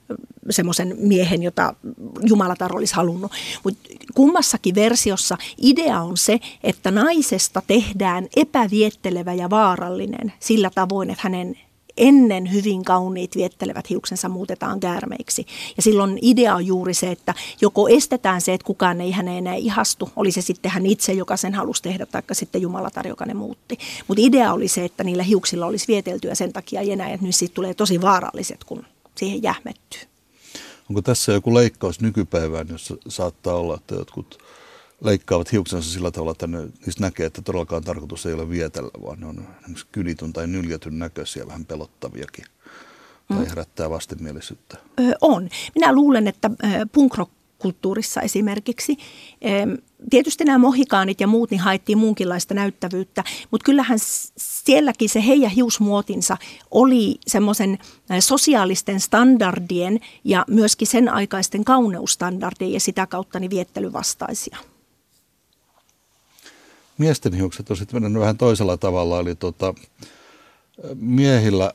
semmoisen 0.49 0.95
miehen, 0.99 1.43
jota 1.43 1.74
Jumalatar 2.22 2.76
olisi 2.76 2.95
halunnut. 2.95 3.32
Mutta 3.63 3.89
kummassakin 4.13 4.76
versiossa 4.76 5.38
idea 5.61 6.01
on 6.01 6.18
se, 6.18 6.39
että 6.63 6.91
naisesta 6.91 7.61
tehdään 7.68 8.28
epäviettelevä 8.36 9.34
ja 9.34 9.49
vaarallinen 9.49 10.34
sillä 10.39 10.70
tavoin, 10.76 11.09
että 11.09 11.22
hänen 11.24 11.57
ennen 11.97 12.53
hyvin 12.53 12.85
kauniit 12.85 13.35
viettelevät 13.35 13.89
hiuksensa 13.89 14.29
muutetaan 14.29 14.79
käärmeiksi. 14.79 15.45
Ja 15.77 15.83
silloin 15.83 16.19
idea 16.21 16.55
on 16.55 16.65
juuri 16.65 16.93
se, 16.93 17.11
että 17.11 17.33
joko 17.61 17.87
estetään 17.87 18.41
se, 18.41 18.53
että 18.53 18.65
kukaan 18.65 19.01
ei 19.01 19.11
häneen 19.11 19.37
enää 19.37 19.55
ihastu, 19.55 20.09
oli 20.15 20.31
se 20.31 20.41
sitten 20.41 20.71
hän 20.71 20.85
itse, 20.85 21.13
joka 21.13 21.37
sen 21.37 21.53
halusi 21.53 21.81
tehdä, 21.81 22.05
tai 22.05 22.21
sitten 22.31 22.61
Jumalatar, 22.61 23.07
joka 23.07 23.25
ne 23.25 23.33
muutti. 23.33 23.77
Mutta 24.07 24.21
idea 24.21 24.53
oli 24.53 24.67
se, 24.67 24.85
että 24.85 25.03
niillä 25.03 25.23
hiuksilla 25.23 25.65
olisi 25.65 25.87
vieteltyä 25.87 26.35
sen 26.35 26.53
takia 26.53 26.81
ei 26.81 26.91
enää, 26.91 27.09
että 27.09 27.25
nyt 27.25 27.35
siitä 27.35 27.53
tulee 27.53 27.73
tosi 27.73 28.01
vaaralliset, 28.01 28.63
kun 28.63 28.85
siihen 29.15 29.43
jähmettyy. 29.43 30.01
Onko 30.89 31.01
tässä 31.01 31.31
joku 31.31 31.53
leikkaus 31.53 32.01
nykypäivään, 32.01 32.67
jossa 32.69 32.97
saattaa 33.07 33.55
olla, 33.55 33.75
että 33.75 33.95
jotkut 33.95 34.37
leikkaavat 35.01 35.51
hiuksensa 35.51 35.89
sillä 35.89 36.11
tavalla, 36.11 36.31
että 36.31 36.47
ne, 36.47 36.59
niistä 36.85 37.01
näkee, 37.01 37.25
että 37.25 37.41
todellakaan 37.41 37.83
tarkoitus 37.83 38.25
ei 38.25 38.33
ole 38.33 38.49
vietellä, 38.49 38.89
vaan 39.05 39.19
ne 39.19 39.25
on 39.25 39.47
kylityn 39.91 40.33
tai 40.33 40.47
nyljetyn 40.47 40.99
näköisiä, 40.99 41.47
vähän 41.47 41.65
pelottaviakin. 41.65 42.45
Tai 43.27 43.37
mm. 43.37 43.49
herättää 43.49 43.89
vastenmielisyyttä. 43.89 44.77
Ö, 44.99 45.03
on. 45.21 45.49
Minä 45.75 45.93
luulen, 45.93 46.27
että 46.27 46.51
punkrokulttuurissa 46.91 48.21
esimerkiksi, 48.21 48.97
tietysti 50.09 50.43
nämä 50.43 50.57
mohikaanit 50.57 51.21
ja 51.21 51.27
muut 51.27 51.51
niin 51.51 51.59
haettiin 51.59 51.97
muunkinlaista 51.97 52.53
näyttävyyttä, 52.53 53.23
mutta 53.51 53.65
kyllähän 53.65 53.99
sielläkin 54.37 55.09
se 55.09 55.25
heidän 55.25 55.51
hiusmuotinsa 55.51 56.37
oli 56.71 57.17
semmoisen 57.27 57.77
sosiaalisten 58.19 58.99
standardien 58.99 59.99
ja 60.23 60.45
myöskin 60.47 60.87
sen 60.87 61.09
aikaisten 61.09 61.63
kauneustandardien 61.63 62.73
ja 62.73 62.79
sitä 62.79 63.07
kautta 63.07 63.39
niin 63.39 63.51
viettelyvastaisia 63.51 64.57
miesten 66.97 67.33
hiukset 67.33 67.71
on 67.71 67.77
sitten 67.77 68.01
mennyt 68.01 68.21
vähän 68.21 68.37
toisella 68.37 68.77
tavalla, 68.77 69.19
eli 69.19 69.35
tota, 69.35 69.73
miehillä 70.95 71.71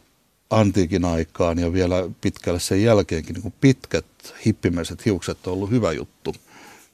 antiikin 0.50 1.04
aikaan 1.04 1.58
ja 1.58 1.72
vielä 1.72 2.10
pitkälle 2.20 2.60
sen 2.60 2.82
jälkeenkin 2.82 3.34
niin 3.34 3.54
pitkät 3.60 4.04
hippimäiset 4.46 5.04
hiukset 5.04 5.46
on 5.46 5.52
ollut 5.52 5.70
hyvä 5.70 5.92
juttu, 5.92 6.34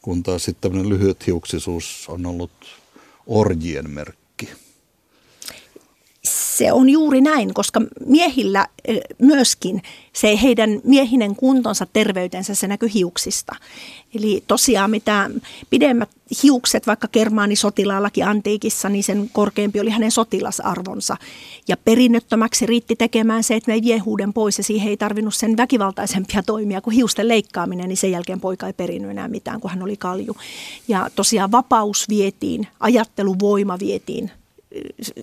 kun 0.03 0.23
taas 0.23 0.45
sitten 0.45 0.71
tämmöinen 0.71 0.89
lyhyt 0.89 1.27
hiuksisuus 1.27 2.05
on 2.09 2.27
ollut 2.27 2.53
orjien 3.27 3.91
merkki. 3.91 4.26
Se 6.57 6.73
on 6.73 6.89
juuri 6.89 7.21
näin, 7.21 7.55
koska 7.55 7.81
miehillä 8.07 8.67
myöskin 9.19 9.83
se 10.13 10.39
heidän 10.43 10.81
miehinen 10.85 11.37
kuntonsa, 11.37 11.87
terveytensä, 11.93 12.55
se 12.55 12.69
näkyy 12.69 12.91
hiuksista. 12.95 13.57
Eli 14.15 14.45
tosiaan 14.47 14.91
mitä 14.91 15.31
pidemmät 15.71 16.09
hiukset, 16.43 16.87
vaikka 16.87 17.09
kermaanisotilaallakin 17.09 18.27
antiikissa, 18.27 18.89
niin 18.89 19.05
sen 19.05 19.31
korkeampi 19.33 19.81
oli 19.81 19.91
hänen 19.91 20.11
sotilasarvonsa. 20.11 21.17
Ja 21.69 21.77
perinnöttömäksi 21.77 22.67
riitti 22.67 22.97
tekemään 22.97 23.45
se, 23.45 23.55
että 23.55 23.73
vei 23.73 23.83
viehuuden 23.83 24.33
pois 24.33 24.59
ja 24.59 24.65
siihen 24.65 24.89
ei 24.89 24.97
tarvinnut 24.97 25.35
sen 25.35 25.57
väkivaltaisempia 25.57 26.43
toimia 26.43 26.81
kuin 26.81 26.95
hiusten 26.95 27.29
leikkaaminen, 27.29 27.89
niin 27.89 27.97
sen 27.97 28.11
jälkeen 28.11 28.41
poika 28.41 28.67
ei 28.67 28.73
perinnyt 28.73 29.11
enää 29.11 29.29
mitään, 29.29 29.61
kun 29.61 29.71
hän 29.71 29.83
oli 29.83 29.97
kalju. 29.97 30.37
Ja 30.89 31.11
tosiaan 31.17 31.53
vapaus 31.53 32.09
vietiin, 32.09 32.67
ajatteluvoima 32.81 33.79
vietiin 33.79 34.31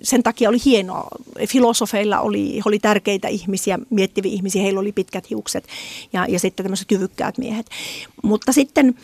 sen 0.03 0.23
takia 0.23 0.49
oli 0.49 0.57
hienoa. 0.65 1.07
Filosofeilla 1.47 2.19
oli, 2.19 2.61
oli 2.65 2.79
tärkeitä 2.79 3.27
ihmisiä, 3.27 3.79
miettiviä 3.89 4.31
ihmisiä, 4.31 4.61
heillä 4.61 4.79
oli 4.79 4.91
pitkät 4.91 5.29
hiukset 5.29 5.67
ja, 6.13 6.25
ja 6.29 6.39
sitten 6.39 6.63
tämmöiset 6.63 6.87
kyvykkäät 6.87 7.37
miehet. 7.37 7.65
Mutta 8.23 8.51
sitten 8.51 8.95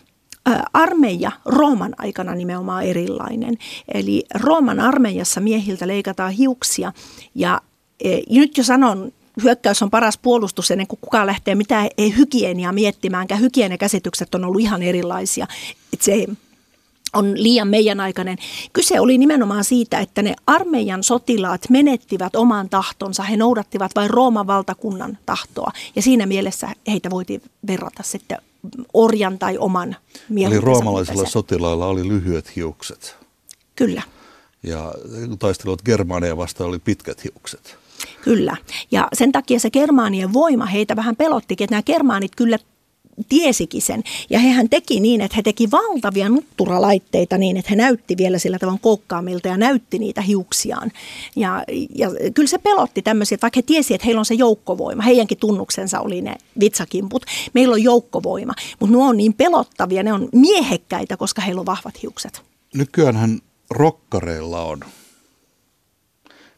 armeija 0.73 1.31
Rooman 1.45 1.95
aikana 1.97 2.35
nimenomaan 2.35 2.83
erilainen. 2.83 3.57
Eli 3.93 4.23
Rooman 4.33 4.79
armeijassa 4.79 5.41
miehiltä 5.41 5.87
leikataan 5.87 6.31
hiuksia 6.31 6.93
ja 7.35 7.61
e, 8.03 8.19
nyt 8.29 8.57
jo 8.57 8.63
sanon, 8.63 9.11
hyökkäys 9.43 9.81
on 9.81 9.89
paras 9.89 10.17
puolustus 10.17 10.71
ennen 10.71 10.87
kuin 10.87 10.99
kukaan 11.01 11.27
lähtee 11.27 11.55
mitään 11.55 11.87
ei 11.97 12.17
hygieniaa 12.17 12.73
miettimäänkään. 12.73 13.41
Hygieniakäsitykset 13.41 14.35
on 14.35 14.45
ollut 14.45 14.61
ihan 14.61 14.83
erilaisia. 14.83 15.47
Et 15.93 16.01
on 17.14 17.43
liian 17.43 17.68
meidän 17.68 17.99
aikainen. 17.99 18.38
Kyse 18.74 18.99
oli 18.99 19.18
nimenomaan 19.18 19.64
siitä, 19.64 19.99
että 19.99 20.22
ne 20.22 20.36
armeijan 20.47 21.03
sotilaat 21.03 21.70
menettivät 21.70 22.36
oman 22.36 22.70
tahtonsa. 22.70 23.24
He 23.24 23.38
noudattivat 23.38 23.91
vain 23.95 24.10
Rooman 24.10 24.47
valtakunnan 24.47 25.18
tahtoa. 25.26 25.72
Ja 25.95 26.01
siinä 26.01 26.26
mielessä 26.26 26.70
heitä 26.88 27.10
voitiin 27.10 27.41
verrata 27.68 28.03
sitten 28.03 28.38
orjan 28.93 29.39
tai 29.39 29.57
oman 29.57 29.95
Eli 30.45 30.60
roomalaisilla 30.60 31.26
sotilailla 31.26 31.88
oli 31.88 32.07
lyhyet 32.07 32.55
hiukset. 32.55 33.16
Kyllä. 33.76 34.01
Ja 34.64 34.93
taistelut 35.39 35.82
Germania 35.82 36.38
vastaan 36.38 36.68
oli 36.68 36.80
pitkät 36.80 37.24
hiukset. 37.24 37.78
Kyllä. 38.22 38.57
Ja 38.91 39.07
sen 39.14 39.32
takia 39.32 39.60
se 39.60 39.70
germaanien 39.70 40.34
voima 40.34 40.66
heitä 40.66 40.95
vähän 40.95 41.16
pelottikin, 41.16 41.66
että 41.66 41.74
nämä 41.74 41.84
germaanit 41.84 42.36
kyllä 42.36 42.60
tiesikin 43.30 43.82
sen. 43.82 44.03
Ja 44.30 44.39
hehän 44.39 44.70
teki 44.70 44.99
niin, 44.99 45.22
että 45.22 45.36
he 45.36 45.41
teki 45.41 45.72
valtavia 45.72 46.30
nutturalaitteita 46.30 47.38
niin, 47.38 47.57
että 47.57 47.70
he 47.70 47.76
näytti 47.76 48.17
vielä 48.17 48.39
sillä 48.39 48.59
tavalla 48.59 48.80
koukkaamilta 48.82 49.47
ja 49.47 49.57
näytti 49.57 49.99
niitä 49.99 50.22
hiuksiaan. 50.22 50.91
Ja, 51.36 51.63
ja 51.95 52.09
kyllä 52.34 52.49
se 52.49 52.57
pelotti 52.57 53.01
tämmöisiä, 53.01 53.36
että 53.36 53.45
vaikka 53.45 53.57
he 53.57 53.61
tiesi, 53.61 53.93
että 53.93 54.05
heillä 54.05 54.20
on 54.20 54.26
se 54.26 54.34
joukkovoima, 54.34 55.03
heidänkin 55.03 55.38
tunnuksensa 55.38 55.99
oli 55.99 56.22
ne 56.22 56.36
vitsakimput, 56.59 57.26
meillä 57.53 57.74
on 57.74 57.84
joukkovoima, 57.84 58.53
mutta 58.80 58.97
ne 58.97 59.03
on 59.03 59.17
niin 59.17 59.34
pelottavia, 59.34 60.03
ne 60.03 60.13
on 60.13 60.30
miehekkäitä, 60.32 61.17
koska 61.17 61.41
heillä 61.41 61.59
on 61.59 61.65
vahvat 61.65 62.01
hiukset. 62.01 62.41
Nykyäänhän 62.74 63.39
rokkareilla 63.70 64.63
on 64.63 64.80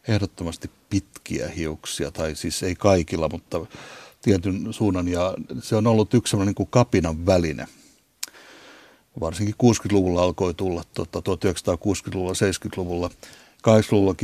ehdottomasti 0.08 0.70
pitkiä 0.90 1.48
hiuksia, 1.48 2.12
tai 2.12 2.36
siis 2.36 2.64
ei 2.64 2.76
kaikilla, 2.76 3.30
mutta 3.30 3.66
tietyn 4.22 4.68
suunnan 4.74 5.08
ja 5.08 5.34
se 5.62 5.76
on 5.76 5.88
ollut 5.88 6.14
yksi 6.14 6.32
sellainen 6.32 6.56
niin 6.58 6.68
kapinan 6.72 7.26
väline. 7.26 7.68
Varsinkin 9.20 9.56
60-luvulla 9.64 10.24
alkoi 10.24 10.54
tulla, 10.54 10.84
tota, 10.94 11.20
1960-luvulla, 11.20 12.34
70-luvulla, 12.34 13.10
80-luvulla 13.68 14.16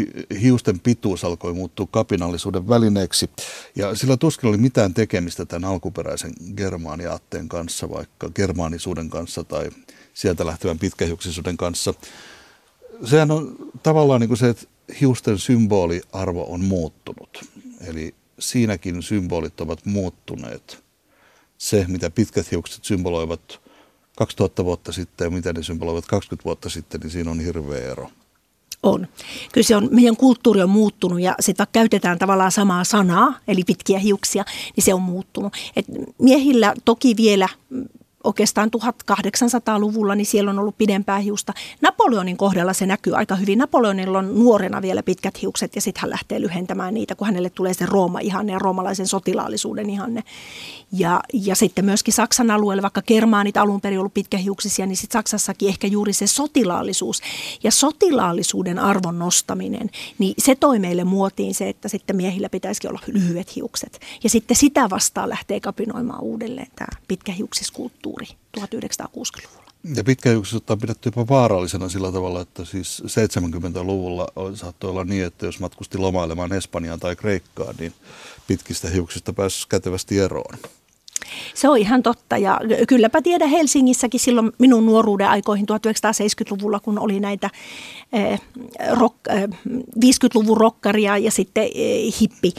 hiusten 0.42 0.80
pituus 0.80 1.24
alkoi 1.24 1.54
muuttua 1.54 1.88
kapinallisuuden 1.92 2.70
välineeksi. 2.70 3.30
Ja 3.76 3.96
sillä 3.96 4.18
tuskin 4.18 4.50
oli 4.50 4.58
mitään 4.58 4.94
tekemistä 4.94 5.46
tämän 5.46 5.70
alkuperäisen 5.70 6.34
germaaniaatteen 6.58 7.50
kanssa, 7.50 7.90
vaikka 7.90 8.30
germaanisuuden 8.30 9.10
kanssa 9.10 9.44
tai 9.44 9.70
sieltä 10.14 10.46
lähtevän 10.46 10.80
pitkähiuksisuuden 10.80 11.58
kanssa. 11.58 11.94
Sehän 13.06 13.32
on 13.32 13.56
tavallaan 13.84 14.22
niin 14.22 14.28
kuin 14.28 14.38
se, 14.38 14.50
että 14.50 14.66
hiusten 15.02 15.38
symboliarvo 15.38 16.46
on 16.54 16.66
muuttunut. 16.66 17.46
Eli 17.88 18.16
siinäkin 18.40 19.04
symbolit 19.04 19.62
ovat 19.62 19.86
muuttuneet. 19.86 20.84
Se, 21.58 21.86
mitä 21.88 22.10
pitkät 22.10 22.52
hiukset 22.52 22.86
symboloivat 22.86 23.62
2000 24.18 24.66
vuotta 24.66 24.92
sitten 24.92 25.26
ja 25.26 25.32
mitä 25.32 25.54
ne 25.54 25.64
symboloivat 25.64 26.06
20 26.06 26.46
vuotta 26.46 26.70
sitten, 26.70 27.02
niin 27.02 27.12
siinä 27.12 27.32
on 27.32 27.40
hirveä 27.40 27.92
ero. 27.92 28.10
On. 28.84 29.08
Kyllä 29.52 29.68
se 29.68 29.76
on, 29.76 29.90
meidän 29.92 30.18
kulttuuri 30.18 30.62
on 30.62 30.70
muuttunut 30.70 31.22
ja 31.22 31.36
sitten 31.40 31.64
vaikka 31.64 31.80
käytetään 31.80 32.20
tavallaan 32.20 32.52
samaa 32.52 32.84
sanaa, 32.84 33.40
eli 33.48 33.64
pitkiä 33.64 34.00
hiuksia, 34.00 34.46
niin 34.76 34.84
se 34.84 34.94
on 34.94 35.02
muuttunut. 35.02 35.54
Et 35.76 35.86
miehillä 36.22 36.74
toki 36.86 37.18
vielä 37.18 37.50
oikeastaan 38.24 38.70
1800-luvulla, 38.78 40.16
niin 40.16 40.26
siellä 40.26 40.52
on 40.52 40.60
ollut 40.60 40.78
pidempää 40.78 41.20
hiusta. 41.20 41.54
Napoleonin 41.82 42.38
kohdalla 42.38 42.74
se 42.74 42.86
näkyy 42.86 43.16
aika 43.16 43.36
hyvin. 43.36 43.60
Napoleonilla 43.60 44.20
on 44.20 44.40
nuorena 44.40 44.82
vielä 44.82 45.04
pitkät 45.04 45.42
hiukset 45.42 45.76
ja 45.76 45.82
sitten 45.82 46.02
hän 46.02 46.10
lähtee 46.10 46.42
lyhentämään 46.42 46.94
niitä, 46.94 47.16
kun 47.16 47.28
hänelle 47.28 47.50
tulee 47.50 47.74
se 47.74 47.86
Rooma-ihanne 47.86 48.54
ja 48.54 48.60
roomalaisen 48.60 49.08
sotilaallisuuden 49.08 49.90
ihanne. 49.90 50.24
Ja, 50.92 51.22
ja 51.34 51.56
sitten 51.56 51.86
myöskin 51.86 52.14
Saksan 52.14 52.52
alueella, 52.52 52.82
vaikka 52.82 53.02
kermaanit 53.02 53.58
alun 53.58 53.82
perin 53.82 54.00
ollut 54.00 54.14
pitkähiuksisia, 54.14 54.86
niin 54.86 54.98
sitten 54.98 55.20
Saksassakin 55.20 55.70
ehkä 55.70 55.88
juuri 55.88 56.14
se 56.14 56.28
sotilaallisuus 56.28 57.22
ja 57.64 57.72
sotilaallisuuden 57.72 58.80
arvon 58.80 59.20
nostaminen, 59.20 59.90
niin 60.18 60.34
se 60.38 60.56
toi 60.56 60.80
meille 60.80 61.04
muotiin 61.04 61.56
se, 61.56 61.70
että 61.70 61.88
sitten 61.88 62.16
miehillä 62.16 62.50
pitäisikin 62.50 62.90
olla 62.90 63.00
lyhyet 63.08 63.56
hiukset. 63.56 64.00
Ja 64.24 64.30
sitten 64.30 64.58
sitä 64.58 64.90
vastaan 64.90 65.30
lähtee 65.30 65.60
kapinoimaan 65.60 66.24
uudelleen 66.24 66.72
tämä 66.76 67.00
pitkähiuksiskulttuuri 67.08 68.07
1960-luvulla. 68.60 69.72
Ja 69.96 70.04
pitkähiuksisuutta 70.04 70.74
on 70.74 70.80
pidetty 70.80 71.08
jopa 71.08 71.28
vaarallisena 71.28 71.90
sillä 71.90 72.12
tavalla, 72.12 72.42
että 72.42 72.66
siis 72.66 73.04
70-luvulla 73.06 74.28
saattoi 74.56 74.90
olla 74.90 75.04
niin, 75.04 75.26
että 75.26 75.46
jos 75.46 75.60
matkusti 75.60 75.98
lomailemaan 75.98 76.54
Espanjaan 76.54 77.00
tai 77.00 77.16
Kreikkaan, 77.16 77.76
niin 77.80 77.94
pitkistä 78.48 78.90
hiuksista 78.90 79.34
pääsi 79.34 79.68
kätevästi 79.70 80.20
eroon. 80.20 80.58
Se 81.54 81.70
on 81.70 81.78
ihan 81.78 82.04
totta 82.04 82.38
ja 82.38 82.60
kylläpä 82.88 83.22
tiedä 83.22 83.48
Helsingissäkin 83.48 84.20
silloin 84.20 84.52
minun 84.58 84.86
nuoruuden 84.86 85.30
aikoihin 85.30 85.66
1970-luvulla, 85.72 86.80
kun 86.80 87.00
oli 87.00 87.20
näitä 87.20 87.50
eh, 88.14 88.42
rock, 88.92 89.16
eh, 89.30 89.50
50-luvun 90.06 90.58
rokkaria 90.58 91.18
ja 91.18 91.32
sitten 91.32 91.70
eh, 91.76 92.14
hippi, 92.22 92.54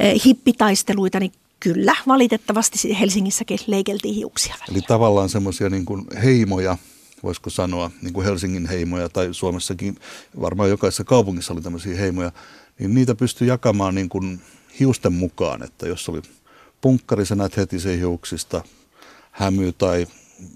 eh, 0.00 0.24
hippitaisteluita, 0.24 1.20
niin 1.20 1.32
kyllä 1.60 1.94
valitettavasti 2.06 2.98
Helsingissäkin 3.00 3.58
leikeltiin 3.66 4.14
hiuksia. 4.14 4.54
Välillä. 4.54 4.78
Eli 4.78 4.82
tavallaan 4.88 5.28
semmoisia 5.28 5.70
niin 5.70 5.84
heimoja, 6.22 6.76
voisiko 7.22 7.50
sanoa, 7.50 7.90
niin 8.02 8.12
kuin 8.12 8.26
Helsingin 8.26 8.66
heimoja 8.66 9.08
tai 9.08 9.28
Suomessakin, 9.32 9.96
varmaan 10.40 10.70
jokaisessa 10.70 11.04
kaupungissa 11.04 11.52
oli 11.52 11.60
tämmöisiä 11.60 11.96
heimoja, 11.96 12.32
niin 12.78 12.94
niitä 12.94 13.14
pystyi 13.14 13.48
jakamaan 13.48 13.94
niin 13.94 14.08
kuin 14.08 14.40
hiusten 14.80 15.12
mukaan, 15.12 15.62
että 15.62 15.88
jos 15.88 16.08
oli 16.08 16.22
punkkari, 16.80 17.26
sä 17.26 17.34
näet 17.34 17.56
heti 17.56 17.80
sen 17.80 17.98
hiuksista, 17.98 18.62
hämy 19.30 19.72
tai 19.72 20.06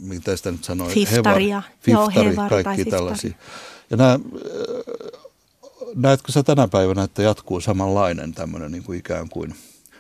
mitä 0.00 0.36
sitä 0.36 0.50
nyt 0.50 0.64
sanoi, 0.64 0.92
Fiftaria. 0.92 1.62
Hevar, 1.86 2.12
fiftari, 2.12 2.34
Joo, 2.34 2.48
kaikki 2.48 2.84
tai 2.84 2.90
tällaisia. 2.90 3.34
Ja 3.90 3.96
nämä, 3.96 4.20
näetkö 5.94 6.32
sä 6.32 6.42
tänä 6.42 6.68
päivänä, 6.68 7.03
että 7.03 7.22
jatkuu 7.22 7.61
samanlainen 7.61 8.32
tämmöinen 8.32 8.72
niin 8.72 8.82
kuin 8.82 8.98
ikään 8.98 9.28
kuin, 9.28 9.55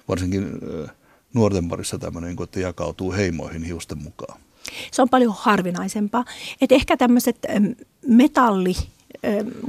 varsinkin 0.08 0.50
nuorten 1.34 1.68
parissa 1.68 1.98
tämmöinen, 1.98 2.36
niin 2.36 2.42
että 2.44 2.60
jakautuu 2.60 3.12
heimoihin 3.12 3.62
hiusten 3.62 4.02
mukaan? 4.02 4.40
Se 4.90 5.02
on 5.02 5.08
paljon 5.08 5.34
harvinaisempaa. 5.36 6.24
Et 6.60 6.72
ehkä 6.72 6.96
tämmöiset 6.96 7.36
metalli 8.06 8.74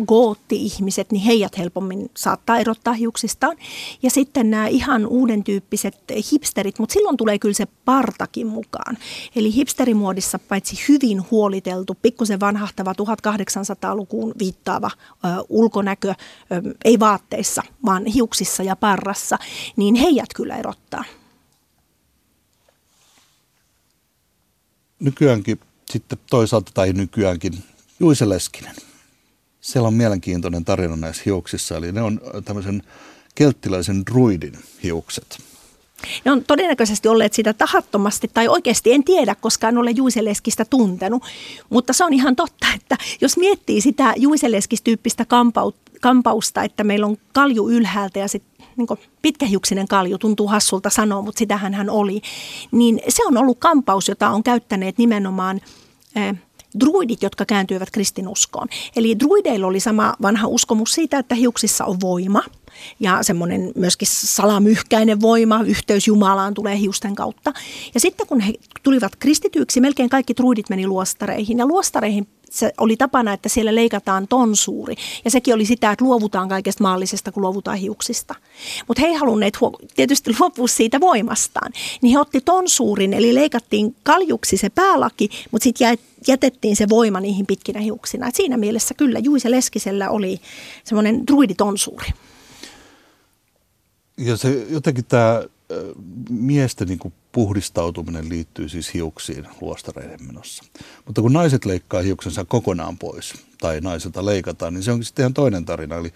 gootti-ihmiset, 0.08 1.12
niin 1.12 1.24
heidät 1.24 1.58
helpommin 1.58 2.12
saattaa 2.18 2.58
erottaa 2.58 2.94
hiuksistaan. 2.94 3.58
Ja 4.04 4.10
sitten 4.10 4.50
nämä 4.50 4.68
ihan 4.68 5.08
uuden 5.08 5.44
tyyppiset 5.44 5.98
hipsterit, 6.32 6.80
mutta 6.80 6.94
silloin 6.94 7.18
tulee 7.18 7.40
kyllä 7.40 7.54
se 7.54 7.68
partakin 7.86 8.48
mukaan. 8.48 8.98
Eli 9.36 9.54
hipsterimuodissa 9.54 10.40
paitsi 10.40 10.86
hyvin 10.90 11.32
huoliteltu, 11.32 11.98
pikkusen 12.02 12.40
vanhahtava 12.40 12.94
1800-lukuun 12.94 14.34
viittaava 14.40 14.92
ö, 14.96 15.28
ulkonäkö, 15.50 16.10
ö, 16.10 16.16
ei 16.86 17.00
vaatteissa, 17.00 17.64
vaan 17.86 18.06
hiuksissa 18.06 18.64
ja 18.64 18.76
parrassa, 18.76 19.38
niin 19.76 19.96
heidät 19.96 20.30
kyllä 20.36 20.58
erottaa. 20.58 21.04
Nykyäänkin 25.00 25.60
sitten 25.92 26.18
toisaalta, 26.30 26.72
tai 26.74 26.94
nykyäänkin, 26.94 27.54
Juise 28.00 28.30
Leskinen– 28.30 28.76
siellä 29.64 29.88
on 29.88 29.94
mielenkiintoinen 29.94 30.66
tarina 30.66 30.96
näissä 30.96 31.24
hiuksissa, 31.26 31.78
eli 31.78 31.92
ne 31.92 32.02
on 32.02 32.22
tämmöisen 32.46 32.84
kelttiläisen 33.36 34.06
druidin 34.06 34.58
hiukset. 34.84 35.38
Ne 36.26 36.32
on 36.32 36.44
todennäköisesti 36.44 37.08
olleet 37.08 37.34
sitä 37.34 37.54
tahattomasti, 37.54 38.32
tai 38.34 38.48
oikeasti 38.48 38.94
en 38.94 39.04
tiedä, 39.04 39.36
koska 39.36 39.70
en 39.70 39.78
ole 39.78 39.92
Juiseleskistä 39.92 40.66
tuntenut. 40.66 41.24
Mutta 41.70 41.94
se 41.94 42.04
on 42.04 42.14
ihan 42.14 42.36
totta, 42.36 42.68
että 42.76 42.98
jos 43.22 43.38
miettii 43.38 43.82
sitä 43.82 44.14
Juiseleskistyyppistä 44.18 45.26
kampausta, 46.02 46.64
että 46.64 46.84
meillä 46.84 47.06
on 47.06 47.18
kalju 47.34 47.70
ylhäältä 47.70 48.20
ja 48.20 48.28
sitten 48.28 48.68
niin 48.76 48.88
pitkähiuksinen 49.22 49.88
kalju, 49.88 50.18
tuntuu 50.18 50.48
hassulta 50.48 50.90
sanoa, 50.90 51.22
mutta 51.22 51.40
sitähän 51.40 51.74
hän 51.74 51.90
oli, 51.90 52.22
niin 52.72 53.02
se 53.10 53.26
on 53.26 53.38
ollut 53.38 53.60
kampaus, 53.60 54.08
jota 54.08 54.30
on 54.30 54.44
käyttäneet 54.44 54.98
nimenomaan 54.98 55.62
eh, 56.16 56.36
druidit, 56.80 57.24
jotka 57.24 57.46
kääntyivät 57.46 57.92
kristinuskoon. 57.92 58.68
Eli 58.96 59.20
druideilla 59.20 59.68
oli 59.68 59.80
sama 59.80 60.14
vanha 60.22 60.48
uskomus 60.48 60.94
siitä, 60.94 61.20
että 61.20 61.36
hiuksissa 61.36 61.86
on 61.86 61.98
voima 62.02 62.44
ja 63.00 63.24
semmoinen 63.24 63.72
myöskin 63.76 64.08
salamyhkäinen 64.12 65.22
voima, 65.22 65.64
yhteys 65.66 66.08
Jumalaan 66.08 66.54
tulee 66.54 66.80
hiusten 66.80 67.16
kautta. 67.16 67.54
Ja 67.94 68.00
sitten 68.00 68.28
kun 68.28 68.40
he 68.40 68.54
tulivat 68.84 69.16
kristityiksi, 69.16 69.82
melkein 69.82 70.10
kaikki 70.10 70.36
druidit 70.36 70.70
meni 70.70 70.88
luostareihin 70.88 71.58
ja 71.58 71.66
luostareihin 71.66 72.28
se 72.54 72.74
oli 72.78 72.98
tapana, 72.98 73.34
että 73.34 73.50
siellä 73.50 73.76
leikataan 73.76 74.28
tonsuuri. 74.28 74.96
Ja 75.26 75.32
sekin 75.32 75.54
oli 75.54 75.66
sitä, 75.66 75.92
että 75.92 76.06
luovutaan 76.06 76.50
kaikesta 76.50 76.84
maallisesta, 76.84 77.32
kun 77.32 77.44
luovutaan 77.44 77.78
hiuksista. 77.78 78.36
Mutta 78.88 79.02
he 79.02 79.08
ei 79.08 79.14
halunneet 79.14 79.58
tietysti 79.96 80.36
luopua 80.40 80.68
siitä 80.68 81.00
voimastaan. 81.00 81.72
Niin 82.02 82.12
he 82.12 82.20
otti 82.20 82.42
tonsuurin, 82.42 83.14
eli 83.14 83.36
leikattiin 83.36 83.96
kaljuksi 84.04 84.58
se 84.58 84.70
päälaki, 84.70 85.30
mutta 85.52 85.64
sitten 85.64 85.98
jätettiin 86.28 86.76
se 86.76 86.90
voima 86.90 87.20
niihin 87.20 87.46
pitkinä 87.46 87.80
hiuksina. 87.80 88.28
Et 88.28 88.36
siinä 88.36 88.58
mielessä 88.58 88.94
kyllä 88.94 89.20
Juise 89.20 89.52
Leskisellä 89.52 90.10
oli 90.10 90.42
semmoinen 90.84 91.28
druiditonsuuri. 91.28 92.08
Ja 94.18 94.38
se 94.38 94.66
jotenkin 94.70 95.06
tämä 95.06 95.44
miesten 96.30 96.88
niin 96.88 97.00
kuin 97.00 97.14
puhdistautuminen 97.34 98.30
liittyy 98.30 98.70
siis 98.70 98.94
hiuksiin 98.94 99.48
luostareiden 99.62 100.28
menossa. 100.28 100.64
Mutta 101.06 101.22
kun 101.22 101.34
naiset 101.34 101.66
leikkaa 101.66 102.02
hiuksensa 102.02 102.46
kokonaan 102.46 102.98
pois 102.98 103.34
tai 103.62 103.82
naiselta 103.82 104.26
leikataan, 104.26 104.74
niin 104.74 104.84
se 104.84 104.92
onkin 104.92 105.06
sitten 105.06 105.24
ihan 105.24 105.34
toinen 105.34 105.66
tarina. 105.66 105.96
Eli 105.96 106.14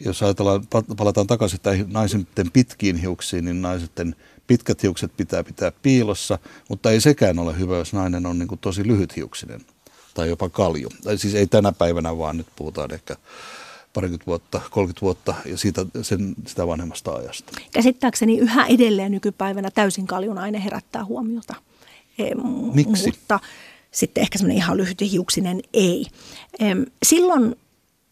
jos 0.00 0.22
ajatellaan, 0.22 0.66
palataan 0.96 1.26
takaisin 1.26 1.60
näihin 1.64 1.92
naisen 1.92 2.26
pitkiin 2.52 2.96
hiuksiin, 2.96 3.44
niin 3.44 3.62
naisten 3.62 4.16
pitkät 4.46 4.82
hiukset 4.82 5.16
pitää 5.16 5.44
pitää 5.44 5.72
piilossa, 5.82 6.38
mutta 6.68 6.90
ei 6.90 7.00
sekään 7.00 7.38
ole 7.38 7.58
hyvä, 7.58 7.76
jos 7.76 7.92
nainen 7.92 8.26
on 8.26 8.38
niin 8.38 8.48
kuin 8.48 8.60
tosi 8.60 8.86
lyhythiuksinen 8.86 9.60
tai 10.14 10.28
jopa 10.28 10.48
kalju. 10.48 10.88
Tai 11.04 11.18
siis 11.18 11.34
ei 11.34 11.46
tänä 11.46 11.72
päivänä, 11.72 12.18
vaan 12.18 12.36
nyt 12.36 12.46
puhutaan 12.56 12.94
ehkä 12.94 13.16
parikymmentä 13.94 14.26
vuotta, 14.26 14.60
30 14.70 15.00
vuotta 15.00 15.34
ja 15.44 15.58
siitä, 15.58 15.86
sen, 16.02 16.34
sitä 16.46 16.66
vanhemmasta 16.66 17.12
ajasta. 17.12 17.52
Käsittääkseni 17.72 18.38
yhä 18.38 18.66
edelleen 18.66 19.12
nykypäivänä 19.12 19.70
täysin 19.70 20.06
kaljunainen 20.06 20.60
herättää 20.60 21.04
huomiota. 21.04 21.54
E, 22.18 22.34
Miksi? 22.74 23.06
Mutta 23.06 23.40
sitten 23.90 24.22
ehkä 24.22 24.38
semmoinen 24.38 24.56
ihan 24.56 24.76
lyhythiuksinen 24.76 25.62
ei. 25.72 26.06
E, 26.58 26.64
silloin 27.02 27.56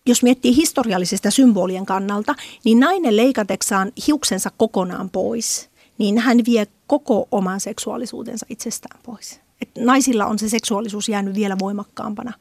jos 0.07 0.23
miettii 0.23 0.57
historiallisesta 0.57 1.31
symbolien 1.31 1.87
kannalta, 1.87 2.35
niin 2.65 2.81
nainen 2.81 3.17
leikateksaan 3.17 3.93
hiuksensa 4.07 4.51
kokonaan 4.57 5.11
pois, 5.11 5.71
niin 5.99 6.19
hän 6.19 6.39
vie 6.47 6.67
koko 6.87 7.29
oman 7.31 7.61
seksuaalisuutensa 7.61 8.47
itsestään 8.49 9.01
pois. 9.03 9.41
Et 9.61 9.69
naisilla 9.79 10.27
on 10.27 10.39
se 10.39 10.49
seksuaalisuus 10.49 11.09
jäänyt 11.09 11.35
vielä 11.35 11.57
voimakkaampana 11.59 12.33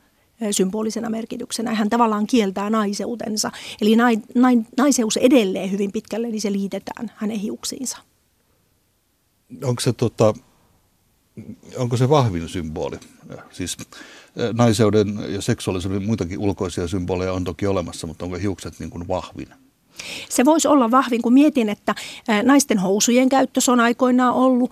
symbolisena 0.52 1.10
merkityksenä. 1.10 1.74
Hän 1.74 1.90
tavallaan 1.90 2.28
kieltää 2.28 2.70
naiseutensa. 2.70 3.52
Eli 3.82 3.96
nai, 3.96 4.18
nai, 4.36 4.58
naiseus 4.78 5.18
edelleen 5.18 5.72
hyvin 5.72 5.92
pitkälle, 5.92 6.28
niin 6.28 6.42
se 6.42 6.52
liitetään 6.52 7.12
hänen 7.16 7.40
hiuksiinsa. 7.40 7.98
Onko 9.64 9.80
se, 9.80 9.94
tota, 9.94 10.34
onko 11.78 11.98
se 11.98 12.10
vahvin 12.10 12.50
symboli? 12.50 12.98
Siis 13.52 13.78
naiseuden 14.54 15.20
ja 15.30 15.42
seksuaalisuuden 15.42 16.06
muitakin 16.06 16.40
ulkoisia 16.40 16.88
symboleja 16.88 17.34
on 17.34 17.44
toki 17.44 17.68
olemassa, 17.68 18.08
mutta 18.08 18.26
onko 18.26 18.38
hiukset 18.38 18.80
niin 18.80 18.90
kuin 18.90 19.08
vahvin? 19.08 19.48
Se 20.30 20.46
voisi 20.46 20.68
olla 20.68 20.92
vahvin, 20.92 21.22
kun 21.22 21.34
mietin, 21.34 21.70
että 21.70 21.96
naisten 22.44 22.78
housujen 22.78 23.30
käyttö 23.30 23.60
on 23.68 23.80
aikoinaan 23.80 24.34
ollut, 24.34 24.72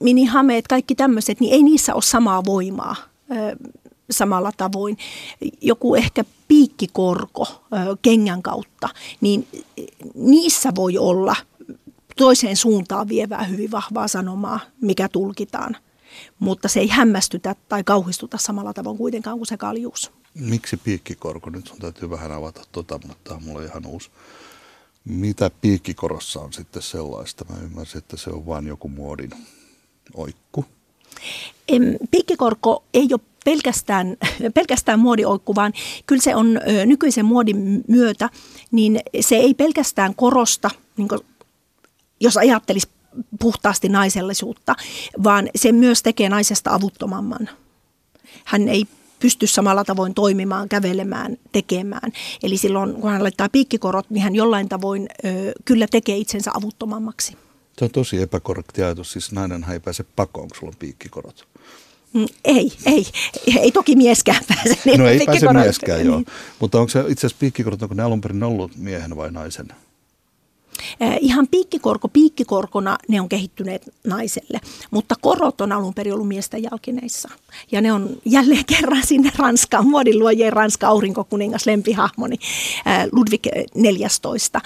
minihameet, 0.00 0.66
kaikki 0.68 0.94
tämmöiset, 0.94 1.40
niin 1.40 1.52
ei 1.52 1.62
niissä 1.62 1.94
ole 1.94 2.02
samaa 2.02 2.44
voimaa 2.44 2.96
samalla 4.10 4.52
tavoin. 4.56 4.98
Joku 5.60 5.94
ehkä 5.94 6.24
piikkikorko 6.48 7.46
kengän 8.02 8.42
kautta, 8.42 8.88
niin 9.20 9.48
niissä 10.14 10.72
voi 10.74 10.98
olla 10.98 11.36
toiseen 12.16 12.56
suuntaan 12.56 13.08
vievää 13.08 13.44
hyvin 13.44 13.70
vahvaa 13.70 14.08
sanomaa, 14.08 14.60
mikä 14.80 15.08
tulkitaan. 15.08 15.76
Mutta 16.38 16.68
se 16.68 16.80
ei 16.80 16.88
hämmästytä 16.88 17.54
tai 17.68 17.84
kauhistuta 17.84 18.38
samalla 18.38 18.72
tavoin 18.72 18.96
kuitenkaan 18.96 19.36
kuin 19.36 19.46
se 19.46 19.56
kaljuus. 19.56 20.12
Miksi 20.34 20.76
piikkikorko? 20.76 21.50
Nyt 21.50 21.66
sun 21.66 21.78
täytyy 21.78 22.10
vähän 22.10 22.32
avata 22.32 22.62
tota, 22.72 23.00
mutta 23.06 23.16
tämä 23.24 23.36
on 23.36 23.42
mulle 23.42 23.64
ihan 23.64 23.86
uusi. 23.86 24.10
Mitä 25.04 25.50
piikkikorossa 25.60 26.40
on 26.40 26.52
sitten 26.52 26.82
sellaista? 26.82 27.44
Mä 27.48 27.56
ymmärsin, 27.62 27.98
että 27.98 28.16
se 28.16 28.30
on 28.30 28.46
vain 28.46 28.66
joku 28.66 28.88
muodin 28.88 29.30
oikku. 30.14 30.64
Piikkikorko 32.10 32.84
ei 32.94 33.08
ole 33.12 33.20
pelkästään, 33.46 34.16
pelkästään 34.54 34.98
muodioikku, 34.98 35.54
vaan 35.54 35.72
kyllä 36.06 36.22
se 36.22 36.34
on 36.34 36.60
nykyisen 36.86 37.24
muodin 37.24 37.84
myötä, 37.88 38.30
niin 38.70 39.00
se 39.20 39.36
ei 39.36 39.54
pelkästään 39.54 40.14
korosta, 40.14 40.70
niin 40.96 41.08
kuin, 41.08 41.20
jos 42.20 42.36
ajattelisi 42.36 42.88
puhtaasti 43.40 43.88
naisellisuutta, 43.88 44.74
vaan 45.24 45.48
se 45.56 45.72
myös 45.72 46.02
tekee 46.02 46.28
naisesta 46.28 46.74
avuttomamman. 46.74 47.48
Hän 48.44 48.68
ei 48.68 48.84
pysty 49.18 49.46
samalla 49.46 49.84
tavoin 49.84 50.14
toimimaan, 50.14 50.68
kävelemään, 50.68 51.36
tekemään. 51.52 52.12
Eli 52.42 52.56
silloin, 52.56 52.94
kun 52.94 53.10
hän 53.10 53.22
laittaa 53.22 53.48
piikkikorot, 53.48 54.10
niin 54.10 54.22
hän 54.22 54.36
jollain 54.36 54.68
tavoin 54.68 55.08
ö, 55.24 55.52
kyllä 55.64 55.86
tekee 55.90 56.16
itsensä 56.16 56.50
avuttomammaksi. 56.54 57.36
Se 57.78 57.84
on 57.84 57.90
tosi 57.90 58.22
epäkorrekti 58.22 58.82
ajatus. 58.82 59.12
Siis 59.12 59.32
nainen 59.32 59.66
ei 59.72 59.80
pääse 59.80 60.04
pakoon, 60.16 60.48
kun 60.48 60.56
sulla 60.58 60.70
on 60.70 60.78
piikkikorot. 60.78 61.48
Mm, 62.16 62.26
ei, 62.44 62.72
ei, 62.86 63.06
ei 63.58 63.72
toki 63.72 63.96
mieskään 63.96 64.44
pääse. 64.48 64.78
Niin 64.84 65.00
no 65.00 65.08
ei 65.08 65.20
pääse 65.26 65.52
mieskään, 65.52 66.06
joo. 66.06 66.16
Niin. 66.16 66.26
Mutta 66.58 66.78
onko 66.78 66.88
se 66.88 67.00
itse 67.00 67.26
asiassa 67.26 67.36
piikkikorot, 67.40 67.82
onko 67.82 67.94
ne 67.94 68.02
alun 68.02 68.20
perin 68.20 68.42
ollut 68.42 68.76
miehen 68.76 69.16
vai 69.16 69.30
naisen? 69.32 69.68
Ihan 71.20 71.48
piikkikorko 71.48 72.08
piikkikorkona 72.08 72.98
ne 73.08 73.20
on 73.20 73.28
kehittyneet 73.28 73.82
naiselle, 74.04 74.60
mutta 74.90 75.14
korot 75.20 75.60
on 75.60 75.72
alun 75.72 75.94
perin 75.94 76.14
ollut 76.14 76.28
miesten 76.28 76.62
jalkineissa. 76.62 77.28
Ja 77.72 77.80
ne 77.80 77.92
on 77.92 78.08
jälleen 78.24 78.64
kerran 78.76 79.06
sinne 79.06 79.32
Ranskaan, 79.36 79.86
muodin 79.86 80.18
luojien 80.18 80.52
Ranska 80.52 80.88
aurinkokuningas 80.88 81.66
lempihahmoni 81.66 82.36
Ludwig 83.12 83.46
14. 83.74 84.60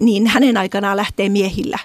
Niin 0.00 0.26
hänen 0.26 0.56
aikanaan 0.56 0.96
lähtee 0.96 1.28
miehillä 1.28 1.78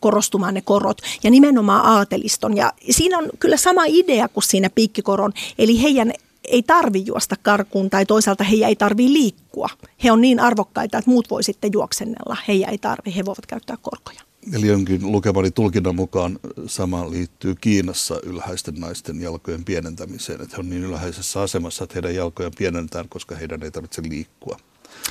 korostumaan 0.00 0.54
ne 0.54 0.60
korot 0.60 0.98
ja 1.22 1.30
nimenomaan 1.30 1.86
aateliston. 1.86 2.56
Ja 2.56 2.72
siinä 2.90 3.18
on 3.18 3.30
kyllä 3.38 3.56
sama 3.56 3.82
idea 3.86 4.28
kuin 4.28 4.44
siinä 4.44 4.70
piikkikoron, 4.70 5.32
eli 5.58 5.82
heidän 5.82 6.12
ei 6.44 6.62
tarvi 6.62 7.02
juosta 7.06 7.36
karkuun 7.42 7.90
tai 7.90 8.06
toisaalta 8.06 8.44
heidän 8.44 8.68
ei 8.68 8.76
tarvi 8.76 9.12
liikkua. 9.12 9.68
He 10.04 10.12
on 10.12 10.20
niin 10.20 10.40
arvokkaita, 10.40 10.98
että 10.98 11.10
muut 11.10 11.30
voi 11.30 11.42
sitten 11.42 11.70
juoksennella. 11.72 12.36
Heidän 12.48 12.70
ei 12.70 12.78
tarvi, 12.78 13.14
he 13.16 13.24
voivat 13.24 13.46
käyttää 13.46 13.76
korkoja. 13.82 14.20
Eli 14.52 14.66
jonkin 14.66 15.12
lukemani 15.12 15.50
tulkinnan 15.50 15.96
mukaan 15.96 16.38
sama 16.66 17.10
liittyy 17.10 17.54
Kiinassa 17.54 18.20
ylhäisten 18.22 18.74
naisten 18.74 19.20
jalkojen 19.20 19.64
pienentämiseen. 19.64 20.42
Että 20.42 20.56
he 20.56 20.60
on 20.60 20.70
niin 20.70 20.84
ylhäisessä 20.84 21.40
asemassa, 21.40 21.84
että 21.84 21.94
heidän 21.94 22.14
jalkojen 22.14 22.52
pienennetään, 22.58 23.08
koska 23.08 23.34
heidän 23.34 23.62
ei 23.62 23.70
tarvitse 23.70 24.02
liikkua. 24.08 24.56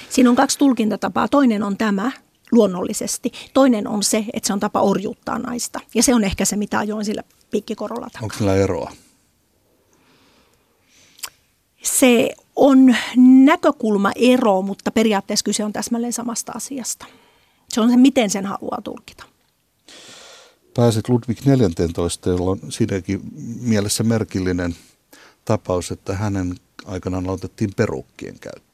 Siinä 0.09 0.29
on 0.29 0.35
kaksi 0.35 0.57
tulkintatapaa. 0.57 1.27
Toinen 1.27 1.63
on 1.63 1.77
tämä, 1.77 2.11
luonnollisesti. 2.51 3.31
Toinen 3.53 3.87
on 3.87 4.03
se, 4.03 4.25
että 4.33 4.47
se 4.47 4.53
on 4.53 4.59
tapa 4.59 4.81
orjuuttaa 4.81 5.39
naista. 5.39 5.79
Ja 5.95 6.03
se 6.03 6.15
on 6.15 6.23
ehkä 6.23 6.45
se, 6.45 6.55
mitä 6.55 6.79
ajoin 6.79 7.05
sillä 7.05 7.23
pikkikorolla 7.51 8.05
takaa. 8.05 8.23
Onko 8.23 8.35
sillä 8.37 8.55
eroa? 8.55 8.91
Se 11.83 12.29
on 12.55 12.95
näkökulma 13.17 14.11
ero, 14.15 14.61
mutta 14.61 14.91
periaatteessa 14.91 15.43
kyse 15.43 15.63
on 15.63 15.73
täsmälleen 15.73 16.13
samasta 16.13 16.51
asiasta. 16.51 17.05
Se 17.69 17.81
on 17.81 17.89
se, 17.89 17.97
miten 17.97 18.29
sen 18.29 18.45
haluaa 18.45 18.81
tulkita. 18.83 19.23
Pääset 20.73 21.09
Ludwig 21.09 21.45
14, 21.45 22.29
jolla 22.29 22.51
on 22.51 22.59
siinäkin 22.69 23.21
mielessä 23.61 24.03
merkillinen 24.03 24.75
tapaus, 25.45 25.91
että 25.91 26.15
hänen 26.15 26.55
aikanaan 26.85 27.25
aloitettiin 27.25 27.69
perukkien 27.75 28.39
käyttö. 28.39 28.70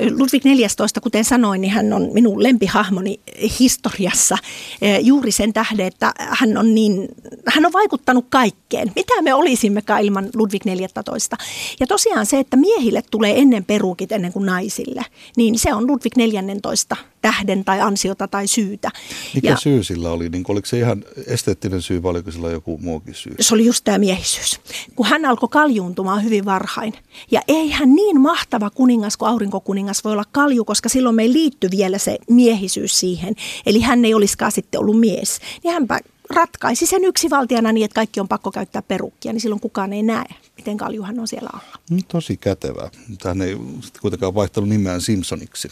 Ludwig 0.00 0.44
14, 0.44 1.00
kuten 1.00 1.24
sanoin, 1.24 1.60
niin 1.60 1.70
hän 1.70 1.92
on 1.92 2.10
minun 2.12 2.42
lempihahmoni 2.42 3.20
historiassa 3.60 4.38
e, 4.82 4.98
juuri 4.98 5.32
sen 5.32 5.52
tähden, 5.52 5.86
että 5.86 6.12
hän 6.18 6.56
on, 6.58 6.74
niin, 6.74 7.08
hän 7.46 7.66
on 7.66 7.72
vaikuttanut 7.72 8.26
kaikkeen. 8.28 8.92
Mitä 8.96 9.22
me 9.22 9.34
olisimmekaan 9.34 10.02
ilman 10.02 10.28
Ludwig 10.34 10.64
14? 10.64 11.36
Ja 11.80 11.86
tosiaan 11.86 12.26
se, 12.26 12.38
että 12.38 12.56
miehille 12.56 13.02
tulee 13.10 13.40
ennen 13.40 13.64
perukit 13.64 14.12
ennen 14.12 14.32
kuin 14.32 14.46
naisille, 14.46 15.02
niin 15.36 15.58
se 15.58 15.74
on 15.74 15.86
Ludwig 15.86 16.16
14 16.16 16.96
tähden 17.22 17.64
tai 17.64 17.80
ansiota 17.80 18.28
tai 18.28 18.46
syytä. 18.46 18.90
Mikä 19.34 19.48
ja, 19.48 19.56
syy 19.56 19.84
sillä 19.84 20.10
oli? 20.10 20.28
Niin 20.28 20.44
oliko 20.48 20.66
se 20.66 20.78
ihan 20.78 21.04
esteettinen 21.26 21.82
syy 21.82 22.02
vai 22.02 22.10
oliko 22.10 22.30
sillä 22.30 22.50
joku 22.50 22.78
muukin 22.82 23.14
syy? 23.14 23.34
Se 23.40 23.54
oli 23.54 23.66
just 23.66 23.84
tämä 23.84 23.98
miehisyys. 23.98 24.60
Kun 24.96 25.06
hän 25.06 25.24
alkoi 25.24 25.48
kaljuuntumaan 25.48 26.24
hyvin 26.24 26.44
varhain. 26.44 26.94
Ja 27.30 27.40
ei 27.48 27.70
hän 27.70 27.94
niin 27.94 28.20
mahtava 28.20 28.70
kuningas 28.70 29.16
kuin 29.16 29.28
aurinkokuningas 29.28 29.81
voi 30.04 30.12
olla 30.12 30.24
kalju, 30.32 30.64
koska 30.64 30.88
silloin 30.88 31.16
me 31.16 31.32
liittyy 31.32 31.70
vielä 31.70 31.98
se 31.98 32.18
miehisyys 32.30 33.00
siihen. 33.00 33.34
Eli 33.66 33.80
hän 33.80 34.04
ei 34.04 34.14
olisikaan 34.14 34.52
sitten 34.52 34.80
ollut 34.80 35.00
mies. 35.00 35.38
Niin 35.64 35.72
hänpä 35.72 36.00
ratkaisi 36.30 36.86
sen 36.86 37.04
yksivaltiana 37.04 37.72
niin, 37.72 37.84
että 37.84 37.94
kaikki 37.94 38.20
on 38.20 38.28
pakko 38.28 38.50
käyttää 38.50 38.82
perukkia, 38.82 39.32
niin 39.32 39.40
silloin 39.40 39.60
kukaan 39.60 39.92
ei 39.92 40.02
näe, 40.02 40.26
miten 40.56 40.76
kalju 40.76 41.02
hän 41.02 41.20
on 41.20 41.28
siellä 41.28 41.50
alla. 41.52 41.78
Niin, 41.90 42.04
tosi 42.08 42.36
kätevä. 42.36 42.90
Hän 43.24 43.42
ei 43.42 43.56
kuitenkaan 44.00 44.34
vaihtanut 44.34 44.68
nimeään 44.68 45.00
Simpsoniksi. 45.00 45.68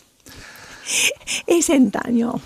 Ei 1.49 1.63
sentään, 1.63 2.19
joo. 2.19 2.41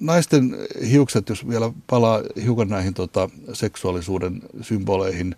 Naisten 0.00 0.56
hiukset, 0.90 1.28
jos 1.28 1.48
vielä 1.48 1.72
palaa 1.86 2.22
hiukan 2.42 2.68
näihin 2.68 2.94
tota, 2.94 3.30
seksuaalisuuden 3.52 4.42
symboleihin, 4.62 5.36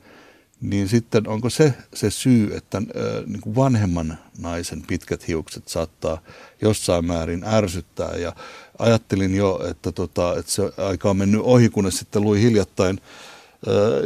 niin 0.62 0.88
sitten 0.88 1.28
onko 1.28 1.50
se 1.50 1.74
se 1.94 2.10
syy, 2.10 2.54
että 2.56 2.82
niin 3.26 3.40
kuin 3.40 3.56
vanhemman 3.56 4.18
naisen 4.38 4.82
pitkät 4.82 5.28
hiukset 5.28 5.68
saattaa 5.68 6.18
jossain 6.60 7.04
määrin 7.04 7.44
ärsyttää. 7.44 8.16
Ja 8.16 8.32
ajattelin 8.78 9.34
jo, 9.34 9.60
että, 9.70 9.92
tota, 9.92 10.38
että 10.38 10.52
se 10.52 10.62
aika 10.76 11.10
on 11.10 11.16
mennyt 11.16 11.40
ohi, 11.44 11.68
kunnes 11.68 11.98
sitten 11.98 12.22
luin 12.22 12.40
hiljattain 12.40 13.00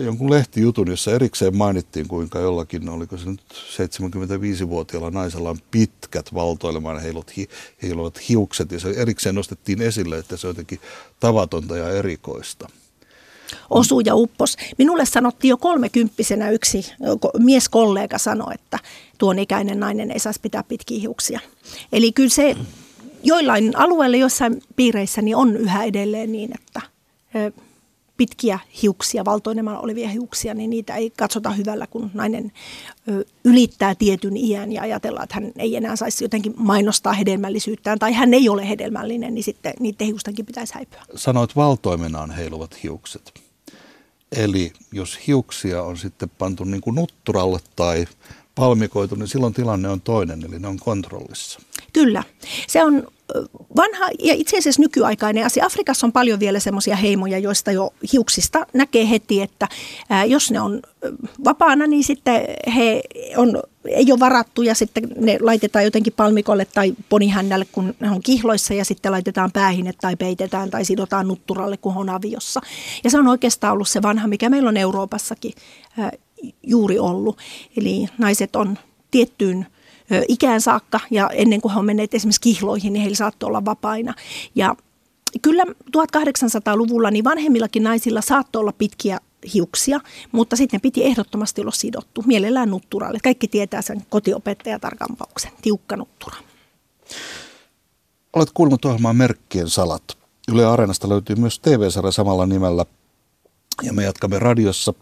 jonkun 0.05 0.31
lehtijutun, 0.31 0.89
jossa 0.89 1.11
erikseen 1.13 1.57
mainittiin, 1.57 2.09
kuinka 2.09 2.39
jollakin, 2.39 2.89
oliko 2.89 3.17
se 3.17 3.29
nyt 3.29 3.43
75-vuotiaalla 3.49 5.11
naisella 5.11 5.51
on 5.51 5.59
pitkät 5.71 6.35
valtoilemaan 6.35 7.01
heilut, 7.01 7.33
heiluvat 7.83 8.29
hiukset, 8.29 8.73
ja 8.73 8.81
se 8.81 8.91
erikseen 8.91 9.35
nostettiin 9.35 9.83
esille, 9.83 10.19
että 10.19 10.37
se 10.37 10.47
on 10.47 10.51
jotenkin 10.51 10.81
tavatonta 11.21 11.77
ja 11.77 11.91
erikoista 11.91 12.69
osui 13.71 14.03
ja 14.07 14.15
uppos. 14.15 14.57
Minulle 14.79 15.07
sanottiin 15.07 15.49
jo 15.49 15.57
kolmekymppisenä 15.57 16.51
yksi 16.51 16.93
mieskollega 17.39 18.19
sanoi, 18.19 18.55
että 18.55 18.79
tuon 19.19 19.39
ikäinen 19.39 19.81
nainen 19.81 20.11
ei 20.11 20.19
saisi 20.19 20.41
pitää 20.41 20.63
pitkiä 20.63 21.01
hiuksia. 21.01 21.41
Eli 21.93 22.13
kyllä 22.13 22.29
se 22.29 22.57
joillain 23.23 23.77
alueilla, 23.77 24.17
jossain 24.17 24.63
piireissä, 24.77 25.23
niin 25.23 25.37
on 25.37 25.57
yhä 25.57 25.85
edelleen 25.85 26.33
niin, 26.33 26.51
että 26.55 26.81
pitkiä 28.17 28.59
hiuksia, 28.83 29.25
valtoinemalla 29.25 29.81
olevia 29.81 30.09
hiuksia, 30.09 30.55
niin 30.55 30.71
niitä 30.71 30.95
ei 30.95 31.11
katsota 31.11 31.51
hyvällä, 31.51 31.87
kun 31.87 32.11
nainen 32.15 32.53
ylittää 33.45 33.95
tietyn 33.95 34.37
iän 34.37 34.73
ja 34.73 34.83
ajatellaan, 34.83 35.25
että 35.25 35.35
hän 35.35 35.53
ei 35.57 35.77
enää 35.77 35.97
saisi 35.97 36.25
jotenkin 36.25 36.55
mainostaa 36.57 37.13
hedelmällisyyttään 37.13 37.99
tai 37.99 38.13
hän 38.13 38.35
ei 38.35 38.49
ole 38.49 38.69
hedelmällinen, 38.69 39.35
niin 39.35 39.45
sitten 39.45 39.75
niiden 39.81 40.07
hiustenkin 40.07 40.47
pitäisi 40.47 40.75
häipyä. 40.75 41.03
Sanoit 41.15 41.57
valtoimenaan 41.57 42.31
heiluvat 42.31 42.83
hiukset. 42.83 43.41
Eli 44.33 44.73
jos 44.93 45.19
hiuksia 45.27 45.83
on 45.83 45.97
sitten 45.97 46.31
pantu 46.39 46.65
niin 46.65 46.81
kuin 46.81 46.95
nutturalle 46.95 47.59
tai 47.77 48.07
palmikoitu, 48.55 49.15
niin 49.15 49.29
silloin 49.29 49.55
tilanne 49.55 49.89
on 49.89 50.01
toinen, 50.01 50.45
eli 50.45 50.59
ne 50.59 50.69
on 50.69 50.79
kontrollissa. 50.79 51.61
Kyllä. 51.93 52.23
Se 52.69 52.85
on 52.85 53.07
vanha 53.77 54.09
ja 54.19 54.35
itse 54.35 54.59
asiassa 54.59 54.83
nykyaikainen 54.83 55.47
asia. 55.47 55.67
Afrikassa 55.67 56.07
on 56.07 56.13
paljon 56.13 56.41
vielä 56.41 56.61
semmoisia 56.61 56.97
heimoja, 56.97 57.39
joista 57.39 57.73
jo 57.73 57.93
hiuksista 58.13 58.67
näkee 58.73 59.11
heti, 59.11 59.43
että 59.43 59.69
jos 60.27 60.51
ne 60.51 60.61
on 60.61 60.83
vapaana, 61.45 61.87
niin 61.87 62.05
sitten 62.05 62.41
he 62.77 63.03
on, 63.37 63.63
ei 63.85 64.13
ole 64.13 64.21
varattu 64.21 64.63
ja 64.63 64.75
sitten 64.75 65.09
ne 65.21 65.39
laitetaan 65.41 65.85
jotenkin 65.85 66.13
palmikolle 66.13 66.65
tai 66.65 66.95
ponihännälle, 67.09 67.67
kun 67.73 67.95
ne 68.01 68.11
on 68.11 68.23
kihloissa 68.23 68.75
ja 68.75 68.85
sitten 68.85 69.13
laitetaan 69.13 69.53
päähine 69.53 69.93
tai 70.01 70.17
peitetään 70.17 70.71
tai 70.71 70.85
sidotaan 70.85 71.29
nutturalle, 71.29 71.77
kun 71.77 71.97
on 71.97 72.11
aviossa. 72.11 72.61
Ja 73.05 73.11
se 73.11 73.19
on 73.19 73.29
oikeastaan 73.29 73.73
ollut 73.73 73.89
se 73.89 74.03
vanha, 74.03 74.29
mikä 74.29 74.51
meillä 74.51 74.69
on 74.69 74.77
Euroopassakin 74.77 75.53
juuri 76.63 76.99
ollut. 76.99 77.39
Eli 77.77 78.09
naiset 78.19 78.57
on 78.57 78.79
tiettyyn 79.11 79.67
ikään 80.29 80.61
saakka 80.61 81.01
ja 81.11 81.31
ennen 81.33 81.61
kuin 81.61 81.73
he 81.73 81.79
on 81.79 81.85
menneet 81.85 82.15
esimerkiksi 82.15 82.41
kihloihin, 82.41 82.93
niin 82.93 83.01
heillä 83.01 83.17
saattoi 83.17 83.47
olla 83.47 83.65
vapaina. 83.65 84.15
Ja 84.55 84.77
kyllä 85.43 85.65
1800-luvulla 85.97 87.11
niin 87.11 87.25
vanhemmillakin 87.25 87.83
naisilla 87.83 88.21
saattoi 88.21 88.61
olla 88.61 88.73
pitkiä 88.73 89.19
hiuksia, 89.55 90.01
mutta 90.33 90.57
sitten 90.57 90.81
piti 90.81 91.05
ehdottomasti 91.05 91.61
olla 91.61 91.71
sidottu, 91.71 92.23
mielellään 92.27 92.71
nutturalle. 92.71 93.19
Kaikki 93.23 93.49
tietää 93.49 93.83
sen 93.83 94.07
kotiopettajatarkampauksen, 94.11 95.53
tiukka 95.63 95.97
nuttura. 95.97 96.37
Olet 98.33 98.51
kuullut 98.55 98.85
ohjelmaa 98.85 99.13
Merkkien 99.13 99.69
salat. 99.69 100.03
Yle 100.53 100.67
Areenasta 100.67 101.09
löytyy 101.09 101.37
myös 101.37 101.59
TV-sarja 101.59 102.13
samalla 102.13 102.47
nimellä. 102.47 102.85
Ja 103.83 103.93
me 103.93 104.05
jatkamme 104.05 104.39
radiossa 104.39 104.95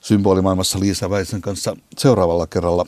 symbolimaailmassa 0.00 0.80
Liisa 0.80 1.10
Väisen 1.10 1.40
kanssa 1.40 1.76
seuraavalla 1.98 2.46
kerralla. 2.46 2.86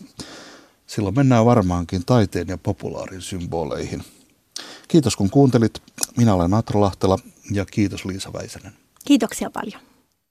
Silloin 0.91 1.15
mennään 1.15 1.45
varmaankin 1.45 2.05
taiteen 2.07 2.49
ja 2.49 2.59
populaarin 2.59 3.23
symboleihin. 3.23 4.03
Kiitos 4.89 5.17
kun 5.17 5.31
kuuntelit. 5.31 5.83
Minä 6.17 6.35
olen 6.35 6.55
Atro 6.55 6.81
Lahtela 6.81 7.19
ja 7.51 7.65
kiitos 7.65 8.05
Liisa 8.05 8.33
Väisänen. 8.33 8.73
Kiitoksia 9.05 9.51
paljon. 9.51 9.81